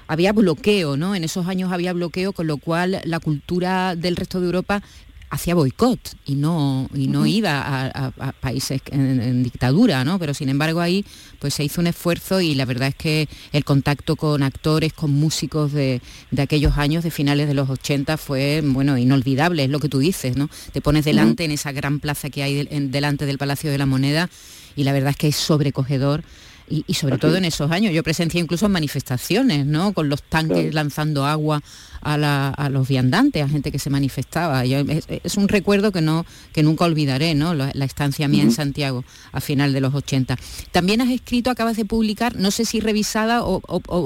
había 0.07 0.31
bloqueo, 0.31 0.97
¿no? 0.97 1.15
En 1.15 1.23
esos 1.23 1.47
años 1.47 1.71
había 1.71 1.93
bloqueo, 1.93 2.31
con 2.33 2.47
lo 2.47 2.57
cual 2.57 3.01
la 3.03 3.19
cultura 3.19 3.95
del 3.95 4.15
resto 4.15 4.39
de 4.39 4.45
Europa 4.45 4.81
hacía 5.29 5.55
boicot 5.55 5.99
y 6.25 6.35
no, 6.35 6.89
y 6.93 7.07
no 7.07 7.25
iba 7.25 7.87
a, 7.87 8.31
países 8.39 8.81
en, 8.91 9.43
dictadura, 9.43 10.03
¿no? 10.03 10.19
Pero 10.19 10.33
sin 10.33 10.49
embargo 10.49 10.79
ahí 10.79 11.05
pues 11.39 11.53
se 11.53 11.63
hizo 11.63 11.81
un 11.81 11.87
esfuerzo 11.87 12.41
y 12.41 12.55
la 12.55 12.65
verdad 12.65 12.89
es 12.89 12.95
que 12.95 13.27
el 13.51 13.65
contacto 13.65 14.15
con 14.15 14.43
actores, 14.43 14.93
con 14.93 15.11
músicos 15.11 15.73
de, 15.73 16.01
aquellos 16.37 16.77
años, 16.77 17.03
de 17.03 17.11
finales 17.11 17.47
de 17.47 17.53
los 17.53 17.69
80, 17.69 18.17
fue, 18.17 18.61
bueno, 18.63 18.97
inolvidable, 18.97 19.65
es 19.65 19.69
lo 19.69 19.79
que 19.79 19.89
tú 19.89 19.99
dices, 19.99 20.37
¿no? 20.37 20.49
Te 20.71 20.81
pones 20.81 21.05
delante 21.05 21.43
en 21.43 21.51
esa 21.51 21.71
gran 21.71 21.99
plaza 21.99 22.29
que 22.29 22.43
hay 22.43 22.65
delante 22.65 23.25
del 23.25 23.37
Palacio 23.37 23.71
de 23.71 23.77
la 23.77 23.85
Moneda 23.85 24.29
y 24.75 24.83
la 24.83 24.93
verdad 24.93 25.11
es 25.11 25.17
que 25.17 25.27
es 25.27 25.35
sobrecogedor 25.35 26.23
y, 26.69 26.93
sobre 26.93 27.17
todo 27.17 27.37
en 27.37 27.45
esos 27.45 27.71
años. 27.71 27.93
Yo 27.93 28.03
presencié 28.03 28.41
incluso 28.41 28.67
manifestaciones, 28.69 29.65
¿no? 29.65 29.93
Con 29.93 30.09
los 30.09 30.21
tanques 30.23 30.73
lanzando 30.73 31.25
agua 31.25 31.61
a, 32.01 32.69
los 32.69 32.87
viandantes, 32.87 33.43
a 33.43 33.49
gente 33.49 33.71
que 33.71 33.79
se 33.79 33.89
manifestaba. 33.89 34.63
es, 34.65 35.37
un 35.37 35.47
recuerdo 35.47 35.91
que 35.91 36.01
no 36.01 36.25
que 36.53 36.63
nunca 36.63 36.85
olvidaré, 36.85 37.35
¿no? 37.35 37.53
La, 37.53 37.71
estancia 37.87 38.27
mía 38.27 38.43
en 38.43 38.51
Santiago 38.51 39.05
a 39.31 39.39
final 39.39 39.71
de 39.71 39.81
los 39.81 39.93
80. 39.93 40.37
También 40.71 41.01
has 41.01 41.09
escrito, 41.09 41.49
acabas 41.49 41.77
de 41.77 41.85
publicar, 41.85 42.35
no 42.35 42.51
sé 42.51 42.65
si 42.65 42.79
revisada 42.79 43.43
o, 43.43 43.61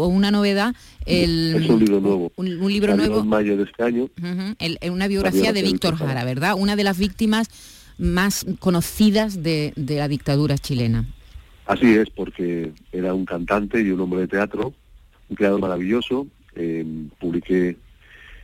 una 0.08 0.32
novedad, 0.32 0.76
el, 1.06 1.56
es 1.64 1.70
un 1.70 1.80
libro 1.80 2.00
nuevo. 2.00 2.32
Un, 2.36 2.72
libro 2.72 2.96
nuevo. 2.96 3.22
En 3.22 3.28
mayo 3.28 3.58
de 3.58 3.64
este 3.64 3.84
año. 3.84 4.10
una 4.92 5.08
biografía 5.08 5.52
de 5.52 5.64
Víctor 5.64 5.96
Jara, 5.98 6.24
¿verdad? 6.24 6.56
Una 6.58 6.76
de 6.76 6.84
las 6.84 6.98
víctimas 6.98 7.48
más 7.98 8.46
conocidas 8.60 9.42
de, 9.44 9.74
de 9.76 9.98
la 9.98 10.08
dictadura 10.08 10.58
chilena. 10.58 11.06
Así 11.72 11.96
es, 11.96 12.10
porque 12.10 12.74
era 12.92 13.14
un 13.14 13.24
cantante 13.24 13.82
y 13.82 13.92
un 13.92 14.02
hombre 14.02 14.20
de 14.20 14.28
teatro, 14.28 14.74
un 15.30 15.36
creador 15.38 15.62
maravilloso. 15.62 16.28
Eh, 16.54 16.86
publiqué 17.18 17.78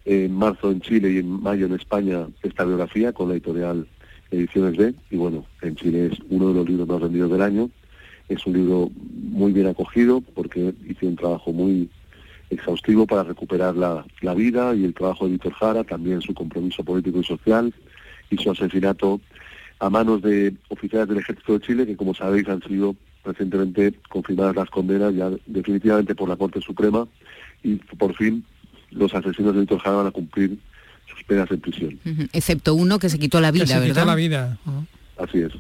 en 0.06 0.34
marzo 0.34 0.72
en 0.72 0.80
Chile 0.80 1.12
y 1.12 1.18
en 1.18 1.30
mayo 1.44 1.66
en 1.66 1.74
España 1.74 2.26
esta 2.42 2.64
biografía 2.64 3.12
con 3.12 3.28
la 3.28 3.34
editorial 3.34 3.86
Ediciones 4.32 4.78
B. 4.78 4.94
Y 5.12 5.18
bueno, 5.18 5.46
en 5.62 5.76
Chile 5.76 6.06
es 6.10 6.20
uno 6.30 6.48
de 6.48 6.54
los 6.54 6.70
libros 6.70 6.88
más 6.88 7.02
vendidos 7.02 7.30
del 7.30 7.42
año. 7.42 7.70
Es 8.30 8.46
un 8.46 8.54
libro 8.54 8.92
muy 8.96 9.52
bien 9.52 9.68
acogido 9.68 10.22
porque 10.22 10.74
hice 10.88 11.06
un 11.06 11.18
trabajo 11.18 11.52
muy 11.52 11.90
exhaustivo 12.50 13.06
para 13.06 13.24
recuperar 13.24 13.76
la, 13.76 14.06
la 14.22 14.34
vida 14.36 14.74
y 14.74 14.86
el 14.86 14.94
trabajo 14.94 15.26
de 15.26 15.32
Víctor 15.32 15.52
Jara, 15.52 15.84
también 15.84 16.22
su 16.22 16.34
compromiso 16.34 16.82
político 16.82 17.20
y 17.20 17.26
social 17.26 17.74
y 18.30 18.38
su 18.38 18.52
asesinato 18.52 19.20
a 19.80 19.90
manos 19.90 20.22
de 20.22 20.56
oficiales 20.70 21.10
del 21.10 21.18
Ejército 21.18 21.60
de 21.60 21.66
Chile, 21.66 21.86
que 21.86 21.98
como 21.98 22.14
sabéis 22.14 22.48
han 22.48 22.64
sido 22.64 22.96
recientemente 23.28 23.94
confirmadas 24.10 24.56
las 24.56 24.70
condenas 24.70 25.14
ya 25.14 25.30
definitivamente 25.46 26.16
por 26.16 26.30
la 26.30 26.36
Corte 26.36 26.62
Suprema 26.62 27.08
y 27.64 27.76
por 27.76 28.16
fin 28.16 28.44
los 28.92 29.14
asesinos 29.14 29.54
de 29.54 29.62
Víctor 29.62 29.80
Jara 29.80 29.98
van 29.98 30.08
a 30.08 30.12
cumplir 30.12 30.58
sus 31.06 31.24
penas 31.24 31.50
en 31.52 31.60
prisión. 31.60 32.00
Excepto 32.34 32.76
uno 32.76 33.00
que 33.00 33.10
se 33.10 33.20
quitó 33.20 33.40
la 33.40 33.52
vida, 33.52 33.66
se 33.66 33.86
Quitó 33.86 34.06
la 34.06 34.16
vida. 34.16 34.58
Así 35.18 35.40
es. 35.40 35.52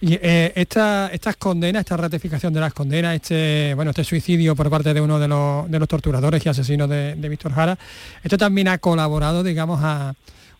Y 0.00 0.14
eh, 0.20 0.52
esta, 0.54 1.08
estas 1.08 1.36
condenas, 1.36 1.80
esta 1.80 1.96
ratificación 1.96 2.52
de 2.52 2.60
las 2.60 2.74
condenas, 2.74 3.14
este 3.14 3.72
bueno, 3.74 3.90
este 3.90 4.04
suicidio 4.04 4.54
por 4.54 4.68
parte 4.68 4.92
de 4.92 5.00
uno 5.00 5.18
de 5.18 5.26
los, 5.26 5.70
de 5.70 5.78
los 5.78 5.88
torturadores 5.88 6.44
y 6.44 6.48
asesinos 6.48 6.88
de, 6.88 7.14
Víctor 7.28 7.52
Jara, 7.52 7.78
esto 8.22 8.36
también 8.36 8.68
ha 8.68 8.78
colaborado, 8.78 9.42
digamos, 9.42 9.80
a, 9.82 10.14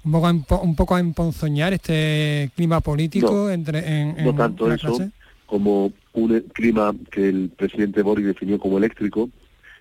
un 0.04 0.12
poco, 0.12 0.26
a, 0.26 0.60
un 0.62 0.74
poco 0.74 0.94
a 0.96 1.00
emponzoñar 1.00 1.74
este 1.74 2.50
clima 2.56 2.80
político 2.80 3.50
entre 3.50 4.00
en, 4.00 4.24
no 4.24 4.34
tanto 4.34 4.72
eso 4.72 4.96
como 5.46 5.92
un 6.14 6.40
clima 6.52 6.94
que 7.10 7.28
el 7.28 7.50
presidente 7.50 8.02
Boris 8.02 8.26
definió 8.26 8.58
como 8.58 8.78
eléctrico, 8.78 9.30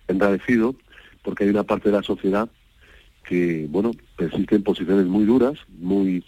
enrarecido, 0.08 0.76
porque 1.22 1.46
hay 1.46 1.52
una 1.52 1.63
parte 1.63 1.89
de 1.89 1.96
la 1.96 2.04
sociedad 2.04 2.50
que, 3.24 3.67
bueno, 3.69 3.91
persiste 4.17 4.56
en 4.56 4.63
posiciones 4.63 5.06
muy 5.06 5.24
duras, 5.26 5.58
muy 5.80 6.24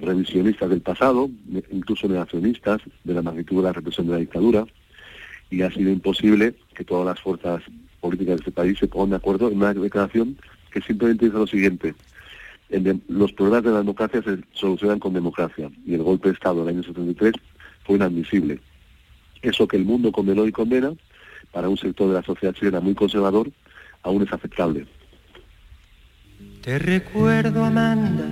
revisionistas 0.00 0.68
del 0.68 0.80
pasado, 0.80 1.30
incluso 1.70 2.08
negacionistas 2.08 2.80
de 3.04 3.14
la 3.14 3.22
magnitud 3.22 3.58
de 3.58 3.62
la 3.62 3.72
represión 3.72 4.06
de 4.06 4.14
la 4.14 4.18
dictadura, 4.18 4.66
y 5.50 5.62
ha 5.62 5.70
sido 5.70 5.90
imposible 5.90 6.54
que 6.74 6.84
todas 6.84 7.06
las 7.06 7.20
fuerzas 7.20 7.62
políticas 8.00 8.36
de 8.36 8.40
este 8.40 8.50
país 8.50 8.78
se 8.78 8.88
pongan 8.88 9.10
de 9.10 9.16
acuerdo 9.16 9.48
en 9.48 9.58
una 9.58 9.72
declaración 9.72 10.36
que 10.72 10.80
simplemente 10.80 11.26
dice 11.26 11.38
lo 11.38 11.46
siguiente, 11.46 11.94
los 13.08 13.32
problemas 13.34 13.64
de 13.64 13.70
la 13.70 13.78
democracia 13.78 14.22
se 14.22 14.38
solucionan 14.52 14.98
con 14.98 15.12
democracia, 15.12 15.70
y 15.84 15.94
el 15.94 16.02
golpe 16.02 16.28
de 16.28 16.34
Estado 16.34 16.64
del 16.64 16.74
año 16.74 16.82
73 16.82 17.34
fue 17.84 17.96
inadmisible. 17.96 18.58
Eso 19.42 19.66
que 19.66 19.76
el 19.76 19.84
mundo 19.84 20.12
condenó 20.12 20.46
y 20.46 20.52
condena, 20.52 20.92
para 21.52 21.68
un 21.68 21.76
sector 21.76 22.08
de 22.08 22.14
la 22.14 22.22
sociedad 22.22 22.54
chilena 22.54 22.80
muy 22.80 22.94
conservador, 22.94 23.50
aún 24.02 24.22
es 24.22 24.32
aceptable. 24.32 24.86
Te 26.62 26.78
recuerdo, 26.78 27.64
Amanda, 27.64 28.30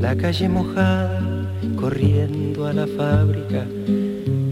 la 0.00 0.16
calle 0.16 0.48
mojada, 0.48 1.46
corriendo 1.76 2.66
a 2.66 2.72
la 2.72 2.86
fábrica 2.86 3.66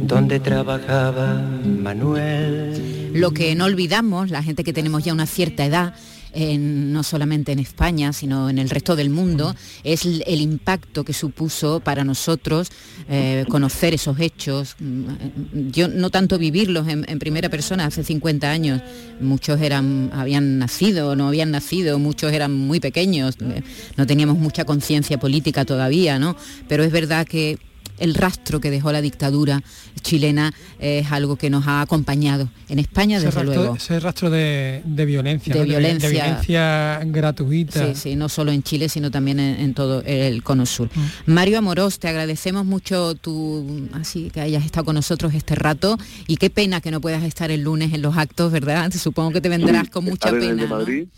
donde 0.08 0.40
trabajaba 0.40 1.42
Manuel. 1.64 3.12
Lo 3.14 3.32
que 3.32 3.54
no 3.54 3.66
olvidamos, 3.66 4.30
la 4.30 4.42
gente 4.42 4.64
que 4.64 4.72
tenemos 4.72 5.04
ya 5.04 5.12
una 5.12 5.26
cierta 5.26 5.64
edad, 5.64 5.94
no 6.34 7.02
solamente 7.02 7.52
en 7.52 7.58
España, 7.58 8.12
sino 8.12 8.50
en 8.50 8.58
el 8.58 8.70
resto 8.70 8.96
del 8.96 9.10
mundo, 9.10 9.54
es 9.84 10.04
el, 10.04 10.40
impacto 10.40 11.04
que 11.04 11.12
supuso 11.12 11.80
para 11.80 12.04
nosotros 12.04 12.70
eh, 13.08 13.44
conocer 13.48 13.94
esos 13.94 14.18
hechos. 14.20 14.76
Mm, 14.78 15.70
yo 15.70 15.88
no 15.88 16.10
tanto 16.10 16.38
vivirlos 16.38 16.86
en, 16.88 17.18
primera 17.18 17.48
persona 17.48 17.86
hace 17.86 18.04
50 18.04 18.50
años, 18.50 18.80
muchos 19.20 19.60
eran, 19.60 20.10
habían 20.12 20.58
nacido, 20.58 21.16
no 21.16 21.28
habían 21.28 21.50
nacido, 21.50 21.98
muchos 21.98 22.32
eran 22.32 22.52
muy 22.54 22.80
pequeños, 22.80 23.36
eh, 23.40 23.62
no 23.96 24.06
teníamos 24.06 24.38
mucha 24.38 24.64
conciencia 24.64 25.18
política 25.18 25.64
todavía, 25.64 26.18
¿no? 26.18 26.36
Pero 26.68 26.84
es 26.84 26.92
verdad 26.92 27.26
que 27.26 27.58
el 27.98 28.14
rastro 28.14 28.60
que 28.60 28.70
dejó 28.70 28.92
la 28.92 29.00
dictadura 29.00 29.62
chilena 30.00 30.52
es 30.78 31.10
algo 31.10 31.36
que 31.36 31.50
nos 31.50 31.66
ha 31.66 31.80
acompañado 31.80 32.48
en 32.68 32.78
España 32.78 33.20
desde 33.20 33.44
luego. 33.44 33.76
Ese 33.76 34.00
rastro 34.00 34.30
de, 34.30 34.82
violencia, 34.84 35.54
de, 35.54 35.64
violencia, 35.64 36.08
de, 36.08 36.14
violencia 36.14 37.00
gratuita. 37.04 37.94
Sí, 37.94 37.94
sí, 37.94 38.16
no 38.16 38.28
solo 38.28 38.52
en 38.52 38.62
Chile, 38.62 38.88
sino 38.88 39.10
también 39.10 39.40
en, 39.40 39.74
todo 39.74 40.02
el 40.04 40.42
cono 40.42 40.66
sur. 40.66 40.88
Mm. 40.94 41.32
Mario 41.32 41.58
Amorós, 41.58 41.98
te 41.98 42.08
agradecemos 42.08 42.64
mucho 42.64 43.14
tu, 43.14 43.88
así 43.92 44.30
que 44.30 44.40
hayas 44.40 44.64
estado 44.64 44.86
con 44.86 44.94
nosotros 44.94 45.34
este 45.34 45.54
rato 45.54 45.98
y 46.26 46.36
qué 46.36 46.50
pena 46.50 46.80
que 46.80 46.90
no 46.90 47.00
puedas 47.00 47.22
estar 47.24 47.50
el 47.50 47.62
lunes 47.62 47.92
en 47.92 48.02
los 48.02 48.16
actos, 48.16 48.52
¿verdad? 48.52 48.90
Supongo 48.98 49.32
que 49.32 49.40
te 49.40 49.48
vendrás 49.48 49.90
con 49.90 50.04
mucha 50.04 50.30
pena. 50.30 50.62
En 50.62 50.68
Madrid, 50.68 51.08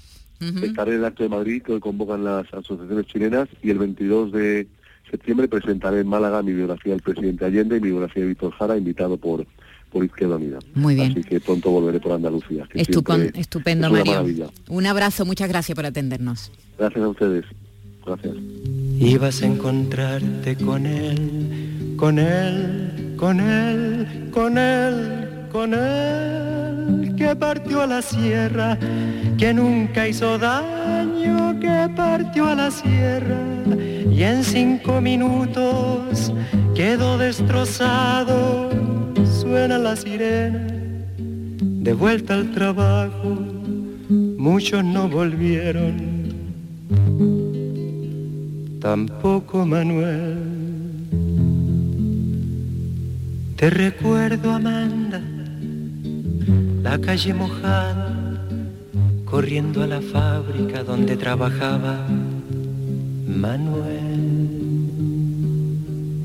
Estaré 0.41 0.93
en 0.93 1.01
el 1.01 1.05
acto 1.05 1.23
de 1.23 1.29
Madrid 1.29 1.63
que 1.63 1.79
convocan 1.81 2.25
las 2.25 2.47
asociaciones 2.55 3.07
chilenas 3.07 3.47
y 3.63 3.71
el 3.71 3.79
22 3.79 4.33
de 4.33 4.67
septiembre 5.11 5.49
presentaré 5.49 6.01
en 6.01 6.07
Málaga 6.07 6.43
mi 6.43 6.53
biografía 6.53 6.93
del 6.93 7.03
presidente 7.03 7.45
Allende 7.45 7.77
y 7.77 7.81
mi 7.81 7.89
biografía 7.89 8.23
de 8.23 8.29
Víctor 8.29 8.53
Jara, 8.53 8.77
invitado 8.77 9.17
por 9.17 9.47
por 9.91 10.05
Izquierda 10.05 10.37
Unida. 10.37 10.59
Muy 10.75 10.95
bien. 10.95 11.13
Así 11.13 11.25
que 11.25 11.41
pronto 11.41 11.71
volveré 11.71 12.01
por 12.01 12.13
Andalucía. 12.13 12.69
estupendo, 12.75 13.91
Mario. 13.91 14.25
Un 14.69 14.87
abrazo, 14.87 15.25
muchas 15.25 15.49
gracias 15.49 15.75
por 15.75 15.85
atendernos. 15.85 16.53
Gracias 16.79 17.05
a 17.05 17.09
ustedes. 17.09 17.45
Gracias. 18.07 18.35
Ibas 18.99 19.43
a 19.43 19.47
encontrarte 19.47 20.57
con 20.57 20.87
él, 20.87 21.95
con 21.97 22.19
él, 22.19 23.15
con 23.17 23.41
él, 23.41 24.31
con 24.33 24.59
él, 24.59 25.29
con 25.51 25.75
él, 25.75 27.15
que 27.17 27.35
partió 27.37 27.83
a 27.83 27.87
la 27.87 28.03
sierra, 28.03 28.79
que 29.37 29.53
nunca 29.53 30.07
hizo 30.09 30.39
daño, 30.39 31.59
que 31.61 31.89
partió 31.95 32.47
a 32.47 32.55
la 32.55 32.71
sierra 32.71 33.37
y 34.11 34.23
en 34.23 34.45
cinco 34.45 35.01
minutos 35.01 36.33
quedó 36.75 37.19
destrozado. 37.19 38.71
Suena 39.41 39.79
la 39.79 39.97
sirena, 39.97 40.67
de 41.19 41.93
vuelta 41.93 42.35
al 42.35 42.53
trabajo, 42.53 43.39
muchos 44.09 44.85
no 44.85 45.09
volvieron, 45.09 45.95
tampoco 48.81 49.67
Manuel. 49.67 50.61
Te 53.57 53.69
recuerdo, 53.69 54.53
Amanda, 54.53 55.21
la 56.91 56.99
calle 57.01 57.33
mojada, 57.33 58.45
corriendo 59.25 59.85
a 59.85 59.87
la 59.87 60.01
fábrica 60.01 60.83
donde 60.83 61.17
trabajaba 61.17 62.05
Manuel. 63.29 64.09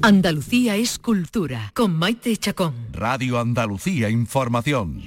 Andalucía 0.01 0.75
es 0.75 0.97
cultura, 0.97 1.71
con 1.75 1.95
Maite 1.95 2.35
Chacón. 2.37 2.73
Radio 2.91 3.39
Andalucía 3.39 4.09
Información. 4.09 5.03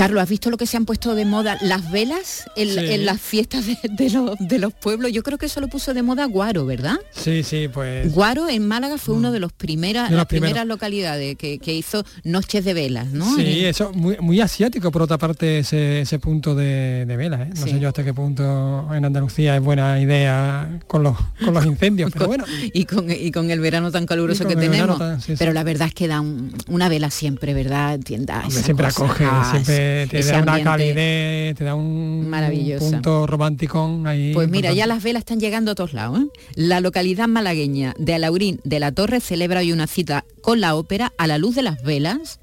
Carlos, 0.00 0.22
¿has 0.22 0.30
visto 0.30 0.48
lo 0.48 0.56
que 0.56 0.64
se 0.64 0.78
han 0.78 0.86
puesto 0.86 1.14
de 1.14 1.26
moda? 1.26 1.58
Las 1.60 1.90
velas 1.90 2.46
en, 2.56 3.04
las 3.04 3.20
fiestas 3.20 3.66
de, 3.66 4.58
los, 4.58 4.72
pueblos. 4.72 5.12
Yo 5.12 5.22
creo 5.22 5.36
que 5.36 5.44
eso 5.44 5.60
lo 5.60 5.68
puso 5.68 5.92
de 5.92 6.02
moda 6.02 6.24
Guaro, 6.24 6.64
¿verdad? 6.64 6.96
Sí, 7.10 7.42
sí, 7.42 7.68
pues... 7.68 8.10
Guaro 8.10 8.48
en 8.48 8.66
Málaga 8.66 8.96
fue 8.96 9.14
uno 9.14 9.30
de 9.30 9.40
los 9.40 9.52
primeras, 9.52 10.10
las 10.10 10.24
primeras 10.24 10.66
localidades 10.66 11.36
que, 11.36 11.74
hizo 11.74 12.02
noches 12.24 12.64
de 12.64 12.72
velas, 12.72 13.08
¿no? 13.08 13.36
Sí, 13.36 13.66
eso, 13.66 13.92
muy, 13.92 14.16
muy 14.20 14.40
asiático 14.40 14.90
por 14.90 15.02
otra 15.02 15.18
parte 15.18 15.58
ese, 15.58 16.18
punto 16.18 16.54
de, 16.54 17.04
velas. 17.06 17.42
¿eh? 17.42 17.50
No 17.54 17.66
sé 17.66 17.78
yo 17.78 17.88
hasta 17.88 18.02
qué 18.02 18.14
punto 18.14 18.88
en 18.94 19.04
Andalucía 19.04 19.56
es 19.56 19.62
buena 19.62 20.00
idea 20.00 20.80
con 20.86 21.02
los, 21.02 21.18
con 21.44 21.52
los 21.52 21.66
incendios, 21.66 22.10
pero 22.10 22.26
bueno. 22.26 22.46
y, 22.72 22.86
con, 22.86 23.10
y 23.10 23.30
con 23.32 23.50
el 23.50 23.60
verano 23.60 23.90
tan 23.90 24.06
caluroso 24.06 24.48
que 24.48 24.56
tenemos. 24.56 24.98
pero 25.38 25.52
la 25.52 25.62
verdad 25.62 25.88
es 25.88 25.94
que 25.94 26.08
da 26.08 26.22
una 26.22 26.88
vela 26.88 27.10
siempre, 27.10 27.52
¿verdad? 27.52 28.00
Tienda, 28.00 28.48
siempre 28.48 28.86
acoge, 28.86 29.26
siempre 29.50 29.89
te, 30.10 30.22
da 30.22 30.42
una 30.42 30.62
calidez, 30.62 31.56
te 31.56 31.64
da 31.64 31.74
un, 31.74 32.30
punto 32.78 33.26
romántico 33.26 34.00
ahí. 34.04 34.32
Pues 34.34 34.48
mira, 34.48 34.72
ya 34.72 34.86
las 34.86 35.02
velas 35.02 35.20
están 35.20 35.40
llegando 35.40 35.72
a 35.72 35.74
todos 35.74 35.92
lados. 35.92 36.20
¿eh? 36.20 36.26
La 36.54 36.80
localidad 36.80 37.28
malagueña 37.28 37.94
de 37.98 38.14
Alaurín 38.14 38.60
de 38.64 38.80
la 38.80 38.92
Torre 38.92 39.20
celebra 39.20 39.60
hoy 39.60 39.72
una 39.72 39.86
cita 39.86 40.24
con 40.42 40.60
la 40.60 40.74
ópera 40.74 41.12
a 41.18 41.26
la 41.26 41.38
luz 41.38 41.54
de 41.54 41.62
las 41.62 41.82
velas 41.82 42.40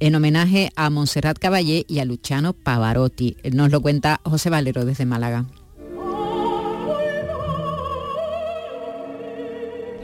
en 0.00 0.14
homenaje 0.14 0.70
a 0.76 0.90
Montserrat 0.90 1.38
Caballé 1.38 1.84
y 1.88 1.98
a 1.98 2.04
Luciano 2.04 2.52
Pavarotti. 2.52 3.36
Nos 3.52 3.70
lo 3.70 3.80
cuenta 3.80 4.20
José 4.24 4.50
Valero 4.50 4.84
desde 4.84 5.06
Málaga. 5.06 5.46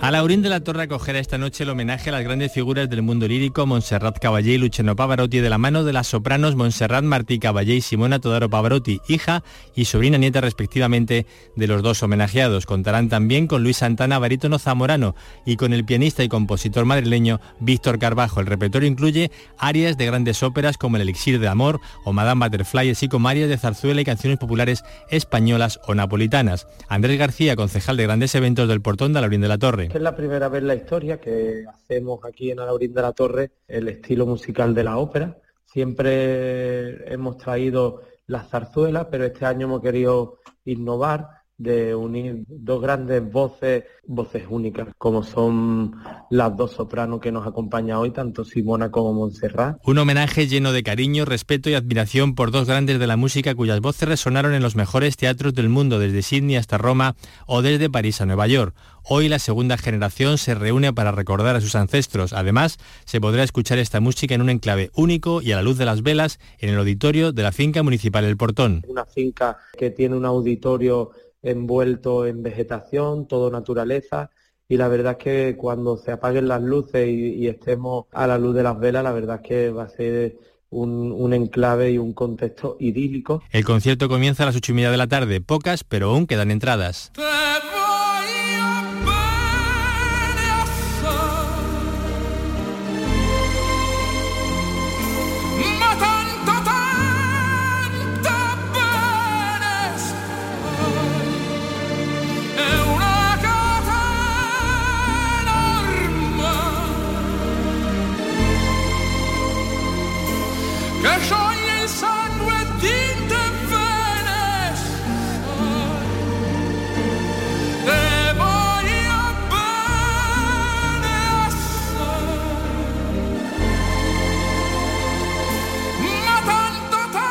A 0.05 0.11
Laurín 0.11 0.43
de 0.43 0.51
la 0.51 0.61
Torre 0.61 0.83
acogerá 0.83 1.19
esta 1.19 1.39
noche 1.39 1.65
el 1.65 1.71
homenaje 1.71 2.11
a 2.11 2.13
las 2.13 2.23
grandes 2.23 2.53
figuras 2.53 2.91
del 2.91 3.01
mundo 3.01 3.27
lírico, 3.27 3.65
Montserrat 3.65 4.19
Caballé 4.19 4.53
y 4.53 4.59
Luciano 4.59 4.95
Pavarotti, 4.95 5.39
de 5.39 5.49
la 5.49 5.57
mano 5.57 5.83
de 5.83 5.95
las 5.95 6.09
sopranos 6.09 6.57
Montserrat 6.57 7.03
Martí 7.03 7.39
Caballé 7.39 7.77
y 7.77 7.81
Simona 7.81 8.19
Todaro 8.19 8.51
Pavarotti, 8.51 9.01
hija 9.09 9.43
y 9.75 9.87
sobrina 9.87 10.19
nieta 10.19 10.43
respectivamente 10.43 11.25
de 11.57 11.67
los 11.67 11.83
dos 11.83 12.03
homenajeados. 12.03 12.67
Contarán 12.67 13.09
también 13.09 13.47
con 13.47 13.63
Luis 13.63 13.79
Santana, 13.79 14.19
barítono 14.19 14.59
zamorano, 14.59 15.15
y 15.47 15.57
con 15.57 15.73
el 15.73 15.87
pianista 15.87 16.23
y 16.23 16.29
compositor 16.29 16.85
madrileño 16.85 17.41
Víctor 17.61 17.99
Carbajo. 17.99 18.41
El 18.41 18.47
repertorio 18.47 18.87
incluye 18.91 19.31
arias 19.57 19.97
de 19.97 20.05
grandes 20.05 20.43
óperas 20.43 20.77
como 20.77 20.97
El 20.97 21.03
Elixir 21.03 21.41
de 21.41 21.49
Amor 21.49 21.81
o 22.05 22.13
Madame 22.13 22.45
Butterfly, 22.45 22.91
así 22.91 23.09
como 23.09 23.31
arias 23.31 23.49
de 23.49 23.57
zarzuela 23.57 24.03
y 24.03 24.05
canciones 24.05 24.39
populares 24.39 24.85
españolas 25.09 25.81
o 25.87 25.95
napolitanas. 25.95 26.67
Andrés 26.89 27.19
García, 27.19 27.57
concejal 27.57 27.97
de 27.97 28.03
grandes 28.03 28.35
eventos 28.35 28.69
del 28.69 28.83
Portón 28.83 29.15
de 29.15 29.23
Laurín 29.23 29.41
de 29.41 29.49
la 29.49 29.57
Torre 29.57 29.93
es 29.99 30.03
la 30.03 30.16
primera 30.16 30.49
vez 30.49 30.62
en 30.62 30.68
la 30.68 30.74
historia 30.74 31.20
que 31.20 31.64
hacemos 31.68 32.24
aquí 32.24 32.51
en 32.51 32.61
Alaurín 32.61 32.92
de 32.92 33.03
la 33.03 33.12
Torre 33.12 33.53
el 33.68 33.88
estilo 33.88 34.26
musical 34.26 34.74
de 34.74 34.84
la 34.84 34.99
ópera. 34.99 35.38
Siempre 35.64 37.12
hemos 37.12 37.38
traído 37.38 38.03
la 38.26 38.42
zarzuela, 38.42 39.09
pero 39.09 39.24
este 39.24 39.45
año 39.45 39.66
hemos 39.66 39.82
querido 39.82 40.38
innovar 40.64 41.43
de 41.57 41.95
unir 41.95 42.45
dos 42.49 42.83
grandes 42.83 43.23
voces, 43.31 43.85
voces 44.07 44.45
únicas, 44.49 44.89
como 44.99 45.23
son 45.23 45.95
las 46.31 46.57
dos 46.57 46.73
sopranos 46.73 47.21
que 47.21 47.31
nos 47.31 47.47
acompañan 47.47 47.99
hoy, 47.99 48.11
tanto 48.11 48.45
Simona 48.45 48.91
como 48.91 49.13
Montserrat. 49.13 49.79
Un 49.87 49.99
homenaje 49.99 50.49
lleno 50.49 50.73
de 50.73 50.83
cariño, 50.83 51.25
respeto 51.25 51.71
y 51.71 51.75
admiración 51.75 52.35
por 52.35 52.51
dos 52.51 52.67
grandes 52.67 52.99
de 52.99 53.07
la 53.07 53.17
música 53.17 53.55
cuyas 53.55 53.81
voces 53.81 54.09
resonaron 54.09 54.53
en 54.55 54.63
los 54.63 54.75
mejores 54.75 55.17
teatros 55.17 55.55
del 55.55 55.69
mundo, 55.69 55.99
desde 55.99 56.23
Sydney 56.23 56.57
hasta 56.57 56.79
Roma 56.79 57.15
o 57.47 57.63
desde 57.63 57.91
París 57.91 58.21
a 58.21 58.27
Nueva 58.27 58.47
York. 58.47 58.75
Hoy 59.07 59.29
la 59.29 59.39
segunda 59.39 59.77
generación 59.77 60.39
se 60.39 60.55
reúne 60.55 60.93
para 60.95 61.13
recordar 61.13 61.57
a 61.57 61.61
sus 61.61 61.75
ancestros. 61.75 62.33
Además, 62.33 62.79
se 63.05 63.21
podrá 63.21 63.43
escuchar 63.43 63.79
esta 63.79 64.01
música 64.01 64.35
en 64.35 64.41
un 64.41 64.49
enclave 64.49 64.91
único 64.95 65.43
y 65.43 65.53
a 65.53 65.57
la 65.57 65.63
luz 65.63 65.77
de 65.77 65.85
las 65.85 66.03
velas 66.03 66.41
en 66.59 66.71
el 66.71 66.79
auditorio 66.79 67.31
de 67.31 67.43
la 67.43 67.53
finca 67.53 67.83
municipal 67.83 68.25
El 68.25 68.39
Portón. 68.39 68.83
Una 68.89 69.05
finca 69.05 69.59
que 69.77 69.91
tiene 69.91 70.17
un 70.17 70.25
auditorio 70.25 71.11
envuelto 71.45 72.26
en 72.26 72.42
vegetación, 72.42 73.28
todo 73.28 73.51
naturaleza. 73.51 74.30
Y 74.66 74.76
la 74.78 74.88
verdad 74.88 75.16
es 75.18 75.24
que 75.24 75.57
cuando 75.57 75.97
se 75.97 76.11
apaguen 76.11 76.49
las 76.49 76.62
luces 76.62 77.07
y, 77.07 77.47
estemos 77.47 78.07
a 78.12 78.26
la 78.26 78.38
luz 78.38 78.55
de 78.55 78.62
las 78.62 78.78
velas, 78.80 79.05
la 79.05 79.12
verdad 79.12 79.40
es 79.42 79.49
que 79.49 79.70
va 79.70 79.84
a 79.84 79.88
ser 79.88 80.38
un, 80.70 81.12
un, 81.12 81.34
enclave 81.34 81.92
y 81.92 81.99
un 81.99 82.14
contexto 82.14 82.76
idílico. 82.80 83.42
El 83.51 83.64
concierto 83.64 84.09
comienza 84.09 84.42
a 84.42 84.47
las 84.47 84.57
ocho 84.57 84.72
y 84.72 84.76
media 84.76 84.90
de 84.90 84.97
la 84.97 85.07
tarde, 85.07 85.40
pocas, 85.40 85.84
pero 85.84 86.11
aún 86.11 86.26
quedan 86.26 86.51
entradas. 86.51 87.12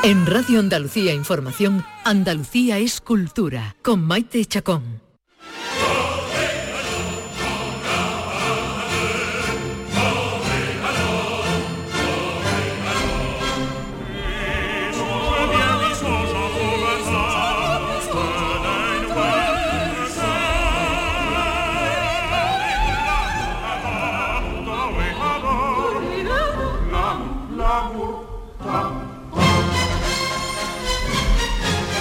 En 0.03 0.25
Radio 0.25 0.59
Andalucía 0.59 1.13
Información, 1.13 1.85
Andalucía 2.03 2.77
es 2.77 2.99
cultura, 2.99 3.77
con 3.81 4.05
Maite 4.05 4.43
Chacón. 4.43 5.02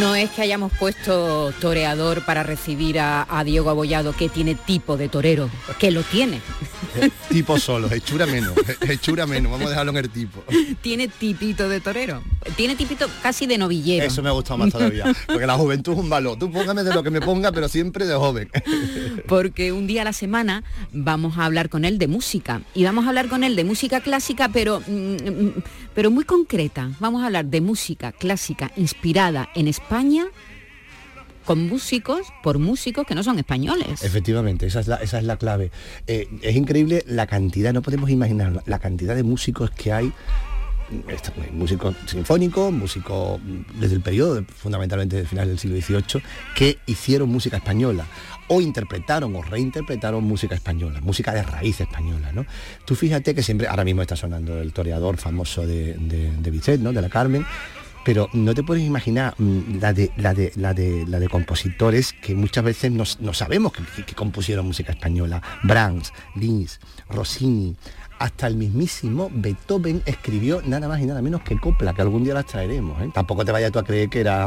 No 0.00 0.14
es 0.14 0.30
que 0.30 0.40
hayamos 0.40 0.72
puesto 0.72 1.52
toreador 1.60 2.24
para 2.24 2.42
recibir 2.42 2.98
a, 2.98 3.42
Diego 3.44 3.68
Abollado, 3.68 4.14
que 4.14 4.30
tiene 4.30 4.54
tipo 4.54 4.96
de 4.96 5.10
torero, 5.10 5.50
que 5.78 5.90
lo 5.90 6.02
tiene. 6.02 6.40
tipo 7.28 7.58
solo, 7.58 7.90
hechura 7.92 8.24
menos, 8.24 8.54
hechura 8.88 9.26
menos, 9.26 9.52
vamos 9.52 9.66
a 9.66 9.70
dejarlo 9.70 9.92
en 9.92 9.98
el 9.98 10.08
tipo. 10.08 10.42
Tiene 10.80 11.08
tipito 11.08 11.68
de 11.68 11.80
torero, 11.80 12.22
tiene 12.56 12.76
tipito 12.76 13.08
casi 13.22 13.46
de 13.46 13.58
novillero. 13.58 14.06
Eso 14.06 14.22
me 14.22 14.30
ha 14.30 14.32
gustado 14.32 14.56
más 14.56 14.72
todavía, 14.72 15.04
porque 15.26 15.46
la 15.46 15.56
juventud 15.56 15.92
es 15.92 15.98
un 15.98 16.08
valor. 16.08 16.38
Tú 16.38 16.50
póngame 16.50 16.82
de 16.82 16.94
lo 16.94 17.02
que 17.02 17.10
me 17.10 17.20
ponga, 17.20 17.52
pero 17.52 17.68
siempre 17.68 18.06
de 18.06 18.14
joven. 18.14 18.50
porque 19.28 19.72
un 19.72 19.86
día 19.86 20.00
a 20.00 20.06
la 20.06 20.14
semana 20.14 20.64
vamos 20.92 21.36
a 21.36 21.44
hablar 21.44 21.68
con 21.68 21.84
él 21.84 21.98
de 21.98 22.08
música, 22.08 22.62
y 22.74 22.84
vamos 22.84 23.04
a 23.04 23.08
hablar 23.10 23.28
con 23.28 23.44
él 23.44 23.54
de 23.54 23.64
música 23.64 24.00
clásica, 24.00 24.48
pero, 24.48 24.80
mm, 24.80 24.92
mm, 24.92 25.52
pero 25.94 26.10
muy 26.10 26.24
concreta. 26.24 26.90
Vamos 27.00 27.22
a 27.22 27.26
hablar 27.26 27.44
de 27.44 27.60
música 27.60 28.12
clásica 28.12 28.72
inspirada 28.76 29.50
en 29.54 29.68
España 29.68 29.89
con 31.44 31.66
músicos, 31.66 32.28
por 32.42 32.58
músicos 32.58 33.06
que 33.06 33.14
no 33.14 33.22
son 33.22 33.38
españoles. 33.38 34.04
Efectivamente, 34.04 34.66
esa 34.66 34.80
es 34.80 34.86
la, 34.86 34.96
esa 34.96 35.18
es 35.18 35.24
la 35.24 35.36
clave. 35.36 35.70
Eh, 36.06 36.28
es 36.42 36.54
increíble 36.54 37.02
la 37.06 37.26
cantidad, 37.26 37.72
no 37.72 37.82
podemos 37.82 38.08
imaginar 38.10 38.62
la 38.66 38.78
cantidad 38.78 39.16
de 39.16 39.24
músicos 39.24 39.70
que 39.70 39.92
hay 39.92 40.12
pues, 41.06 41.52
músicos 41.52 41.94
sinfónicos, 42.06 42.72
músicos 42.72 43.40
desde 43.78 43.96
el 43.96 44.00
periodo, 44.00 44.44
fundamentalmente 44.44 45.16
del 45.16 45.26
final 45.26 45.48
del 45.48 45.58
siglo 45.58 45.80
XVIII, 45.80 46.22
que 46.54 46.78
hicieron 46.86 47.28
música 47.28 47.56
española 47.56 48.06
o 48.48 48.60
interpretaron 48.60 49.34
o 49.36 49.42
reinterpretaron 49.42 50.24
música 50.24 50.56
española, 50.56 51.00
música 51.00 51.32
de 51.32 51.42
raíz 51.42 51.80
española. 51.80 52.32
¿no? 52.32 52.44
Tú 52.84 52.96
fíjate 52.96 53.34
que 53.34 53.42
siempre, 53.42 53.68
ahora 53.68 53.84
mismo 53.84 54.02
está 54.02 54.16
sonando 54.16 54.60
el 54.60 54.72
toreador 54.72 55.16
famoso 55.16 55.66
de, 55.66 55.94
de, 55.94 56.78
¿no? 56.78 56.92
de 56.92 57.02
la 57.02 57.08
Carmen, 57.08 57.46
pero 58.04 58.28
no 58.32 58.54
te 58.54 58.62
puedes 58.62 58.84
imaginar 58.84 59.34
mm, 59.38 59.78
la 59.80 59.92
de, 59.92 60.10
la 60.16 60.34
de, 60.34 60.52
la 60.56 60.74
de, 60.74 61.04
la 61.06 61.18
de 61.18 61.28
compositores 61.28 62.12
que 62.12 62.34
muchas 62.34 62.64
veces 62.64 62.92
no, 62.92 63.04
sabemos 63.34 63.72
que, 63.72 64.14
compusieron 64.14 64.66
música 64.66 64.92
española. 64.92 65.42
Brahms, 65.62 66.12
Liszt, 66.34 66.82
Rossini, 67.08 67.76
hasta 68.18 68.46
el 68.46 68.56
mismísimo 68.56 69.30
Beethoven 69.32 70.02
escribió 70.04 70.62
nada 70.64 70.88
más 70.88 71.00
y 71.00 71.06
nada 71.06 71.22
menos 71.22 71.42
que 71.42 71.58
copla, 71.58 71.94
que 71.94 72.02
algún 72.02 72.24
día 72.24 72.34
las 72.34 72.46
traeremos. 72.46 73.00
¿eh? 73.02 73.10
Tampoco 73.12 73.44
te 73.44 73.52
vayas 73.52 73.72
tú 73.72 73.78
a 73.78 73.84
creer 73.84 74.08
que 74.08 74.20
era 74.20 74.46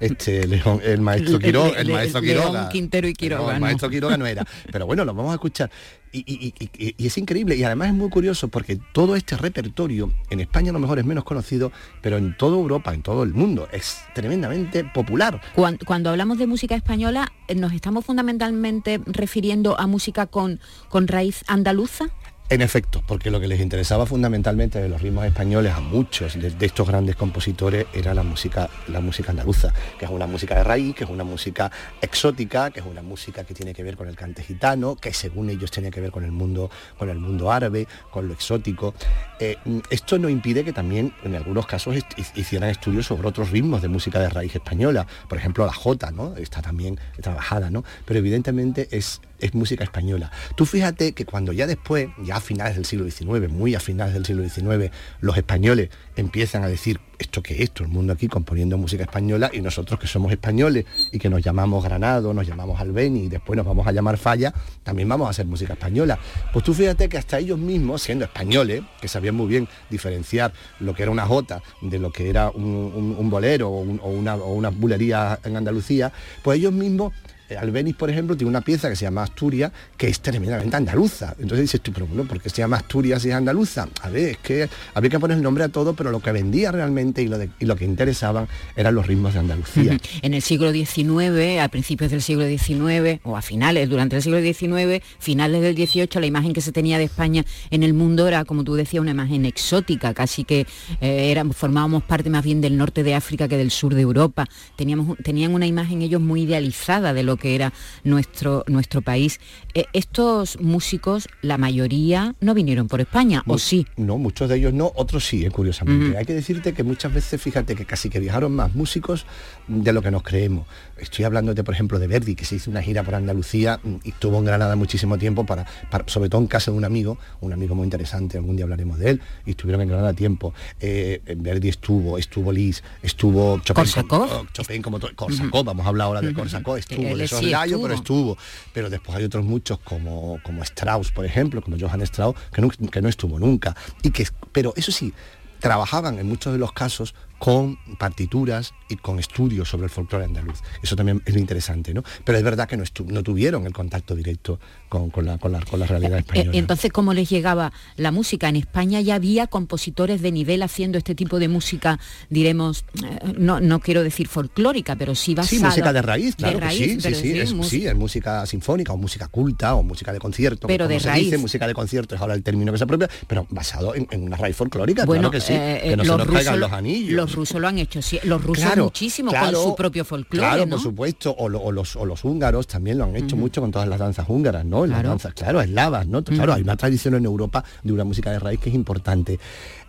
este 0.00 0.46
León, 0.46 0.80
el 0.82 1.00
maestro 1.00 1.38
Quiroga, 1.38 1.78
el 1.78 1.90
maestro 1.90 2.20
Quiroga. 2.20 2.68
Quintero 2.68 3.08
y 3.08 3.14
Quiroga. 3.14 3.54
el 3.54 3.60
maestro 3.60 3.90
Quiroga 3.90 4.16
no 4.16 4.26
era. 4.26 4.44
Pero 4.70 4.86
bueno, 4.86 5.04
lo 5.04 5.14
vamos 5.14 5.32
a 5.32 5.34
escuchar. 5.34 5.70
Y, 6.10 6.54
es 6.98 7.18
increíble 7.18 7.56
y 7.56 7.64
además 7.64 7.88
es 7.88 7.94
muy 7.94 8.08
curioso 8.08 8.48
porque 8.48 8.78
todo 8.92 9.14
este 9.14 9.36
repertorio 9.36 10.10
en 10.30 10.40
España 10.40 10.70
a 10.70 10.72
lo 10.72 10.78
mejor 10.78 10.98
es 10.98 11.04
menos 11.04 11.24
conocido, 11.24 11.70
pero 12.00 12.16
en 12.16 12.36
toda 12.36 12.56
Europa, 12.56 12.94
en 12.94 13.02
todo 13.02 13.22
el 13.22 13.34
mundo, 13.34 13.68
es 13.72 13.98
tremendamente 14.14 14.84
popular. 14.84 15.40
Cuando, 15.54 15.84
cuando 15.84 16.10
hablamos 16.10 16.38
de 16.38 16.46
música 16.46 16.74
española, 16.74 17.32
eh, 17.46 17.54
¿nos 17.54 17.72
estamos 17.72 18.06
fundamentalmente 18.06 19.00
refiriendo 19.04 19.78
a 19.78 19.86
música 19.86 20.26
con, 20.26 20.60
con 20.88 21.08
raíz 21.08 21.44
andaluza? 21.46 22.06
En 22.50 22.62
efecto, 22.62 23.02
porque 23.06 23.30
lo 23.30 23.40
que 23.40 23.46
les 23.46 23.60
interesaba 23.60 24.06
fundamentalmente 24.06 24.80
de 24.80 24.88
los 24.88 25.02
ritmos 25.02 25.26
españoles 25.26 25.74
a 25.74 25.80
muchos 25.80 26.32
de, 26.40 26.64
estos 26.64 26.88
grandes 26.88 27.14
compositores 27.14 27.84
era 27.92 28.14
la 28.14 28.22
música, 28.22 28.70
la 28.86 29.02
música 29.02 29.32
andaluza, 29.32 29.74
que 29.98 30.06
es 30.06 30.10
una 30.10 30.26
música 30.26 30.54
de 30.54 30.64
raíz, 30.64 30.94
que 30.94 31.04
es 31.04 31.10
una 31.10 31.24
música 31.24 31.70
exótica, 32.00 32.70
que 32.70 32.80
es 32.80 32.86
una 32.86 33.02
música 33.02 33.44
que 33.44 33.52
tiene 33.52 33.74
que 33.74 33.82
ver 33.82 33.98
con 33.98 34.08
el 34.08 34.16
cante 34.16 34.42
gitano, 34.42 34.96
que 34.96 35.12
según 35.12 35.50
ellos 35.50 35.70
tiene 35.70 35.90
que 35.90 36.00
ver 36.00 36.10
con 36.10 36.24
el 36.24 36.32
mundo, 36.32 36.70
con 36.96 37.10
el 37.10 37.18
mundo 37.18 37.52
árabe, 37.52 37.86
con 38.10 38.28
lo 38.28 38.32
exótico. 38.32 38.94
Eh, 39.40 39.58
esto 39.90 40.18
no 40.18 40.30
impide 40.30 40.64
que 40.64 40.72
también 40.72 41.12
en 41.24 41.34
algunos 41.34 41.66
casos 41.66 41.96
hicieran 42.34 42.70
estudios 42.70 43.04
sobre 43.04 43.28
otros 43.28 43.50
ritmos 43.50 43.82
de 43.82 43.88
música 43.88 44.20
de 44.20 44.30
raíz 44.30 44.54
española, 44.54 45.06
por 45.28 45.36
ejemplo 45.36 45.66
la 45.66 45.74
jota, 45.74 46.12
¿no? 46.12 46.34
Está 46.38 46.62
también 46.62 46.98
trabajada, 47.20 47.68
¿no? 47.68 47.84
Pero 48.06 48.20
evidentemente 48.20 48.88
es 48.90 49.20
es 49.40 49.54
música 49.54 49.84
española. 49.84 50.30
Tú 50.56 50.66
fíjate 50.66 51.12
que 51.12 51.24
cuando 51.24 51.52
ya 51.52 51.66
después, 51.66 52.08
ya 52.22 52.36
a 52.36 52.40
finales 52.40 52.76
del 52.76 52.84
siglo 52.84 53.08
XIX, 53.08 53.50
muy 53.50 53.74
a 53.74 53.80
finales 53.80 54.14
del 54.14 54.26
siglo 54.26 54.48
XIX, 54.48 54.92
los 55.20 55.36
españoles 55.36 55.90
empiezan 56.16 56.64
a 56.64 56.68
decir, 56.68 57.00
¿esto 57.18 57.42
que 57.42 57.62
es? 57.62 57.70
Todo 57.70 57.84
el 57.84 57.92
mundo 57.92 58.12
aquí 58.12 58.28
componiendo 58.28 58.76
música 58.78 59.02
española 59.04 59.50
y 59.52 59.60
nosotros 59.60 59.98
que 59.98 60.06
somos 60.06 60.32
españoles 60.32 60.86
y 61.12 61.18
que 61.18 61.28
nos 61.28 61.42
llamamos 61.42 61.84
Granado, 61.84 62.32
nos 62.34 62.46
llamamos 62.46 62.80
Albeni 62.80 63.24
y 63.24 63.28
después 63.28 63.56
nos 63.56 63.66
vamos 63.66 63.86
a 63.86 63.92
llamar 63.92 64.18
Falla, 64.18 64.52
también 64.82 65.08
vamos 65.08 65.26
a 65.26 65.30
hacer 65.30 65.46
música 65.46 65.74
española. 65.74 66.18
Pues 66.52 66.64
tú 66.64 66.74
fíjate 66.74 67.08
que 67.08 67.18
hasta 67.18 67.38
ellos 67.38 67.58
mismos, 67.58 68.02
siendo 68.02 68.24
españoles, 68.24 68.82
que 69.00 69.08
sabían 69.08 69.34
muy 69.34 69.46
bien 69.46 69.68
diferenciar 69.90 70.52
lo 70.80 70.94
que 70.94 71.02
era 71.02 71.12
una 71.12 71.26
jota 71.26 71.62
de 71.82 71.98
lo 71.98 72.12
que 72.12 72.30
era 72.30 72.50
un, 72.50 73.30
bolero 73.30 73.68
o, 73.68 73.80
una, 73.80 74.36
o 74.36 74.54
una 74.54 74.70
bulería 74.70 75.38
en 75.44 75.56
Andalucía, 75.56 76.12
pues 76.42 76.58
ellos 76.58 76.72
mismos 76.72 77.12
Albeniz, 77.56 77.96
por 77.96 78.10
ejemplo, 78.10 78.36
tiene 78.36 78.50
una 78.50 78.60
pieza 78.60 78.88
que 78.88 78.96
se 78.96 79.04
llama 79.04 79.22
Asturias, 79.22 79.72
que 79.96 80.08
es 80.08 80.20
tremendamente 80.20 80.76
andaluza. 80.76 81.34
Entonces 81.38 81.60
dices 81.60 81.80
tú, 81.80 81.92
pero 81.92 82.06
bueno, 82.06 82.24
¿por 82.24 82.40
qué 82.40 82.50
se 82.50 82.58
llama 82.58 82.76
Asturias 82.76 83.24
y 83.24 83.30
es 83.30 83.34
andaluza? 83.34 83.88
A 84.02 84.10
ver, 84.10 84.30
es 84.30 84.38
que 84.38 84.68
había 84.94 85.10
que 85.10 85.18
poner 85.18 85.36
el 85.36 85.42
nombre 85.42 85.64
a 85.64 85.68
todo, 85.68 85.94
pero 85.94 86.10
lo 86.10 86.20
que 86.20 86.32
vendía 86.32 86.72
realmente 86.72 87.22
y 87.22 87.28
lo, 87.28 87.76
que 87.76 87.84
interesaban 87.84 88.48
eran 88.76 88.94
los 88.94 89.06
ritmos 89.06 89.34
de 89.34 89.40
Andalucía. 89.40 89.98
En 90.22 90.34
el 90.34 90.42
siglo 90.42 90.72
XIX, 90.72 91.60
a 91.60 91.68
principios 91.68 92.10
del 92.10 92.22
siglo 92.22 92.46
XIX, 92.46 93.20
o 93.22 93.36
a 93.36 93.42
finales, 93.42 93.88
durante 93.88 94.16
el 94.16 94.22
siglo 94.22 94.40
XIX, 94.40 95.02
finales 95.18 95.62
del 95.62 95.76
XVIII, 95.76 96.08
la 96.20 96.26
imagen 96.26 96.52
que 96.52 96.60
se 96.60 96.72
tenía 96.72 96.98
de 96.98 97.04
España 97.04 97.44
en 97.70 97.82
el 97.82 97.94
mundo 97.94 98.26
era, 98.26 98.44
como 98.44 98.64
tú 98.64 98.74
decías, 98.74 99.00
una 99.00 99.12
imagen 99.12 99.44
exótica, 99.46 100.12
casi 100.12 100.44
que 100.44 100.66
eh, 101.00 101.42
formábamos 101.52 102.02
parte 102.02 102.30
más 102.30 102.44
bien 102.44 102.60
del 102.60 102.76
norte 102.76 103.02
de 103.02 103.14
África 103.14 103.48
que 103.48 103.56
del 103.56 103.70
sur 103.70 103.94
de 103.94 104.02
Europa. 104.02 104.46
Teníamos, 104.76 105.16
tenían 105.22 105.54
una 105.54 105.66
imagen 105.66 106.02
ellos 106.02 106.20
muy 106.20 106.42
idealizada 106.42 107.14
de 107.14 107.22
lo 107.22 107.37
que 107.38 107.54
era 107.54 107.72
nuestro, 108.04 108.64
nuestro 108.66 109.02
país. 109.02 109.40
Eh, 109.74 109.84
estos 109.92 110.60
músicos, 110.60 111.28
la 111.42 111.58
mayoría, 111.58 112.34
no 112.40 112.54
vinieron 112.54 112.88
por 112.88 113.00
España, 113.00 113.42
¿o 113.46 113.58
sí? 113.58 113.86
No, 113.96 114.18
muchos 114.18 114.48
de 114.48 114.56
ellos 114.56 114.72
no, 114.72 114.92
otros 114.94 115.26
sí, 115.26 115.44
eh, 115.44 115.50
curiosamente. 115.50 116.16
Hay 116.16 116.24
que 116.24 116.34
decirte 116.34 116.72
que 116.74 116.82
muchas 116.82 117.12
veces, 117.12 117.40
fíjate 117.40 117.74
que 117.74 117.84
casi 117.84 118.10
que 118.10 118.20
viajaron 118.20 118.52
más 118.52 118.74
músicos 118.74 119.26
de 119.66 119.92
lo 119.92 120.02
que 120.02 120.10
nos 120.10 120.22
creemos. 120.22 120.66
Estoy 120.96 121.24
hablando 121.24 121.54
de, 121.54 121.62
por 121.62 121.74
ejemplo, 121.74 121.98
de 121.98 122.06
Verdi, 122.06 122.34
que 122.34 122.44
se 122.44 122.56
hizo 122.56 122.70
una 122.70 122.82
gira 122.82 123.02
por 123.02 123.14
Andalucía 123.14 123.80
mm, 123.82 123.96
y 124.04 124.08
estuvo 124.10 124.38
en 124.38 124.44
Granada 124.44 124.74
muchísimo 124.76 125.18
tiempo, 125.18 125.44
para, 125.44 125.66
sobre 126.06 126.28
todo 126.28 126.40
en 126.40 126.48
casa 126.48 126.70
de 126.70 126.76
un 126.76 126.84
amigo, 126.84 127.18
un 127.40 127.52
amigo 127.52 127.74
muy 127.74 127.84
interesante, 127.84 128.38
algún 128.38 128.56
día 128.56 128.64
hablaremos 128.64 128.98
de 128.98 129.10
él, 129.10 129.20
y 129.46 129.50
estuvieron 129.50 129.82
en 129.82 129.88
Granada 129.88 130.12
tiempo. 130.12 130.54
Eh, 130.80 131.20
Verdi 131.36 131.68
estuvo, 131.68 132.18
estuvo 132.18 132.52
Lis, 132.52 132.82
estuvo 133.02 133.60
Chopin, 133.60 133.84
Como, 134.08 134.46
Chopin 134.52 134.82
como 134.82 134.98
Corsacó, 135.14 135.64
vamos 135.64 135.86
a 135.86 135.88
hablar 135.88 136.06
ahora 136.06 136.20
de 136.20 136.32
Corsacó, 136.32 136.76
estuvo, 136.76 137.02
gallos, 137.30 137.80
pero 137.82 137.94
estuvo. 137.94 138.38
Pero 138.72 138.90
después 138.90 139.16
hay 139.16 139.24
otros 139.24 139.44
muchos 139.44 139.78
como, 139.80 140.40
como 140.42 140.62
Strauss, 140.62 141.10
por 141.10 141.24
ejemplo, 141.24 141.62
como 141.62 141.76
Johann 141.78 142.02
Strauss, 142.02 142.36
que 142.52 142.60
no, 142.60 142.68
que 142.68 143.02
no 143.02 143.08
estuvo 143.08 143.38
nunca. 143.38 143.76
Y 144.02 144.10
que, 144.10 144.26
pero 144.52 144.72
eso 144.76 144.92
sí, 144.92 145.12
trabajaban 145.60 146.18
en 146.18 146.28
muchos 146.28 146.52
de 146.52 146.58
los 146.58 146.72
casos 146.72 147.14
con 147.38 147.78
partituras 147.98 148.74
y 148.88 148.96
con 148.96 149.18
estudios 149.18 149.68
sobre 149.68 149.84
el 149.84 149.90
folclore 149.90 150.24
andaluz. 150.24 150.60
Eso 150.82 150.96
también 150.96 151.22
es 151.24 151.34
lo 151.34 151.40
interesante, 151.40 151.94
¿no? 151.94 152.02
Pero 152.24 152.38
es 152.38 152.44
verdad 152.44 152.68
que 152.68 152.76
no, 152.76 152.84
no 153.06 153.22
tuvieron 153.22 153.66
el 153.66 153.72
contacto 153.72 154.14
directo 154.14 154.58
con, 154.88 155.10
la, 155.24 155.38
con, 155.38 155.52
la, 155.52 155.60
con 155.60 155.80
la 155.80 155.86
realidad 155.86 156.14
eh, 156.14 156.16
eh, 156.16 156.20
española. 156.20 156.58
Entonces, 156.58 156.92
¿cómo 156.92 157.12
les 157.14 157.28
llegaba 157.28 157.72
la 157.96 158.10
música? 158.10 158.48
En 158.48 158.56
España 158.56 159.00
ya 159.00 159.16
había 159.16 159.46
compositores 159.46 160.22
de 160.22 160.32
nivel 160.32 160.62
haciendo 160.62 160.98
este 160.98 161.14
tipo 161.14 161.38
de 161.38 161.48
música, 161.48 161.98
diremos, 162.30 162.84
eh, 163.04 163.34
no, 163.36 163.60
no 163.60 163.80
quiero 163.80 164.02
decir 164.02 164.28
folclórica, 164.28 164.96
pero 164.96 165.14
sí 165.14 165.34
basada... 165.34 165.58
Sí, 165.58 165.64
música 165.64 165.92
de 165.92 166.02
raíz, 166.02 166.36
claro, 166.36 166.60
sí, 166.70 167.00
sí, 167.00 167.14
sí, 167.14 167.38
es, 167.38 167.54
sí, 167.68 167.86
es 167.86 167.94
música 167.94 168.46
sinfónica 168.46 168.92
o 168.92 168.96
música 168.96 169.28
culta 169.28 169.74
o 169.74 169.82
música 169.82 170.12
de 170.12 170.18
concierto. 170.18 170.66
Pero 170.66 170.88
de 170.88 170.98
raíz. 170.98 171.26
Dice, 171.26 171.38
música 171.38 171.66
de 171.66 171.74
concierto 171.74 172.14
es 172.14 172.20
ahora 172.20 172.34
el 172.34 172.42
término 172.42 172.72
que 172.72 172.78
se 172.78 172.84
apropia, 172.84 173.08
pero 173.26 173.46
basado 173.50 173.94
en, 173.94 174.06
una 174.22 174.36
raíz 174.36 174.56
folclórica, 174.56 175.04
bueno, 175.04 175.30
claro 175.30 175.32
que 175.32 175.40
sí, 175.40 175.52
que 175.52 175.96
no 175.96 176.04
se 176.04 176.16
nos 176.16 176.26
caigan 176.26 176.60
los 176.60 176.72
anillos 176.72 177.18
los 177.18 177.34
rusos 177.34 177.60
lo 177.60 177.68
han 177.68 177.78
hecho, 177.78 178.02
sí, 178.02 178.20
los 178.24 178.42
rusos 178.42 178.77
muchísimo 178.84 179.32
con 179.32 179.52
su 179.54 179.76
propio 179.76 180.04
folclore. 180.04 180.46
Claro, 180.46 180.68
por 180.68 180.80
supuesto, 180.80 181.34
o, 181.38 181.48
los, 181.48 181.96
o, 181.96 182.04
los, 182.04 182.24
húngaros 182.24 182.66
también 182.66 182.98
lo 182.98 183.04
han 183.04 183.16
hecho 183.16 183.36
mucho 183.36 183.60
con 183.60 183.70
todas 183.70 183.88
las 183.88 183.98
danzas 183.98 184.28
húngaras, 184.28 184.64
¿no? 184.64 184.86
Las 184.86 185.02
danzas, 185.02 185.34
claro, 185.34 185.60
eslavas, 185.60 186.06
¿no? 186.06 186.22
Claro, 186.24 186.54
hay 186.54 186.62
una 186.62 186.76
tradición 186.76 187.14
en 187.14 187.24
Europa 187.24 187.64
de 187.82 187.92
una 187.92 188.04
música 188.04 188.30
de 188.30 188.38
raíz 188.38 188.60
que 188.60 188.68
es 188.68 188.74
importante. 188.74 189.38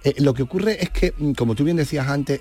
Eh, 0.04 0.16
lo 0.20 0.34
que 0.34 0.44
ocurre 0.44 0.82
es 0.82 0.90
que, 0.92 1.14
mm, 1.18 1.34
como 1.34 1.56
tú 1.56 1.66
bien 1.66 1.76
decías 1.76 2.08
antes, 2.08 2.40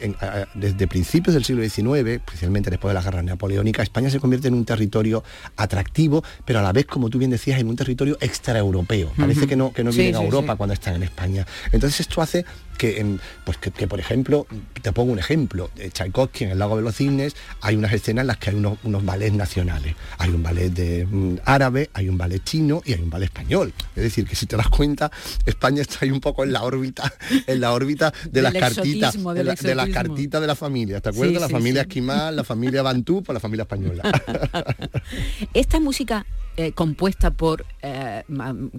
desde 0.55 0.87
principios 0.87 1.35
del 1.35 1.45
siglo 1.45 1.63
XIX, 1.63 2.07
especialmente 2.09 2.71
después 2.71 2.91
de 2.91 2.95
la 2.95 3.03
guerra 3.03 3.23
napoleónica, 3.23 3.83
España 3.83 4.11
se 4.11 4.21
convierte 4.21 4.49
en 4.49 4.55
un 4.55 4.65
territorio 4.65 5.25
atractivo, 5.57 6.23
pero 6.45 6.61
a 6.61 6.63
la 6.63 6.73
vez, 6.73 6.87
como 6.87 7.11
tú 7.11 7.19
bien 7.19 7.31
decías, 7.31 7.59
en 7.59 7.69
un 7.69 7.77
territorio 7.77 8.17
extraeuropeo. 8.21 9.13
Parece 9.17 9.47
que 9.47 9.57
no, 9.57 9.73
que 9.73 9.83
no 9.83 9.91
vienen 9.91 10.17
a 10.17 10.23
Europa 10.23 10.57
cuando 10.57 10.75
están 10.75 10.95
en 10.97 11.03
España. 11.03 11.47
Entonces 11.73 12.01
esto 12.01 12.23
hace 12.23 12.45
que, 12.79 13.19
pues 13.45 13.59
que, 13.59 13.87
por 13.87 14.01
ejemplo, 14.01 14.47
te 14.81 14.93
pongo 14.93 15.13
un 15.13 15.19
ejemplo, 15.19 15.71
de 15.75 15.91
Tchaikovsky 15.91 16.45
en 16.45 16.51
el 16.51 16.59
Lago 16.59 16.77
de 16.77 16.83
los 16.83 16.97
Cisnes 16.97 17.37
hay 17.61 17.77
unas 17.77 17.93
escenas 17.93 18.23
en 18.23 18.29
las 18.29 18.39
que 18.39 18.51
hay 18.51 18.57
unos, 18.57 18.79
unos 18.85 19.05
ballets 19.05 19.35
nacionales. 19.35 19.95
Hay 20.19 20.31
un 20.31 20.43
ballet 20.43 20.71
de 20.71 21.05
mm, 21.05 21.41
árabe, 21.45 21.91
hay 21.93 22.09
un 22.09 22.17
ballet 22.17 22.43
chino 22.43 22.81
y 22.85 22.95
hay 22.95 23.03
un 23.03 23.11
ballet 23.11 23.27
español. 23.27 23.75
Es 23.95 24.03
decir, 24.05 24.27
que 24.27 24.37
si 24.37 24.47
te 24.47 24.57
das 24.57 24.69
cuenta, 24.69 25.11
España 25.45 25.83
está 25.83 25.99
ahí 26.03 26.11
un 26.11 26.21
poco 26.21 26.45
en 26.45 26.53
la 26.53 26.63
órbita, 26.63 27.13
en 27.47 27.61
la 27.61 27.73
órbita 27.73 28.13
de 28.31 28.43
las 28.43 28.55
cartitas, 28.55 29.15
de, 29.35 29.45
las 29.45 29.91
cartitas 29.91 30.41
de 30.41 30.47
la 30.47 30.55
familia. 30.55 31.01
¿Te 31.01 31.11
acuerdas? 31.11 31.43
la 31.43 31.49
familia 31.49 31.83
esquimal, 31.83 32.37
la 32.37 32.45
familia 32.45 32.83
bantú, 32.83 33.17
por 33.17 33.27
pues 33.27 33.35
la 33.35 33.41
familia 33.41 33.63
española. 33.63 34.03
Esta 35.55 35.81
música 35.81 36.25
eh, 36.61 36.73
compuesta 36.73 37.31
por 37.31 37.65
eh, 37.83 38.25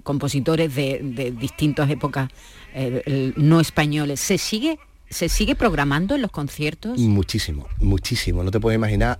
compositores 0.02 0.74
de, 0.74 1.34
distintas 1.40 1.88
épocas 1.88 2.28
eh, 2.74 3.32
no 3.36 3.58
españoles, 3.58 4.20
¿se 4.20 4.36
sigue 4.36 4.78
¿Se 5.08 5.28
sigue 5.28 5.56
programando 5.56 6.14
en 6.14 6.22
los 6.22 6.30
conciertos? 6.30 6.96
Muchísimo, 7.00 7.66
muchísimo. 7.80 8.44
No 8.44 8.52
te 8.52 8.60
puedes 8.60 8.76
imaginar 8.76 9.18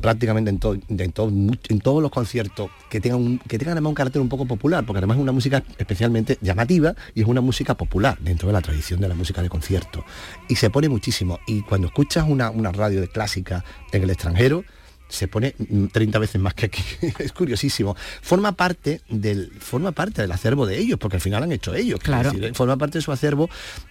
prácticamente 0.00 0.50
en, 0.50 0.58
en, 0.88 1.58
en, 1.68 1.80
todos 1.80 2.02
los 2.02 2.10
conciertos 2.10 2.70
que 2.88 2.98
tengan, 2.98 3.38
que 3.40 3.58
tengan 3.58 3.72
además 3.72 3.90
un 3.90 3.94
carácter 3.94 4.22
un 4.22 4.30
poco 4.30 4.46
popular, 4.46 4.86
porque 4.86 4.98
además 4.98 5.18
es 5.18 5.22
una 5.22 5.32
música 5.32 5.62
especialmente 5.76 6.38
llamativa 6.40 6.94
y 7.14 7.20
es 7.20 7.26
una 7.26 7.42
música 7.42 7.74
popular 7.74 8.16
dentro 8.20 8.46
de 8.46 8.54
la 8.54 8.62
tradición 8.62 9.00
de 9.00 9.08
la 9.08 9.14
música 9.14 9.42
de 9.42 9.50
concierto. 9.50 10.02
Y 10.48 10.56
se 10.56 10.70
pone 10.70 10.88
muchísimo. 10.88 11.40
Y 11.46 11.60
cuando 11.60 11.88
escuchas 11.88 12.24
una, 12.26 12.48
una 12.48 12.72
radio 12.72 13.02
de 13.02 13.08
clásica 13.08 13.66
en 13.90 14.04
el 14.04 14.08
extranjero, 14.08 14.64
se 15.12 15.28
pone 15.28 15.54
30 15.92 16.18
veces 16.18 16.40
más 16.40 16.54
que 16.54 16.66
aquí. 16.66 16.82
es 17.18 17.32
curiosísimo. 17.32 17.94
Forma 18.22 18.52
parte 18.52 19.02
del 19.08 19.52
forma 19.60 19.92
parte 19.92 20.22
del 20.22 20.32
acervo 20.32 20.66
de 20.66 20.78
ellos, 20.78 20.98
porque 20.98 21.18
al 21.18 21.20
final 21.20 21.42
han 21.42 21.52
hecho 21.52 21.74
ellos. 21.74 22.00
Claro. 22.00 22.32
¿eh? 22.32 22.52
forma 22.54 22.76
parte 22.76 22.98
de 22.98 23.02
su 23.02 23.12
acervo. 23.12 23.50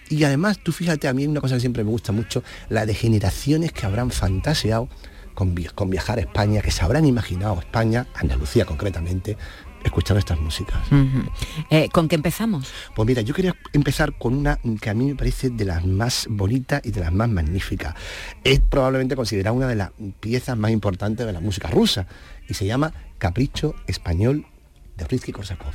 Y 0.10 0.24
además, 0.24 0.60
tú 0.62 0.72
fíjate, 0.72 1.08
a 1.08 1.14
mí 1.14 1.28
una 1.28 1.40
cosa 1.40 1.56
que 1.56 1.62
siempre 1.62 1.84
me 1.84 1.92
gusta 1.92 2.12
mucho, 2.12 2.44
la 2.70 2.86
de 2.86 2.96
generaciones 2.96 3.72
que 3.72 3.86
habrán 3.86 4.10
fantaseado 4.10 4.90
con 5.34 5.90
viajar 5.90 6.18
a 6.18 6.22
España, 6.22 6.62
que 6.62 6.72
se 6.72 6.84
habrán 6.84 7.06
imaginado 7.06 7.60
España, 7.60 8.08
Andalucía 8.16 8.66
concretamente, 8.66 9.38
escuchando 9.84 10.20
estas 10.20 10.40
músicas. 10.40 10.80
Eh, 11.70 11.90
¿Con 11.92 12.08
qué 12.08 12.16
empezamos? 12.16 12.72
Pues 12.96 13.08
mira, 13.08 13.22
yo 13.22 13.34
quería 13.34 13.56
empezar 13.74 14.14
con 14.18 14.36
una 14.36 14.60
que 14.80 14.90
a 14.90 14.94
mí 14.94 15.08
me 15.08 15.16
parece 15.16 15.50
de 15.50 15.66
las 15.66 15.86
más 15.86 16.28
bonitas 16.30 16.82
y 16.84 16.92
de 16.92 17.02
las 17.02 17.14
más 17.14 17.30
magníficas. 17.30 17.96
Es 18.44 18.60
probablemente 18.60 19.16
considerada 19.16 19.54
una 19.54 19.68
de 19.68 19.76
las 19.76 19.92
piezas 20.20 20.58
más 20.58 20.72
importantes 20.72 21.26
de 21.26 21.34
la 21.34 21.40
música 21.40 21.70
rusa 21.70 22.08
y 22.48 22.54
se 22.54 22.66
llama 22.66 22.94
Capricho 23.18 23.76
Español 23.88 24.46
de 24.98 25.06
Rizky 25.06 25.32
Korsakov. 25.32 25.74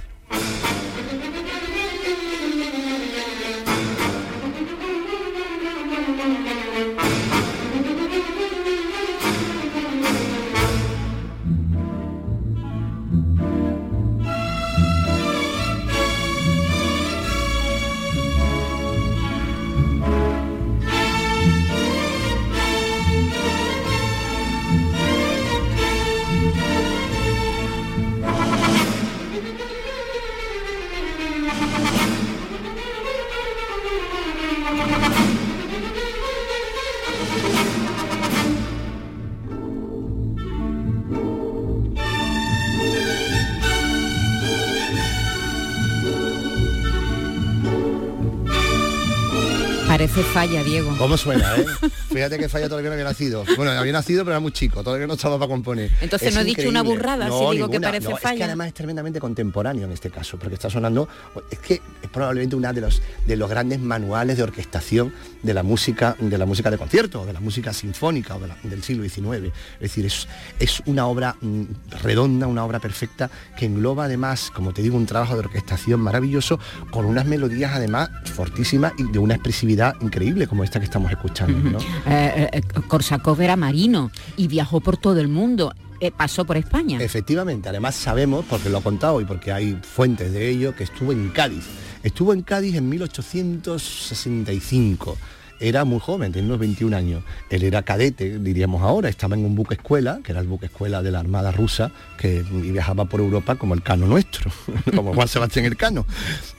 Parece 49.96 50.22
falla, 50.24 50.62
Diego. 50.62 50.94
¿Cómo 50.98 51.16
suena, 51.16 51.56
eh? 51.56 51.64
Fíjate 52.12 52.38
que 52.38 52.50
falla 52.50 52.68
todavía 52.68 52.90
no 52.90 52.92
había 52.92 53.06
nacido. 53.06 53.46
Bueno, 53.56 53.70
había 53.70 53.92
nacido, 53.92 54.24
pero 54.24 54.32
era 54.32 54.40
muy 54.40 54.52
chico, 54.52 54.84
todavía 54.84 55.06
no 55.06 55.14
estaba 55.14 55.38
para 55.38 55.48
componer. 55.48 55.90
Entonces 56.02 56.34
no 56.34 56.42
he 56.42 56.44
dicho 56.44 56.68
una 56.68 56.82
burrada 56.82 57.30
si 57.30 57.56
digo 57.56 57.70
que 57.70 57.80
parece 57.80 58.14
falla. 58.16 58.32
Es 58.32 58.36
que 58.36 58.44
además 58.44 58.68
es 58.68 58.74
tremendamente 58.74 59.20
contemporáneo 59.20 59.86
en 59.86 59.92
este 59.92 60.10
caso, 60.10 60.38
porque 60.38 60.56
está 60.56 60.68
sonando. 60.68 61.08
Es 61.50 61.60
que 61.60 61.80
es 62.02 62.10
probablemente 62.12 62.54
uno 62.56 62.70
de 62.74 62.80
los 62.82 63.00
de 63.26 63.36
los 63.36 63.48
grandes 63.48 63.80
manuales 63.80 64.36
de 64.36 64.42
orquestación 64.42 65.14
de 65.42 65.54
la 65.54 65.62
música, 65.62 66.14
de 66.20 66.36
la 66.36 66.44
música 66.44 66.70
de 66.70 66.76
concierto, 66.76 67.24
de 67.24 67.32
la 67.32 67.40
música 67.40 67.72
sinfónica 67.72 68.36
o 68.36 68.40
del 68.68 68.82
siglo 68.82 69.02
XIX. 69.02 69.50
Es 69.76 69.80
decir, 69.80 70.04
es, 70.04 70.28
es 70.58 70.82
una 70.84 71.06
obra 71.06 71.36
mm, 71.40 71.62
redonda, 72.02 72.46
una 72.46 72.66
obra 72.66 72.80
perfecta 72.80 73.30
que 73.56 73.64
engloba 73.64 74.04
además, 74.04 74.50
como 74.52 74.74
te 74.74 74.82
digo, 74.82 74.98
un 74.98 75.06
trabajo 75.06 75.32
de 75.32 75.40
orquestación 75.40 76.00
maravilloso 76.00 76.60
con 76.90 77.06
unas 77.06 77.24
melodías 77.24 77.72
además 77.74 78.10
fortísimas 78.34 78.92
y 78.98 79.10
de 79.10 79.18
una 79.18 79.34
expresividad 79.36 79.85
increíble 80.00 80.46
como 80.46 80.64
esta 80.64 80.78
que 80.78 80.86
estamos 80.86 81.10
escuchando. 81.10 81.78
Eh, 82.06 82.48
eh, 82.52 82.62
Korsakov 82.88 83.40
era 83.40 83.56
marino 83.56 84.10
y 84.36 84.48
viajó 84.48 84.80
por 84.80 84.96
todo 84.96 85.20
el 85.20 85.28
mundo. 85.28 85.72
Eh, 86.00 86.10
pasó 86.10 86.44
por 86.44 86.56
España. 86.58 87.00
Efectivamente, 87.00 87.70
además 87.70 87.94
sabemos, 87.94 88.44
porque 88.48 88.68
lo 88.68 88.78
ha 88.78 88.82
contado 88.82 89.20
y 89.20 89.24
porque 89.24 89.52
hay 89.52 89.78
fuentes 89.82 90.32
de 90.32 90.48
ello, 90.48 90.74
que 90.74 90.82
estuvo 90.84 91.12
en 91.12 91.28
Cádiz. 91.30 91.64
Estuvo 92.02 92.34
en 92.34 92.42
Cádiz 92.42 92.74
en 92.76 92.88
1865 92.88 95.16
era 95.60 95.84
muy 95.84 95.98
joven, 96.00 96.32
tenía 96.32 96.48
unos 96.48 96.60
21 96.60 96.96
años. 96.96 97.22
Él 97.50 97.62
era 97.62 97.82
cadete, 97.82 98.38
diríamos 98.38 98.82
ahora, 98.82 99.08
estaba 99.08 99.36
en 99.36 99.44
un 99.44 99.54
buque 99.54 99.74
escuela, 99.74 100.20
que 100.22 100.32
era 100.32 100.40
el 100.40 100.46
buque 100.46 100.66
escuela 100.66 101.02
de 101.02 101.10
la 101.10 101.20
Armada 101.20 101.52
rusa, 101.52 101.92
que 102.18 102.42
viajaba 102.42 103.06
por 103.06 103.20
Europa 103.20 103.56
como 103.56 103.74
el 103.74 103.82
cano 103.82 104.06
nuestro, 104.06 104.50
como 104.94 105.14
Juan 105.14 105.28
Sebastián 105.28 105.66
el 105.66 105.76
Cano. 105.76 106.06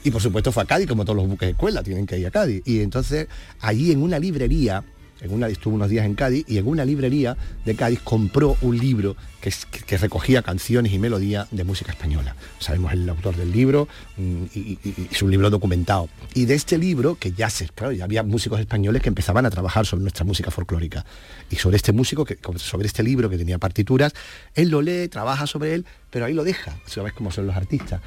Y 0.03 0.11
por 0.11 0.21
supuesto 0.21 0.51
fue 0.51 0.63
a 0.63 0.65
Cádiz, 0.65 0.87
como 0.87 1.05
todos 1.05 1.17
los 1.17 1.27
buques 1.27 1.49
escuela, 1.49 1.83
tienen 1.83 2.05
que 2.05 2.17
ir 2.17 2.27
a 2.27 2.31
Cádiz. 2.31 2.61
Y 2.65 2.81
entonces 2.81 3.27
allí 3.61 3.91
en 3.91 4.01
una 4.01 4.19
librería 4.19 4.83
en 5.21 5.33
una, 5.33 5.47
estuvo 5.47 5.75
unos 5.75 5.89
días 5.89 6.05
en 6.05 6.15
Cádiz 6.15 6.45
y 6.47 6.57
en 6.57 6.67
una 6.67 6.85
librería 6.85 7.37
de 7.65 7.75
Cádiz 7.75 7.99
compró 8.03 8.55
un 8.61 8.77
libro 8.77 9.15
que, 9.41 9.97
recogía 9.97 10.41
canciones 10.41 10.91
y 10.91 10.99
melodías 10.99 11.47
de 11.51 11.63
música 11.63 11.91
española. 11.91 12.35
Sabemos 12.59 12.91
el 12.93 13.07
autor 13.09 13.35
del 13.35 13.51
libro 13.51 13.87
mm, 14.17 14.43
y, 14.53 14.79
es 15.11 15.21
un 15.21 15.31
libro 15.31 15.49
documentado. 15.49 16.09
Y 16.33 16.45
de 16.45 16.55
este 16.55 16.77
libro, 16.77 17.15
que 17.15 17.31
ya 17.31 17.49
se, 17.49 17.67
claro, 17.69 17.93
ya 17.93 18.03
había 18.03 18.23
músicos 18.23 18.59
españoles 18.59 19.01
que 19.01 19.09
empezaban 19.09 19.45
a 19.45 19.49
trabajar 19.49 19.85
sobre 19.85 20.01
nuestra 20.01 20.25
música 20.25 20.51
folclórica. 20.51 21.05
Y 21.49 21.55
sobre 21.55 21.77
este 21.77 21.93
músico, 21.93 22.25
que, 22.25 22.37
sobre 22.57 22.87
este 22.87 23.03
libro 23.03 23.29
que 23.29 23.37
tenía 23.37 23.57
partituras, 23.57 24.13
él 24.53 24.69
lo 24.69 24.81
lee, 24.81 25.07
trabaja 25.07 25.47
sobre 25.47 25.73
él, 25.73 25.85
pero 26.09 26.25
ahí 26.25 26.33
lo 26.33 26.43
deja. 26.43 26.77
Sabes 26.85 27.13
cómo 27.13 27.31
son 27.31 27.47
los 27.47 27.55
artistas. 27.55 28.01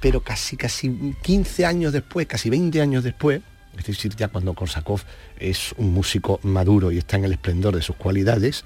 Pero 0.00 0.20
casi, 0.20 0.56
casi 0.56 1.14
15 1.22 1.64
años 1.64 1.92
después, 1.92 2.26
casi 2.26 2.50
20 2.50 2.80
años 2.80 3.04
después, 3.04 3.40
es 3.78 3.86
decir, 3.86 4.14
ya 4.16 4.28
cuando 4.28 4.54
Korsakov 4.54 5.00
es 5.38 5.74
un 5.76 5.92
músico 5.92 6.40
maduro 6.42 6.92
y 6.92 6.98
está 6.98 7.16
en 7.16 7.24
el 7.24 7.32
esplendor 7.32 7.74
de 7.74 7.82
sus 7.82 7.96
cualidades, 7.96 8.64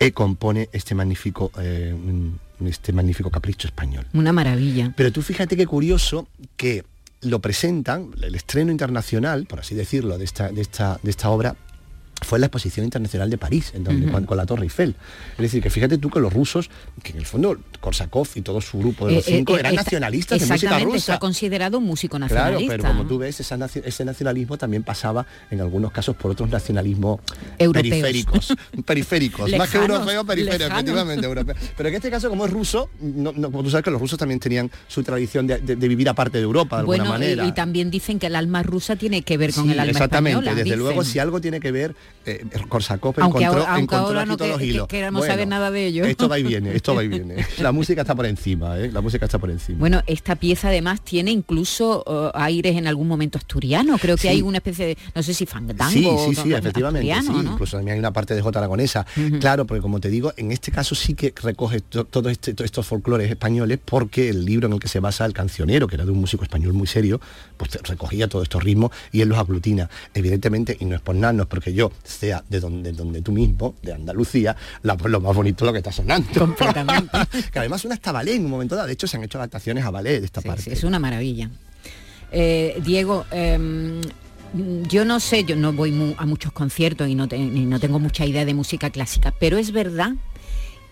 e 0.00 0.12
compone 0.12 0.70
este 0.72 0.94
magnífico, 0.94 1.52
eh, 1.60 1.94
este 2.64 2.92
magnífico 2.92 3.30
capricho 3.30 3.68
español. 3.68 4.06
Una 4.14 4.32
maravilla. 4.32 4.94
Pero 4.96 5.12
tú 5.12 5.20
fíjate 5.20 5.56
qué 5.56 5.66
curioso 5.66 6.26
que 6.56 6.84
lo 7.20 7.40
presentan, 7.40 8.10
el 8.22 8.34
estreno 8.34 8.72
internacional, 8.72 9.44
por 9.44 9.60
así 9.60 9.74
decirlo, 9.74 10.16
de 10.16 10.24
esta, 10.24 10.50
de 10.50 10.62
esta, 10.62 10.98
de 11.02 11.10
esta 11.10 11.28
obra, 11.28 11.54
fue 12.22 12.38
la 12.38 12.46
exposición 12.46 12.84
internacional 12.84 13.30
de 13.30 13.38
París, 13.38 13.72
en 13.74 13.84
donde, 13.84 14.10
con, 14.10 14.36
la 14.36 14.46
Torre 14.46 14.64
Eiffel. 14.64 14.94
Es 15.32 15.38
decir, 15.38 15.62
que 15.62 15.70
fíjate 15.70 15.98
tú 15.98 16.10
que 16.10 16.20
los 16.20 16.32
rusos, 16.32 16.70
que 17.02 17.12
en 17.12 17.18
el 17.18 17.26
fondo 17.26 17.58
Korsakov 17.80 18.28
y 18.34 18.42
todo 18.42 18.60
su 18.60 18.78
grupo 18.78 19.06
de 19.06 19.14
los 19.14 19.28
eh, 19.28 19.32
eh, 19.32 19.36
cinco 19.38 19.56
eran 19.56 19.74
nacionalistas 19.74 20.40
de 20.40 20.46
música 20.46 20.78
rusa. 20.78 20.96
Está 20.96 21.18
considerado 21.18 21.78
un 21.78 21.84
músico 21.84 22.18
nacionalista. 22.18 22.74
Claro, 22.76 22.82
pero 22.82 22.94
como 22.96 23.08
tú 23.08 23.18
ves, 23.18 23.40
ese 23.40 24.04
nacionalismo 24.04 24.58
también 24.58 24.82
pasaba 24.82 25.26
en 25.50 25.60
algunos 25.60 25.92
casos 25.92 26.16
por 26.16 26.30
otros 26.30 26.50
nacionalismos 26.50 27.20
periféricos. 27.58 28.54
periféricos, 28.84 29.50
más 29.56 29.70
que 29.70 29.78
europeos, 29.78 30.24
periféricos, 30.26 30.70
efectivamente, 30.70 31.26
europeos. 31.26 31.58
Pero 31.76 31.88
en 31.88 31.94
este 31.94 32.10
caso, 32.10 32.28
como 32.28 32.44
es 32.44 32.52
ruso, 32.52 32.90
no, 33.00 33.32
como 33.32 33.62
tú 33.62 33.70
sabes 33.70 33.84
que 33.84 33.90
los 33.90 34.00
rusos 34.00 34.18
también 34.18 34.40
tenían 34.40 34.70
su 34.88 35.02
tradición 35.02 35.46
de, 35.46 35.58
vivir 35.90 36.08
aparte 36.08 36.38
de 36.38 36.44
Europa, 36.44 36.76
de 36.76 36.80
alguna 36.80 37.04
manera. 37.04 37.44
Y, 37.44 37.48
y, 37.48 37.52
también 37.52 37.90
dicen 37.90 38.18
que 38.18 38.26
el 38.26 38.36
alma 38.36 38.62
rusa 38.62 38.96
tiene 38.96 39.22
que 39.22 39.36
ver 39.36 39.52
con 39.52 39.70
el 39.70 39.78
alma 39.78 39.90
Exactamente, 39.90 40.54
desde 40.54 40.76
luego, 40.76 41.04
si 41.04 41.18
algo 41.18 41.40
tiene 41.40 41.60
que 41.60 41.72
ver 41.72 41.94
eh, 42.26 42.46
aunque 42.52 43.20
encontró, 43.20 43.66
ahora, 43.66 43.98
ahora 43.98 44.26
no 44.26 44.36
que, 44.36 44.64
hilos. 44.64 44.86
Que, 44.86 44.96
queramos 44.96 45.26
saber 45.26 45.48
nada 45.48 45.70
de 45.70 45.86
ello. 45.86 46.04
Esto 46.04 46.28
va 46.28 46.38
y 46.38 46.42
viene, 46.42 46.74
esto 46.74 46.94
va 46.94 47.02
y 47.02 47.08
viene. 47.08 47.46
La 47.58 47.72
música 47.72 48.02
está 48.02 48.14
por 48.14 48.26
encima, 48.26 48.78
¿eh? 48.78 48.90
la 48.92 49.00
música 49.00 49.24
está 49.24 49.38
por 49.38 49.50
encima. 49.50 49.78
Bueno, 49.78 50.02
esta 50.06 50.36
pieza 50.36 50.68
además 50.68 51.00
tiene 51.02 51.30
incluso 51.30 52.04
uh, 52.06 52.36
aires 52.36 52.76
en 52.76 52.86
algún 52.86 53.08
momento 53.08 53.38
asturiano. 53.38 53.96
Creo 53.98 54.16
que 54.16 54.28
hay 54.28 54.42
una 54.42 54.58
especie 54.58 54.86
de, 54.86 54.98
no 55.14 55.22
sé 55.22 55.32
si 55.32 55.46
fandango. 55.46 55.90
Sí, 55.90 56.34
sí, 56.34 56.42
sí, 56.42 56.52
efectivamente. 56.52 57.14
Sí. 57.22 57.32
Incluso 57.32 57.76
también 57.78 57.94
hay 57.94 57.98
una 57.98 58.12
parte 58.12 58.34
de 58.34 58.42
J 58.42 58.58
aragonesa. 58.58 59.06
Claro, 59.40 59.66
porque 59.66 59.80
como 59.80 59.98
te 60.00 60.10
digo, 60.10 60.32
en 60.36 60.52
este 60.52 60.70
caso 60.70 60.94
sí 60.94 61.14
que 61.14 61.32
recoge 61.42 61.80
todos 61.80 62.30
este, 62.30 62.54
estos 62.62 62.86
folclores 62.86 63.30
españoles 63.30 63.78
porque 63.82 64.28
el 64.28 64.44
libro 64.44 64.66
en 64.66 64.74
el 64.74 64.80
que 64.80 64.88
se 64.88 65.00
basa 65.00 65.24
el 65.24 65.32
cancionero, 65.32 65.88
que 65.88 65.94
era 65.94 66.04
de 66.04 66.10
un 66.10 66.18
músico 66.18 66.44
español 66.44 66.74
muy 66.74 66.86
serio, 66.86 67.20
pues 67.56 67.72
recogía 67.82 68.28
todos 68.28 68.44
estos 68.44 68.62
ritmos 68.62 68.90
y 69.10 69.22
él 69.22 69.28
los 69.28 69.38
aglutina. 69.38 69.88
Evidentemente, 70.14 70.76
y 70.78 70.84
no 70.84 70.96
es 70.96 71.00
por 71.00 71.14
nada, 71.14 71.32
no 71.32 71.44
es 71.44 71.48
porque 71.48 71.72
yo 71.72 71.90
sea 72.04 72.44
de 72.48 72.60
donde, 72.60 72.92
donde 72.92 73.22
tú 73.22 73.32
mismo, 73.32 73.74
de 73.82 73.92
Andalucía, 73.92 74.56
la, 74.82 74.96
pues 74.96 75.10
lo 75.10 75.20
más 75.20 75.34
bonito 75.34 75.64
es 75.64 75.66
lo 75.66 75.72
que 75.72 75.78
está 75.78 75.92
sonando. 75.92 76.28
Completamente. 76.38 77.16
que 77.52 77.58
además 77.58 77.80
suena 77.80 77.94
hasta 77.94 78.12
ballet 78.12 78.34
en 78.34 78.44
un 78.44 78.50
momento 78.50 78.74
dado. 78.74 78.86
De 78.86 78.94
hecho, 78.94 79.06
se 79.06 79.16
han 79.16 79.24
hecho 79.24 79.38
adaptaciones 79.38 79.84
a 79.84 79.90
ballet 79.90 80.20
de 80.20 80.26
esta 80.26 80.40
parte. 80.40 80.72
es 80.72 80.84
una 80.84 80.98
maravilla. 80.98 81.50
Eh, 82.32 82.80
Diego, 82.84 83.26
em, 83.30 84.00
yo 84.88 85.04
no 85.04 85.20
sé, 85.20 85.44
yo 85.44 85.56
no 85.56 85.72
voy 85.72 86.14
a 86.16 86.26
muchos 86.26 86.52
conciertos 86.52 87.08
y 87.08 87.14
no, 87.14 87.26
no 87.26 87.80
tengo 87.80 87.98
mucha 87.98 88.26
idea 88.26 88.44
de 88.44 88.54
música 88.54 88.90
clásica, 88.90 89.32
pero 89.38 89.58
es 89.58 89.72
verdad 89.72 90.12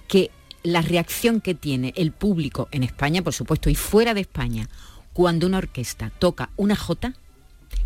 que 0.06 0.30
la 0.62 0.82
reacción 0.82 1.40
que 1.40 1.54
tiene 1.54 1.92
el 1.96 2.12
público 2.12 2.68
en 2.72 2.82
España, 2.82 3.22
por 3.22 3.34
supuesto, 3.34 3.70
y 3.70 3.74
fuera 3.74 4.14
de 4.14 4.20
España, 4.20 4.68
cuando 5.12 5.46
una 5.46 5.58
orquesta 5.58 6.12
toca 6.18 6.50
una 6.56 6.76
jota, 6.76 7.14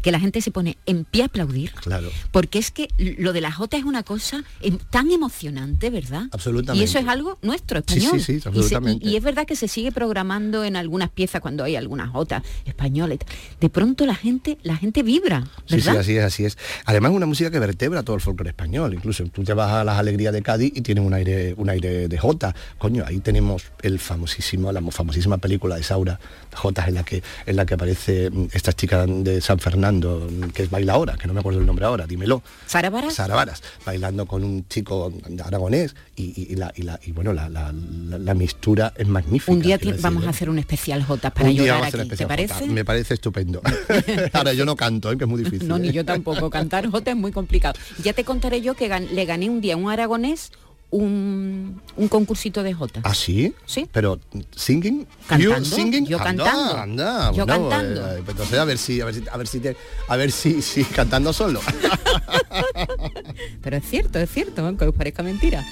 que 0.02 0.10
la 0.10 0.20
gente 0.20 0.40
se 0.40 0.50
pone 0.50 0.76
en 0.86 1.04
pie 1.04 1.22
a 1.22 1.26
aplaudir. 1.26 1.72
Claro. 1.72 2.10
Porque 2.30 2.58
es 2.58 2.70
que 2.70 2.88
lo 2.98 3.32
de 3.32 3.40
la 3.40 3.52
Jota 3.52 3.76
es 3.76 3.84
una 3.84 4.02
cosa 4.02 4.44
em, 4.60 4.78
tan 4.90 5.10
emocionante, 5.10 5.90
¿verdad? 5.90 6.24
Absolutamente. 6.32 6.80
Y 6.80 6.88
eso 6.88 6.98
es 6.98 7.06
algo 7.06 7.38
nuestro, 7.42 7.78
español. 7.78 8.20
Sí, 8.20 8.20
sí, 8.20 8.40
sí 8.40 8.48
absolutamente. 8.48 9.06
Y, 9.06 9.16
es 9.16 9.22
verdad 9.22 9.46
que 9.46 9.56
se 9.56 9.68
sigue 9.68 9.92
programando 9.92 10.64
en 10.64 10.76
algunas 10.76 11.10
piezas 11.10 11.40
cuando 11.40 11.64
hay 11.64 11.76
algunas 11.76 12.10
Jotas 12.10 12.42
españolas. 12.64 13.18
De 13.60 13.68
pronto 13.68 14.06
la 14.06 14.14
gente, 14.14 14.58
la 14.62 14.76
gente 14.76 15.02
vibra, 15.02 15.40
¿verdad? 15.40 15.56
Sí, 15.66 15.80
sí, 15.80 15.88
así 15.96 16.16
es, 16.16 16.24
así 16.24 16.44
es. 16.44 16.58
Además 16.84 17.12
es 17.12 17.16
una 17.16 17.26
música 17.26 17.50
que 17.50 17.58
vertebra 17.58 18.02
todo 18.02 18.16
el 18.16 18.22
folclore 18.22 18.50
español. 18.50 18.94
Incluso 18.94 19.24
tú 19.26 19.44
te 19.44 19.54
vas 19.54 19.70
a 19.72 19.84
las 19.84 19.98
alegrías 19.98 20.32
de 20.32 20.42
Cádiz 20.42 20.72
y 20.74 20.80
tienes 20.80 21.04
un 21.04 21.14
aire, 21.14 21.54
un 21.56 21.70
aire 21.70 22.08
de 22.08 22.18
Jota. 22.18 22.54
Coño, 22.78 23.04
ahí 23.06 23.20
tenemos 23.20 23.64
el 23.82 23.98
famosísimo, 23.98 24.72
la 24.72 24.82
famosísima 24.90 25.38
película 25.38 25.76
de 25.76 25.82
Saura, 25.82 26.18
Jotas 26.54 26.88
en 26.88 26.94
la 26.94 27.04
que 27.04 27.22
en 27.46 27.56
la 27.56 27.66
que 27.66 27.74
aparece 27.74 28.30
mm, 28.30 28.48
esta 28.52 28.72
chica 28.72 29.06
de 29.06 29.40
San 29.40 29.58
Fernando 29.72 30.28
que 30.52 30.64
es 30.64 30.70
baila 30.70 30.92
ahora, 30.92 31.16
que 31.16 31.26
no 31.26 31.32
me 31.32 31.40
acuerdo 31.40 31.58
el 31.58 31.64
nombre 31.64 31.86
ahora, 31.86 32.06
dímelo. 32.06 32.42
Sara 32.66 32.90
Varas. 32.90 33.14
Sara 33.14 33.34
Varas, 33.34 33.62
bailando 33.86 34.26
con 34.26 34.44
un 34.44 34.68
chico 34.68 35.10
aragonés 35.42 35.94
y, 36.14 36.54
la, 36.56 36.72
y 36.76 37.12
bueno, 37.12 37.32
la, 37.32 37.48
la, 37.48 37.72
la, 37.72 38.34
mistura 38.34 38.92
es 38.96 39.08
magnífica. 39.08 39.50
Un 39.50 39.62
día 39.62 39.78
vamos 40.00 40.26
a 40.26 40.30
hacer 40.30 40.50
un 40.50 40.58
especial 40.58 41.02
J 41.02 41.30
para 41.30 41.50
llorar 41.50 41.84
aquí, 41.84 42.06
¿te 42.06 42.26
parece? 42.26 42.66
Me 42.66 42.84
parece 42.84 43.14
estupendo. 43.14 43.62
ahora 44.34 44.52
yo 44.52 44.66
no 44.66 44.76
canto, 44.76 45.10
¿eh? 45.10 45.16
que 45.16 45.24
es 45.24 45.30
muy 45.30 45.42
difícil. 45.42 45.66
No, 45.66 45.78
ni 45.78 45.88
¿eh? 45.88 45.92
yo 45.92 46.04
tampoco. 46.04 46.50
Cantar 46.50 46.90
J 46.90 47.12
es 47.12 47.16
muy 47.16 47.32
complicado. 47.32 47.74
Ya 48.04 48.12
te 48.12 48.24
contaré 48.24 48.60
yo 48.60 48.74
que 48.74 48.90
le 48.90 49.24
gané 49.24 49.48
un 49.48 49.62
día 49.62 49.78
un 49.78 49.90
aragonés 49.90 50.52
un, 50.92 51.80
un 51.96 52.08
concursito 52.08 52.62
de 52.62 52.74
Jota. 52.74 53.00
¿Ah, 53.02 53.14
sí? 53.14 53.54
Sí. 53.66 53.88
Pero 53.90 54.20
singing, 54.54 55.06
cantando, 55.26 55.64
singing? 55.64 56.06
yo 56.06 56.18
cantando. 56.18 56.76
Anda, 56.76 57.32
yo 57.32 57.46
cantando. 57.46 58.00
Eh, 58.12 58.22
pues 58.24 58.30
entonces 58.30 58.58
a 58.58 58.64
ver 58.64 58.78
si 58.78 59.00
a 59.00 59.06
ver 59.06 59.14
si 59.14 59.24
a 59.30 59.36
ver 59.36 59.46
si 59.46 59.60
te, 59.60 59.76
a 60.08 60.16
ver 60.16 60.30
si 60.30 60.62
si 60.62 60.84
cantando 60.84 61.32
solo. 61.32 61.60
Pero 63.62 63.76
es 63.76 63.84
cierto, 63.88 64.18
es 64.18 64.30
cierto, 64.30 64.64
aunque 64.64 64.84
os 64.84 64.94
parezca 64.94 65.22
mentira. 65.22 65.64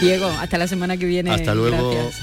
Diego, 0.00 0.26
hasta 0.26 0.56
la 0.58 0.66
semana 0.66 0.96
que 0.96 1.06
viene. 1.06 1.30
Hasta 1.30 1.54
luego. 1.54 1.90
Gracias. 1.90 2.22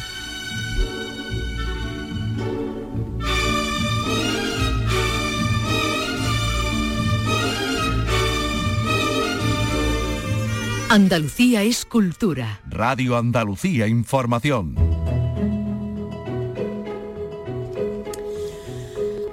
Andalucía 10.92 11.64
es 11.64 11.86
cultura. 11.86 12.60
Radio 12.68 13.16
Andalucía 13.16 13.88
Información. 13.88 14.76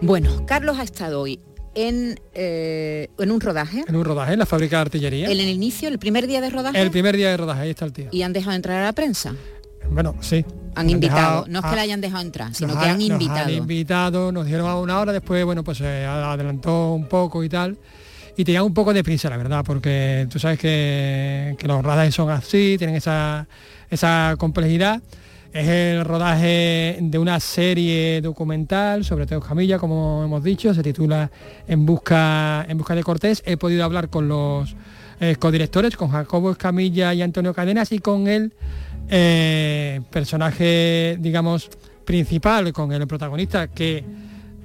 Bueno, 0.00 0.46
Carlos 0.46 0.78
ha 0.78 0.84
estado 0.84 1.20
hoy 1.20 1.40
en, 1.74 2.20
eh, 2.32 3.08
en 3.18 3.32
un 3.32 3.40
rodaje. 3.40 3.84
En 3.88 3.96
un 3.96 4.04
rodaje, 4.04 4.34
en 4.34 4.38
la 4.38 4.46
fábrica 4.46 4.76
de 4.76 4.82
artillería. 4.82 5.26
¿En 5.26 5.40
el 5.40 5.48
inicio, 5.48 5.88
el 5.88 5.98
primer 5.98 6.28
día 6.28 6.40
de 6.40 6.50
rodaje? 6.50 6.80
El 6.80 6.92
primer 6.92 7.16
día 7.16 7.30
de 7.30 7.36
rodaje, 7.36 7.62
ahí 7.62 7.70
está 7.70 7.86
el 7.86 7.92
tío. 7.92 8.06
¿Y 8.12 8.22
han 8.22 8.32
dejado 8.32 8.54
entrar 8.54 8.80
a 8.80 8.84
la 8.84 8.92
prensa? 8.92 9.34
Bueno, 9.90 10.14
sí. 10.20 10.44
Han, 10.76 10.88
invitado, 10.90 11.44
no 11.48 11.58
es 11.58 11.64
que 11.64 11.74
la 11.74 11.82
hayan 11.82 12.00
dejado 12.00 12.22
entrar, 12.22 12.54
sino 12.54 12.78
que 12.78 12.86
han 12.86 13.00
invitado. 13.00 13.38
Nos 13.38 13.46
han 13.48 13.52
invitado, 13.52 14.30
nos 14.30 14.46
dieron 14.46 14.68
a 14.68 14.76
una 14.76 15.00
hora, 15.00 15.12
después, 15.12 15.44
bueno, 15.44 15.64
pues 15.64 15.78
se 15.78 16.04
adelantó 16.04 16.92
un 16.92 17.08
poco 17.08 17.42
y 17.42 17.48
tal 17.48 17.76
y 18.38 18.44
tenía 18.44 18.62
un 18.62 18.72
poco 18.72 18.94
de 18.94 19.02
prisa, 19.02 19.28
la 19.28 19.36
verdad, 19.36 19.64
porque 19.66 20.28
tú 20.30 20.38
sabes 20.38 20.60
que, 20.60 21.56
los 21.60 21.84
rodajes 21.84 22.14
son 22.14 22.30
así, 22.30 22.76
tienen 22.78 22.94
esa, 22.94 23.48
esa 23.90 24.36
complejidad. 24.38 25.02
Es 25.52 25.66
el 25.66 26.04
rodaje 26.04 26.98
de 27.00 27.18
una 27.18 27.40
serie 27.40 28.20
documental 28.20 29.04
sobre 29.04 29.26
Teo 29.26 29.40
Camilla, 29.40 29.80
como 29.80 30.22
hemos 30.22 30.44
dicho, 30.44 30.72
se 30.72 30.84
titula 30.84 31.32
En 31.66 31.84
busca, 31.84 32.64
en 32.68 32.78
busca 32.78 32.94
de 32.94 33.02
Cortés. 33.02 33.42
He 33.44 33.56
podido 33.56 33.82
hablar 33.82 34.08
con 34.08 34.28
los 34.28 34.76
eh, 35.18 35.34
codirectores, 35.36 35.96
con 35.96 36.10
Jacobo 36.10 36.52
Escamilla 36.52 37.12
y 37.12 37.22
Antonio 37.22 37.52
Cadenas, 37.52 37.90
y 37.90 37.98
con 37.98 38.28
el 38.28 38.52
eh, 39.10 40.00
personaje, 40.12 41.16
digamos, 41.18 41.70
principal, 42.04 42.72
con 42.72 42.92
el 42.92 43.04
protagonista, 43.08 43.66
que 43.66 44.04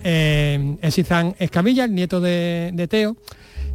eh, 0.03 0.77
es 0.79 0.95
Izan 0.95 1.33
Escamilla, 1.39 1.85
el 1.85 1.95
nieto 1.95 2.21
de 2.21 2.87
Teo 2.87 3.17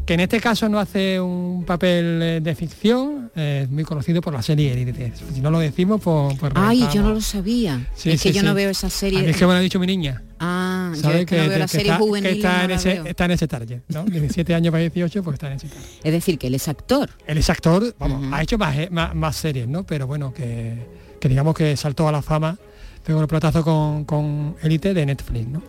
que 0.09 0.15
en 0.15 0.21
este 0.21 0.41
caso 0.41 0.71
no 0.71 0.79
hace 0.79 1.21
un 1.21 1.65
papel 1.67 2.23
eh, 2.23 2.41
de 2.41 2.55
ficción, 2.55 3.31
eh, 3.37 3.65
es 3.65 3.71
muy 3.71 3.85
conocido 3.85 4.23
por 4.23 4.33
la 4.33 4.41
serie 4.41 4.73
Elite. 4.73 5.13
Si 5.35 5.43
no 5.43 5.51
lo 5.51 5.59
decimos, 5.59 6.01
pues... 6.03 6.39
pues 6.39 6.51
Ay, 6.55 6.89
yo 6.95 7.03
no 7.03 7.13
lo 7.13 7.21
sabía. 7.21 7.87
es 8.03 8.23
que 8.23 8.33
yo 8.33 8.43
no 8.43 8.55
veo 8.55 8.71
esa 8.71 8.89
serie. 8.89 9.29
es 9.29 9.37
que 9.37 9.47
me 9.47 9.53
lo 9.53 9.59
ha 9.59 9.61
dicho 9.61 9.79
mi 9.79 9.87
niña. 9.87 10.23
Ah, 10.41 10.93
¿Sabe? 10.95 11.27
que, 11.27 11.37
no 11.37 11.49
veo 11.51 11.59
la 11.59 11.69
serie 11.69 11.93
está, 11.93 11.99
juvenil. 11.99 12.37
está, 12.37 12.65
en 12.65 12.71
ese, 12.71 13.03
está 13.05 13.27
en 13.27 13.31
ese 13.33 13.49
target, 13.49 13.81
¿no? 13.89 14.05
17 14.05 14.55
años 14.55 14.73
para 14.73 14.81
18, 14.81 15.23
pues 15.23 15.35
está 15.35 15.49
en 15.49 15.53
ese 15.59 15.69
target. 15.69 15.87
Es 16.03 16.13
decir, 16.13 16.39
que 16.39 16.47
él 16.47 16.55
es 16.55 16.69
actor. 16.69 17.11
Él 17.27 17.37
es 17.37 17.51
actor, 17.51 17.95
vamos, 17.99 18.33
ha 18.33 18.43
hecho 18.43 18.57
más, 18.57 19.15
más, 19.15 19.37
series, 19.37 19.69
¿no? 19.69 19.85
Pero 19.85 20.07
bueno, 20.07 20.33
que, 20.33 20.87
digamos 21.21 21.55
que 21.55 21.77
saltó 21.77 22.09
a 22.09 22.13
la 22.13 22.23
fama, 22.23 22.57
tengo 23.05 23.21
el 23.21 23.29
platazo 23.29 23.63
con, 23.63 24.07
con 24.07 24.57
Elite 24.63 24.95
de 24.95 25.05
Netflix, 25.05 25.47
¿no? 25.49 25.63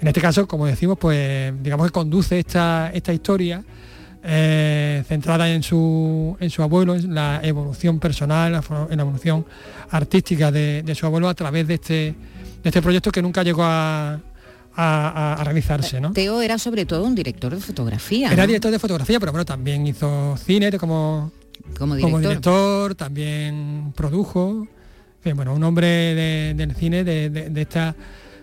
En 0.00 0.08
este 0.08 0.20
caso, 0.20 0.46
como 0.46 0.66
decimos, 0.66 0.98
pues 0.98 1.52
digamos 1.62 1.86
que 1.86 1.92
conduce 1.92 2.38
esta, 2.38 2.90
esta 2.92 3.12
historia 3.12 3.64
eh, 4.26 5.04
centrada 5.06 5.50
en 5.50 5.62
su, 5.62 6.34
en 6.40 6.48
su 6.48 6.62
abuelo, 6.62 6.94
en 6.94 7.14
la 7.14 7.40
evolución 7.42 7.98
personal, 7.98 8.58
en 8.88 8.96
la 8.96 9.02
evolución 9.02 9.44
artística 9.90 10.50
de, 10.50 10.94
su 10.98 11.04
abuelo 11.04 11.28
a 11.28 11.34
través 11.34 11.68
de 11.68 11.74
este, 11.74 11.94
de 11.94 12.14
este 12.64 12.80
proyecto 12.80 13.12
que 13.12 13.20
nunca 13.20 13.42
llegó 13.42 13.64
a, 13.64 14.18
realizarse. 15.44 16.00
¿no? 16.00 16.12
Teo 16.12 16.40
era 16.40 16.58
sobre 16.58 16.86
todo 16.86 17.04
un 17.04 17.14
director 17.14 17.54
de 17.54 17.60
fotografía. 17.60 18.32
Era 18.32 18.46
director 18.46 18.72
de 18.72 18.78
fotografía, 18.78 19.20
pero 19.20 19.30
bueno, 19.30 19.44
también 19.44 19.86
hizo 19.86 20.38
cine 20.38 20.72
como, 20.78 21.30
como, 21.78 21.94
director. 21.94 22.94
también 22.94 23.92
produjo. 23.94 24.66
bueno, 25.34 25.54
un 25.54 25.62
hombre 25.64 26.54
del 26.54 26.74
cine 26.74 27.04
de, 27.04 27.52
esta 27.60 27.94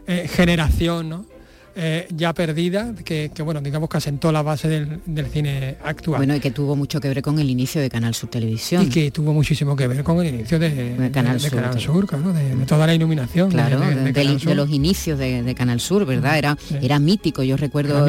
eh, 0.06 0.30
generación, 0.32 1.10
¿no? 1.10 1.31
Eh, 1.76 2.08
ya 2.16 2.34
perdida, 2.34 2.94
que, 3.04 3.30
bueno, 3.44 3.62
digamos 3.62 3.90
que 3.90 3.98
asentó 3.98 4.32
la 4.32 4.42
base 4.42 4.68
del, 4.68 5.28
cine 5.32 5.78
actual. 5.84 6.18
Bueno, 6.18 6.36
y 6.36 6.40
que 6.40 6.52
tuvo 6.52 6.76
mucho 6.76 7.00
que 7.00 7.08
ver 7.08 7.22
con 7.22 7.40
el 7.40 7.50
inicio 7.50 7.82
de 7.82 7.90
Canal 7.90 8.14
Sur 8.14 8.30
Televisión. 8.30 8.84
Y 8.84 8.90
que 8.90 9.12
tuvo 9.12 9.34
muchísimo 9.34 9.76
que 9.76 9.88
ver 9.88 10.04
con 10.04 10.20
el 10.20 10.34
inicio 10.34 10.60
de, 10.60 11.10
Canal, 11.14 11.40
Sur, 11.40 12.08
de, 12.08 12.66
toda 12.66 12.88
la 12.88 12.94
iluminación. 12.94 13.52
Claro, 13.52 13.80
de, 13.80 14.56
los 14.56 14.70
inicios 14.70 15.18
de, 15.18 15.56
Canal 15.56 15.80
Sur, 15.80 16.06
¿verdad? 16.06 16.38
Era, 16.38 16.58
era 16.82 17.00
mítico, 17.00 17.44
yo 17.44 17.58
recuerdo 17.58 18.06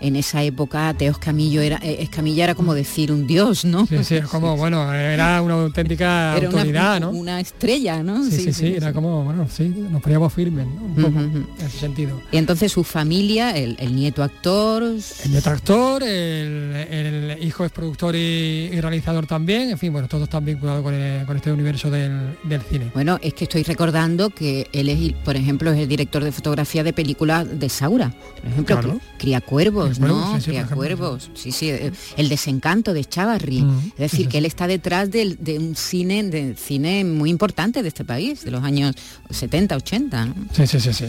en 0.00 0.16
esa 0.16 0.42
época 0.42 0.94
Teo 0.96 1.12
Escamillo 1.12 1.60
era, 1.60 1.78
eh, 1.82 1.98
Escamilla 2.00 2.44
era 2.44 2.54
como 2.54 2.74
decir 2.74 3.12
un 3.12 3.26
dios, 3.26 3.64
¿no? 3.64 3.86
Sí, 3.86 4.02
sí, 4.04 4.20
como, 4.20 4.56
bueno, 4.56 4.92
era 4.92 5.42
una 5.42 5.54
auténtica 5.54 6.34
autoridad, 6.34 6.96
una, 6.96 7.00
¿no? 7.00 7.10
Una 7.10 7.40
estrella, 7.40 8.02
¿no? 8.02 8.24
Sí, 8.24 8.30
sí, 8.30 8.52
sí, 8.52 8.74
era 8.76 8.92
como, 8.92 9.24
bueno, 9.24 9.46
sí, 9.50 9.68
nos 9.90 10.02
poníamos 10.02 10.32
firmes, 10.32 10.66
¿no? 10.66 10.82
Un 10.82 10.94
poco, 10.94 11.20
en 11.20 11.46
ese 11.58 11.78
sentido. 11.78 12.20
Y 12.32 12.36
entonces 12.36 12.72
su 12.72 12.84
familia, 12.94 13.50
el, 13.50 13.76
nieto 13.92 14.22
actor... 14.22 14.84
El 14.84 15.30
nieto 15.32 15.50
actor, 15.50 16.00
el, 16.04 17.36
hijo 17.42 17.64
es 17.64 17.72
productor 17.72 18.14
y, 18.14 18.80
realizador 18.80 19.26
también, 19.26 19.70
en 19.70 19.78
fin, 19.78 19.92
bueno, 19.92 20.06
todos 20.06 20.22
están 20.22 20.44
vinculados 20.44 20.84
con, 20.84 20.94
este 20.94 21.50
universo 21.50 21.90
del, 21.90 22.36
cine. 22.70 22.92
Bueno, 22.94 23.18
es 23.20 23.34
que 23.34 23.44
estoy 23.44 23.64
recordando 23.64 24.30
que 24.30 24.68
él 24.72 24.88
es, 24.88 25.12
por 25.24 25.34
ejemplo, 25.34 25.72
es 25.72 25.80
el 25.80 25.88
director 25.88 26.22
de 26.22 26.30
fotografía 26.30 26.84
de 26.84 26.92
películas 26.92 27.58
de 27.58 27.68
Saura, 27.68 28.14
por 28.40 28.48
ejemplo, 28.48 29.00
Cría 29.18 29.40
Cuervos, 29.40 29.98
¿no? 29.98 30.38
Cría 30.44 30.64
Cuervos, 30.64 31.32
sí, 31.34 31.50
sí, 31.50 31.70
eh, 31.70 31.90
el 32.16 32.28
desencanto 32.28 32.94
de 32.94 33.04
Chavarri, 33.04 33.62
mm, 33.62 33.92
es 33.98 34.12
decir, 34.12 34.28
que 34.28 34.38
él 34.38 34.44
está 34.44 34.68
detrás 34.68 35.10
de, 35.10 35.36
un 35.58 35.74
cine, 35.74 36.22
de 36.22 36.54
cine 36.54 37.04
muy 37.04 37.28
importante 37.28 37.82
de 37.82 37.88
este 37.88 38.04
país, 38.04 38.44
de 38.44 38.52
los 38.52 38.62
años 38.62 38.94
70, 39.30 39.74
80. 39.78 40.34
Sí, 40.52 40.66
sí, 40.68 40.78
sí, 40.78 40.92
sí. 40.92 41.06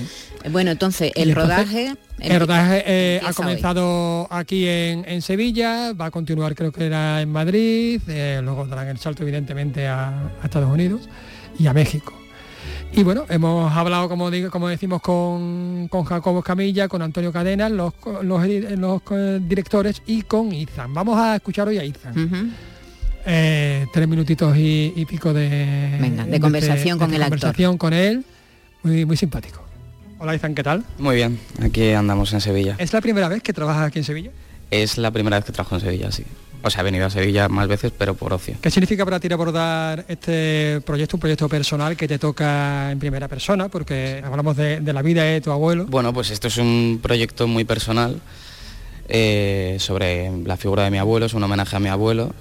Bueno, 0.52 0.72
entonces, 0.72 1.12
el 1.16 1.34
rodaje... 1.34 1.96
El, 2.20 2.40
rodaje 2.40 2.84
eh, 2.86 3.22
ha 3.26 3.34
comenzado 3.34 4.28
aquí 4.32 4.66
en, 4.68 5.22
Sevilla, 5.22 5.92
va 5.94 6.06
a 6.06 6.12
continuar 6.12 6.56
creo 6.56 6.72
que 6.72 6.86
era 6.86 7.22
en 7.22 7.30
Madrid, 7.30 8.00
eh, 8.08 8.40
luego 8.42 8.66
darán 8.66 8.88
el 8.88 8.98
salto 8.98 9.24
evidentemente 9.24 9.86
a, 9.88 10.32
Estados 10.42 10.72
Unidos 10.72 11.10
y 11.60 11.68
a 11.68 11.74
México. 11.74 12.14
Y 12.94 13.04
bueno, 13.04 13.26
hemos 13.28 13.74
hablado, 13.74 14.08
como, 14.08 14.30
como 14.50 14.70
decimos, 14.70 15.02
con, 15.02 15.90
con 15.90 16.06
Jacobo 16.06 16.42
Camilla, 16.42 16.88
con 16.88 17.02
Antonio 17.02 17.34
Cadenas, 17.34 17.70
los, 17.70 17.94
los, 18.22 18.46
eh, 18.46 19.40
directores 19.42 20.02
y 20.06 20.22
con 20.22 20.54
Izan. 20.54 20.94
Vamos 20.94 21.18
a 21.18 21.36
escuchar 21.36 21.68
hoy 21.68 21.80
a 21.80 21.84
Izan. 21.84 22.54
tres 23.26 24.08
minutitos 24.08 24.56
y, 24.58 25.06
pico 25.10 25.34
de, 25.34 26.26
de 26.30 26.40
conversación 26.40 26.98
con 26.98 27.14
el 27.14 27.22
conversación 27.22 27.78
con 27.78 27.92
él, 27.92 28.24
muy, 28.84 29.04
muy 29.04 29.18
simpático. 29.18 29.65
Hola 30.18 30.34
Izan, 30.34 30.56
¿qué 30.56 30.64
tal? 30.64 30.86
Muy 30.98 31.18
bien, 31.18 31.40
aquí 31.62 31.92
andamos 31.92 32.32
en 32.32 32.40
Sevilla. 32.40 32.76
¿Es 32.78 32.94
la 32.94 33.02
primera 33.02 33.28
vez 33.28 33.44
que 33.44 33.52
trabajas 33.52 33.88
aquí 33.88 34.00
en 34.00 34.06
Sevilla? 34.06 34.32
Es 34.72 34.98
la 34.98 35.12
primera 35.12 35.36
vez 35.38 35.46
que 35.46 35.52
trabajo 35.52 35.76
en 35.76 35.82
Sevilla, 35.82 36.10
sí. 36.10 36.24
O 36.64 36.70
sea, 36.70 36.82
he 36.82 36.84
venido 36.86 37.06
a 37.06 37.10
Sevilla 37.10 37.50
más 37.50 37.68
veces, 37.68 37.92
pero 37.96 38.16
por 38.16 38.32
ocio. 38.32 38.56
¿Qué 38.62 38.72
significa 38.72 39.04
para 39.04 39.20
ti 39.20 39.32
abordar 39.32 40.06
este 40.08 40.82
proyecto, 40.86 41.18
un 41.18 41.22
proyecto 41.22 41.50
personal 41.50 41.98
que 41.98 42.08
te 42.08 42.18
toca 42.18 42.92
en 42.92 42.98
primera 42.98 43.28
persona? 43.28 43.68
Porque 43.68 44.24
hablamos 44.26 44.56
de, 44.56 44.82
la 44.82 45.02
vida 45.02 45.24
de 45.24 45.42
tu 45.42 45.52
abuelo. 45.52 45.86
Bueno, 45.86 46.14
pues 46.14 46.32
esto 46.32 46.48
es 46.48 46.58
un 46.58 47.00
proyecto 47.04 47.46
muy 47.46 47.66
personal 47.66 48.22
eh, 49.10 49.76
sobre 49.80 50.32
la 50.44 50.56
figura 50.56 50.86
de 50.86 50.92
mi 50.92 50.98
abuelo, 50.98 51.26
es 51.26 51.34
un 51.34 51.44
homenaje 51.44 51.76
a 51.76 51.80
mi 51.80 51.90
abuelo 51.90 52.34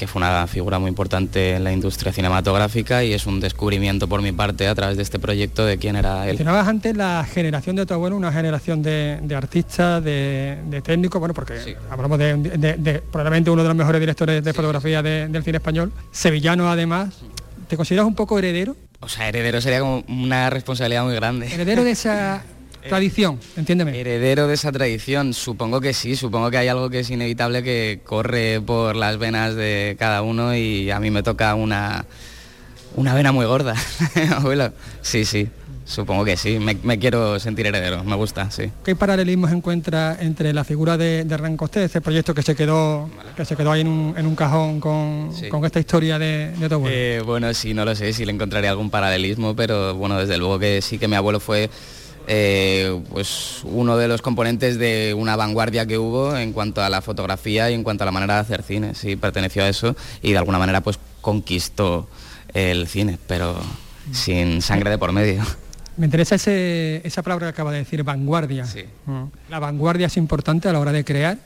que 0.00 0.06
fue 0.06 0.22
una 0.22 0.46
figura 0.46 0.78
muy 0.78 0.88
importante 0.88 1.56
en 1.56 1.62
la 1.62 1.72
industria 1.72 2.10
cinematográfica 2.10 3.04
y 3.04 3.12
es 3.12 3.26
un 3.26 3.38
descubrimiento 3.38 4.08
por 4.08 4.22
mi 4.22 4.32
parte 4.32 4.66
a 4.66 4.74
través 4.74 4.96
de 4.96 5.02
este 5.02 5.18
proyecto 5.18 5.66
de 5.66 5.76
quién 5.76 5.94
era 5.94 6.22
él. 6.22 6.30
Mencionabas 6.30 6.68
antes 6.68 6.96
la 6.96 7.22
generación 7.30 7.76
de 7.76 7.84
tu 7.84 7.92
abuelo, 7.92 8.16
una 8.16 8.32
generación 8.32 8.82
de, 8.82 9.20
artistas, 9.36 10.02
de, 10.02 10.80
técnicos, 10.82 11.18
bueno, 11.18 11.34
porque 11.34 11.76
hablamos 11.90 12.18
de, 12.18 13.02
probablemente 13.12 13.50
uno 13.50 13.62
de 13.62 13.68
los 13.68 13.76
mejores 13.76 14.00
directores 14.00 14.42
de 14.42 14.54
fotografía 14.54 15.02
del 15.02 15.44
cine 15.44 15.58
español, 15.58 15.92
sevillano 16.10 16.70
además. 16.70 17.16
¿Te 17.68 17.76
consideras 17.76 18.06
un 18.06 18.14
poco 18.14 18.38
heredero? 18.38 18.74
O 19.00 19.08
sea, 19.10 19.28
heredero 19.28 19.60
sería 19.60 19.80
como 19.80 20.02
una 20.08 20.48
responsabilidad 20.48 21.04
muy 21.04 21.14
grande. 21.14 21.52
Heredero 21.52 21.84
de 21.84 21.90
esa 21.90 22.42
tradición, 22.88 23.38
entiéndeme. 23.56 23.98
Heredero 23.98 24.46
de 24.46 24.54
esa 24.54 24.72
tradición, 24.72 25.34
supongo 25.34 25.80
que 25.80 25.92
sí, 25.94 26.16
supongo 26.16 26.50
que 26.50 26.58
hay 26.58 26.68
algo 26.68 26.90
que 26.90 27.00
es 27.00 27.10
inevitable 27.10 27.62
que 27.62 28.00
corre 28.04 28.60
por 28.60 28.96
las 28.96 29.18
venas 29.18 29.54
de 29.54 29.96
cada 29.98 30.22
uno 30.22 30.54
y 30.54 30.90
a 30.90 31.00
mí 31.00 31.10
me 31.10 31.22
toca 31.22 31.54
una, 31.54 32.06
una 32.96 33.14
vena 33.14 33.32
muy 33.32 33.46
gorda, 33.46 33.74
abuelo. 34.36 34.72
Sí, 35.02 35.24
sí, 35.24 35.48
supongo 35.84 36.24
que 36.24 36.36
sí, 36.36 36.58
me, 36.58 36.98
quiero 36.98 37.38
sentir 37.38 37.66
heredero, 37.66 38.04
me 38.04 38.16
gusta, 38.16 38.50
sí. 38.50 38.70
¿Qué 38.84 38.96
paralelismos 38.96 39.50
encuentra 39.52 40.16
entre 40.20 40.52
la 40.52 40.64
figura 40.64 40.96
de, 40.96 41.24
de 41.24 41.36
Rancosté, 41.36 41.84
este 41.84 42.00
proyecto 42.00 42.34
que 42.34 42.42
se 42.42 42.54
quedó, 42.54 43.10
que 43.36 43.44
se 43.44 43.56
quedó 43.56 43.72
ahí 43.72 43.80
en 43.80 43.88
un, 43.88 44.36
cajón 44.36 44.80
con, 44.80 45.32
esta 45.64 45.80
historia 45.80 46.18
de, 46.18 46.52
de 46.52 46.68
tu 46.68 46.76
abuelo? 46.76 46.96
Eh, 46.96 47.22
bueno, 47.24 47.52
sí, 47.54 47.74
no 47.74 47.84
lo 47.84 47.94
sé, 47.94 48.12
si 48.12 48.24
le 48.24 48.32
encontraré 48.32 48.68
algún 48.68 48.90
paralelismo, 48.90 49.54
pero 49.54 49.94
bueno, 49.94 50.18
desde 50.18 50.38
luego 50.38 50.58
que 50.58 50.80
sí 50.80 50.98
que 50.98 51.08
mi 51.08 51.16
abuelo 51.16 51.40
fue 51.40 51.68
eh, 52.32 53.02
pues 53.10 53.62
uno 53.64 53.96
de 53.96 54.06
los 54.06 54.22
componentes 54.22 54.78
de 54.78 55.14
una 55.18 55.34
vanguardia 55.34 55.84
que 55.84 55.98
hubo 55.98 56.36
en 56.36 56.52
cuanto 56.52 56.80
a 56.80 56.88
la 56.88 57.02
fotografía 57.02 57.68
y 57.72 57.74
en 57.74 57.82
cuanto 57.82 58.04
a 58.04 58.06
la 58.06 58.12
manera 58.12 58.34
de 58.34 58.40
hacer 58.42 58.62
cine. 58.62 58.94
Sí, 58.94 59.16
perteneció 59.16 59.64
a 59.64 59.68
eso 59.68 59.96
y 60.22 60.30
de 60.30 60.38
alguna 60.38 60.60
manera 60.60 60.80
pues 60.80 61.00
conquistó 61.20 62.08
el 62.54 62.86
cine, 62.86 63.18
pero 63.26 63.60
sin 64.12 64.62
sangre 64.62 64.90
de 64.90 64.98
por 64.98 65.10
medio. 65.10 65.42
Me 65.96 66.06
interesa 66.06 66.36
esa 66.36 67.22
palabra 67.24 67.48
que 67.48 67.50
acaba 67.50 67.72
de 67.72 67.78
decir, 67.78 68.04
vanguardia. 68.04 68.64
Sí. 68.64 68.84
Mm. 69.06 69.24
¿La 69.48 69.58
vanguardia 69.58 70.06
es 70.06 70.16
importante 70.16 70.68
a 70.68 70.72
la 70.72 70.78
hora 70.78 70.92
de 70.92 71.04
crear? 71.04 71.36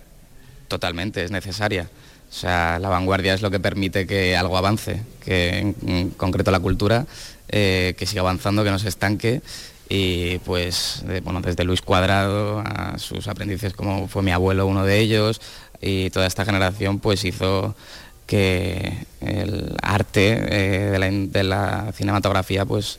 Totalmente, 0.69 1.25
es 1.25 1.31
necesaria. 1.31 1.89
O 2.29 2.33
sea, 2.35 2.79
la 2.79 2.91
vanguardia 2.91 3.33
es 3.33 3.41
lo 3.41 3.51
que 3.51 3.59
permite 3.59 4.07
que 4.07 4.37
algo 4.37 4.59
avance, 4.59 5.01
que 5.25 5.75
en, 5.87 6.11
concreto 6.11 6.51
la 6.51 6.61
cultura, 6.61 7.07
eh, 7.49 7.95
que 7.97 8.05
siga 8.05 8.21
avanzando, 8.21 8.65
que 8.65 8.71
no 8.71 8.79
se 8.79 8.89
estanque 8.89 9.41
y 9.89 10.39
pues 10.39 11.05
bueno, 11.23 11.41
desde 11.41 11.65
Luis 11.65 11.83
Cuadrado 11.83 12.61
a 12.61 12.99
sus 12.99 13.29
aprendices 13.29 13.75
como 13.75 14.09
fue 14.09 14.23
mi 14.23 14.31
abuelo 14.31 14.67
uno 14.67 14.85
de 14.85 14.99
ellos 14.99 15.41
y 15.81 16.11
toda 16.11 16.27
esta 16.27 16.45
generación 16.45 16.99
pues 16.99 17.25
hizo 17.25 17.75
que 18.27 19.07
el 19.21 19.77
arte 19.83 20.41
eh, 20.49 21.29
de, 21.31 21.45
la, 21.45 21.93
cinematografía 21.95 22.65
pues 22.65 22.99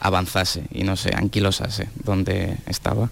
avanzase 0.00 0.64
y 0.70 0.84
no 0.84 0.96
se 0.96 1.14
anquilosase 1.14 1.88
donde 2.04 2.58
estaba. 2.66 3.10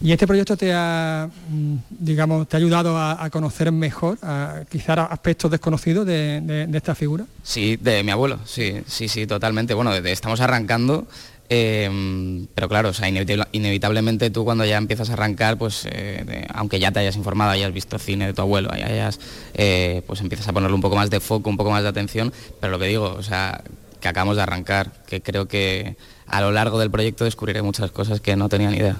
¿Y 0.00 0.12
este 0.12 0.26
proyecto 0.26 0.56
te 0.56 0.72
ha, 0.72 1.30
mm, 1.48 1.76
digamos, 1.88 2.46
te 2.48 2.56
ha 2.56 2.58
ayudado 2.58 2.98
a, 2.98 3.28
conocer 3.30 3.72
mejor, 3.72 4.18
a, 4.22 4.62
quizás 4.68 4.98
aspectos 4.98 5.50
desconocidos 5.50 6.04
de, 6.06 6.68
esta 6.74 6.94
figura? 6.94 7.24
Sí, 7.42 7.76
de 7.76 8.02
mi 8.02 8.10
abuelo, 8.10 8.38
sí, 8.44 8.82
sí, 8.86 9.08
sí, 9.08 9.26
totalmente. 9.26 9.72
Bueno, 9.72 9.94
estamos 9.94 10.40
arrancando 10.40 11.06
Em, 11.48 12.46
pero 12.54 12.68
claro, 12.68 12.88
o 12.88 12.92
sea, 12.94 13.08
inevitablemente 13.08 14.30
tú 14.30 14.44
cuando 14.44 14.64
ya 14.64 14.78
empiezas 14.78 15.10
a 15.10 15.12
arrancar, 15.12 15.58
pues 15.58 15.86
eh, 15.90 16.46
aunque 16.54 16.80
ya 16.80 16.90
te 16.90 17.00
hayas 17.00 17.16
informado, 17.16 17.50
hayas 17.50 17.72
visto 17.72 17.98
cine 17.98 18.26
de 18.26 18.32
tu 18.32 18.42
abuelo, 18.42 18.70
hayas, 18.72 19.20
eh, 19.54 20.02
pues 20.06 20.20
empiezas 20.20 20.48
a 20.48 20.52
ponerle 20.52 20.74
un 20.74 20.80
poco 20.80 20.96
más 20.96 21.10
de 21.10 21.20
foco, 21.20 21.50
un 21.50 21.56
poco 21.56 21.70
más 21.70 21.82
de 21.82 21.88
atención, 21.90 22.32
pero 22.60 22.72
lo 22.72 22.78
que 22.78 22.86
digo, 22.86 23.14
o 23.18 23.22
sea, 23.22 23.62
que 24.00 24.08
acabamos 24.08 24.36
de 24.36 24.42
arrancar, 24.42 24.92
que 25.06 25.20
creo 25.20 25.46
que 25.46 25.96
a 26.26 26.40
lo 26.40 26.50
largo 26.50 26.78
del 26.78 26.90
proyecto 26.90 27.24
descubriré 27.24 27.60
muchas 27.60 27.90
cosas 27.90 28.20
que 28.20 28.36
no 28.36 28.48
tenía 28.48 28.70
ni 28.70 28.78
idea. 28.78 28.96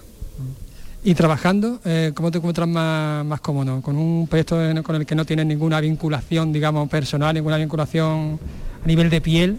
Y 1.02 1.14
trabajando, 1.14 1.80
eh, 1.84 2.12
¿cómo 2.14 2.30
te 2.30 2.38
encuentras 2.38 2.66
más, 2.66 3.24
más 3.26 3.40
cómodo? 3.40 3.82
¿Con 3.82 3.96
un 3.96 4.26
proyecto 4.26 4.56
con 4.82 4.96
el 4.96 5.04
que 5.04 5.14
no 5.14 5.26
tienes 5.26 5.44
ninguna 5.44 5.80
vinculación, 5.80 6.52
digamos, 6.52 6.88
personal, 6.88 7.34
ninguna 7.34 7.58
vinculación 7.58 8.38
a 8.82 8.86
nivel 8.86 9.10
de 9.10 9.20
piel? 9.20 9.58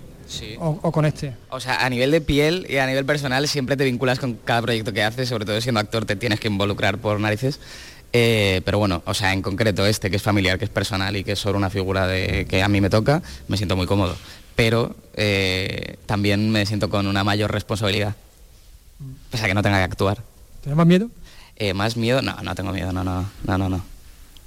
O, 0.60 0.92
con 0.92 1.06
este. 1.06 1.34
O 1.50 1.60
sea, 1.60 1.86
a 1.86 1.90
nivel 1.90 2.12
de 2.12 2.22
piel 2.22 2.66
y 2.70 2.78
a 2.78 2.88
nivel 2.88 3.06
personal 3.06 3.48
siempre 3.48 3.78
te 3.78 3.84
vinculas 3.84 4.20
con 4.20 4.36
cada 4.36 4.62
proyecto 4.62 4.94
que 4.94 5.04
haces, 5.04 5.30
sobre 5.30 5.46
todo 5.46 5.60
siendo 5.62 5.80
actor 5.80 6.06
te 6.06 6.16
tienes 6.16 6.40
que 6.40 6.48
involucrar 6.48 6.98
por 6.98 7.20
narices. 7.20 7.60
Eh, 8.14 8.62
pero 8.64 8.80
bueno, 8.80 9.04
o 9.06 9.14
sea, 9.14 9.34
en 9.34 9.42
concreto 9.42 9.86
este 9.86 10.10
que 10.10 10.16
es 10.16 10.22
familiar, 10.22 10.58
que 10.58 10.66
es 10.66 10.72
personal 10.72 11.16
y 11.16 11.24
que 11.24 11.34
es 11.34 11.40
sobre 11.40 11.58
una 11.58 11.70
figura 11.70 12.08
de, 12.08 12.46
que 12.50 12.64
a 12.64 12.68
mí 12.68 12.80
me 12.82 12.90
toca, 12.90 13.22
me 13.48 13.58
siento 13.58 13.76
muy 13.76 13.88
cómodo. 13.88 14.16
Pero 14.56 14.96
eh, 15.16 15.98
también 16.06 16.50
me 16.50 16.66
siento 16.66 16.90
con 16.90 17.08
una 17.08 17.24
mayor 17.24 17.52
responsabilidad, 17.52 18.16
pese 19.30 19.44
a 19.44 19.48
que 19.48 19.54
no 19.54 19.62
tenga 19.62 19.78
que 19.80 19.84
actuar. 19.84 20.24
¿Tienes 20.62 20.78
más 20.78 20.88
miedo? 20.88 21.10
Eh, 21.58 21.74
más 21.74 21.98
miedo, 21.98 22.22
no, 22.22 22.36
no 22.42 22.56
tengo 22.56 22.72
miedo, 22.72 22.92
no, 22.94 23.04
no, 23.04 23.26
no, 23.44 23.58
no, 23.58 23.70
no. 23.70 23.84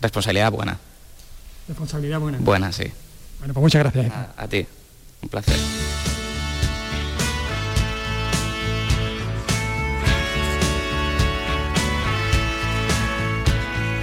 Responsabilidad 0.00 0.50
buena. 0.50 0.78
Responsabilidad 1.68 2.20
buena. 2.20 2.38
Buena, 2.40 2.72
sí. 2.72 2.84
Bueno, 3.38 3.54
pues 3.54 3.62
muchas 3.62 3.82
gracias. 3.82 4.12
a 4.36 4.48
ti. 4.48 4.66
Un 5.22 5.28
placer. 5.28 5.56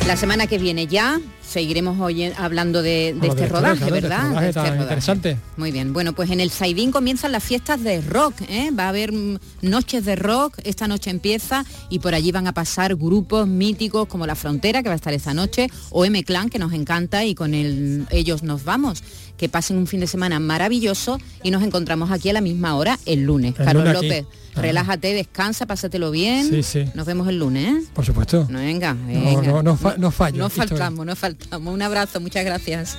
La 0.07 0.15
semana 0.15 0.45
que 0.45 0.59
viene 0.59 0.85
ya 0.85 1.19
seguiremos 1.47 1.99
hoy 1.99 2.31
hablando 2.37 2.81
de, 2.81 3.15
este 3.21 3.47
rodaje, 3.47 3.89
¿verdad? 3.91 4.43
Este 4.43 4.67
interesante. 4.67 5.37
Muy 5.57 5.71
bien. 5.71 5.93
Bueno, 5.93 6.13
pues 6.13 6.29
en 6.31 6.39
el 6.39 6.49
Saidín 6.49 6.91
comienzan 6.91 7.31
las 7.31 7.43
fiestas 7.43 7.83
de 7.83 8.01
rock. 8.01 8.35
¿eh? 8.49 8.71
Va 8.71 8.85
a 8.85 8.89
haber 8.89 9.11
mm, 9.11 9.39
noches 9.61 10.05
de 10.05 10.15
rock. 10.15 10.57
Esta 10.63 10.87
noche 10.87 11.09
empieza 11.09 11.65
y 11.89 11.99
por 11.99 12.13
allí 12.13 12.31
van 12.31 12.47
a 12.47 12.53
pasar 12.53 12.95
grupos 12.95 13.47
míticos 13.47 14.07
como 14.07 14.25
La 14.25 14.35
Frontera, 14.35 14.83
que 14.83 14.89
va 14.89 14.93
a 14.93 14.97
estar 14.97 15.13
esta 15.13 15.33
noche, 15.33 15.69
o 15.91 16.05
M-Clan, 16.05 16.49
que 16.49 16.59
nos 16.59 16.73
encanta 16.73 17.25
y 17.25 17.35
con 17.35 17.53
ellos 17.53 18.43
nos 18.43 18.63
vamos. 18.63 19.03
Que 19.37 19.49
pasen 19.49 19.77
un 19.77 19.87
fin 19.87 19.99
de 19.99 20.07
semana 20.07 20.39
maravilloso 20.39 21.19
y 21.43 21.51
nos 21.51 21.63
encontramos 21.63 22.11
aquí 22.11 22.29
a 22.29 22.33
la 22.33 22.41
misma 22.41 22.75
hora 22.75 22.97
el 23.05 23.23
lunes. 23.23 23.53
Carlos 23.55 23.93
López. 23.93 24.25
Relájate, 24.55 25.13
descansa, 25.13 25.65
pásatelo 25.65 26.11
bien. 26.11 26.47
Sí, 26.49 26.63
sí. 26.63 26.85
Nos 26.93 27.05
vemos 27.05 27.27
el 27.27 27.39
lunes. 27.39 27.83
¿eh? 27.83 27.87
Por 27.93 28.05
supuesto. 28.05 28.47
No, 28.49 28.59
venga, 28.59 28.93
No, 28.93 29.41
no, 29.41 29.63
no, 29.63 29.77
no 29.97 30.11
fallo. 30.11 30.37
No 30.37 30.49
faltamos, 30.49 31.05
no 31.05 31.15
faltamos. 31.15 31.34
Un 31.51 31.81
abrazo, 31.81 32.19
muchas 32.19 32.45
gracias. 32.45 32.97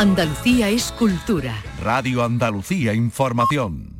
Andalucía 0.00 0.70
es 0.70 0.92
cultura. 0.92 1.54
Radio 1.82 2.24
Andalucía 2.24 2.94
Información. 2.94 3.99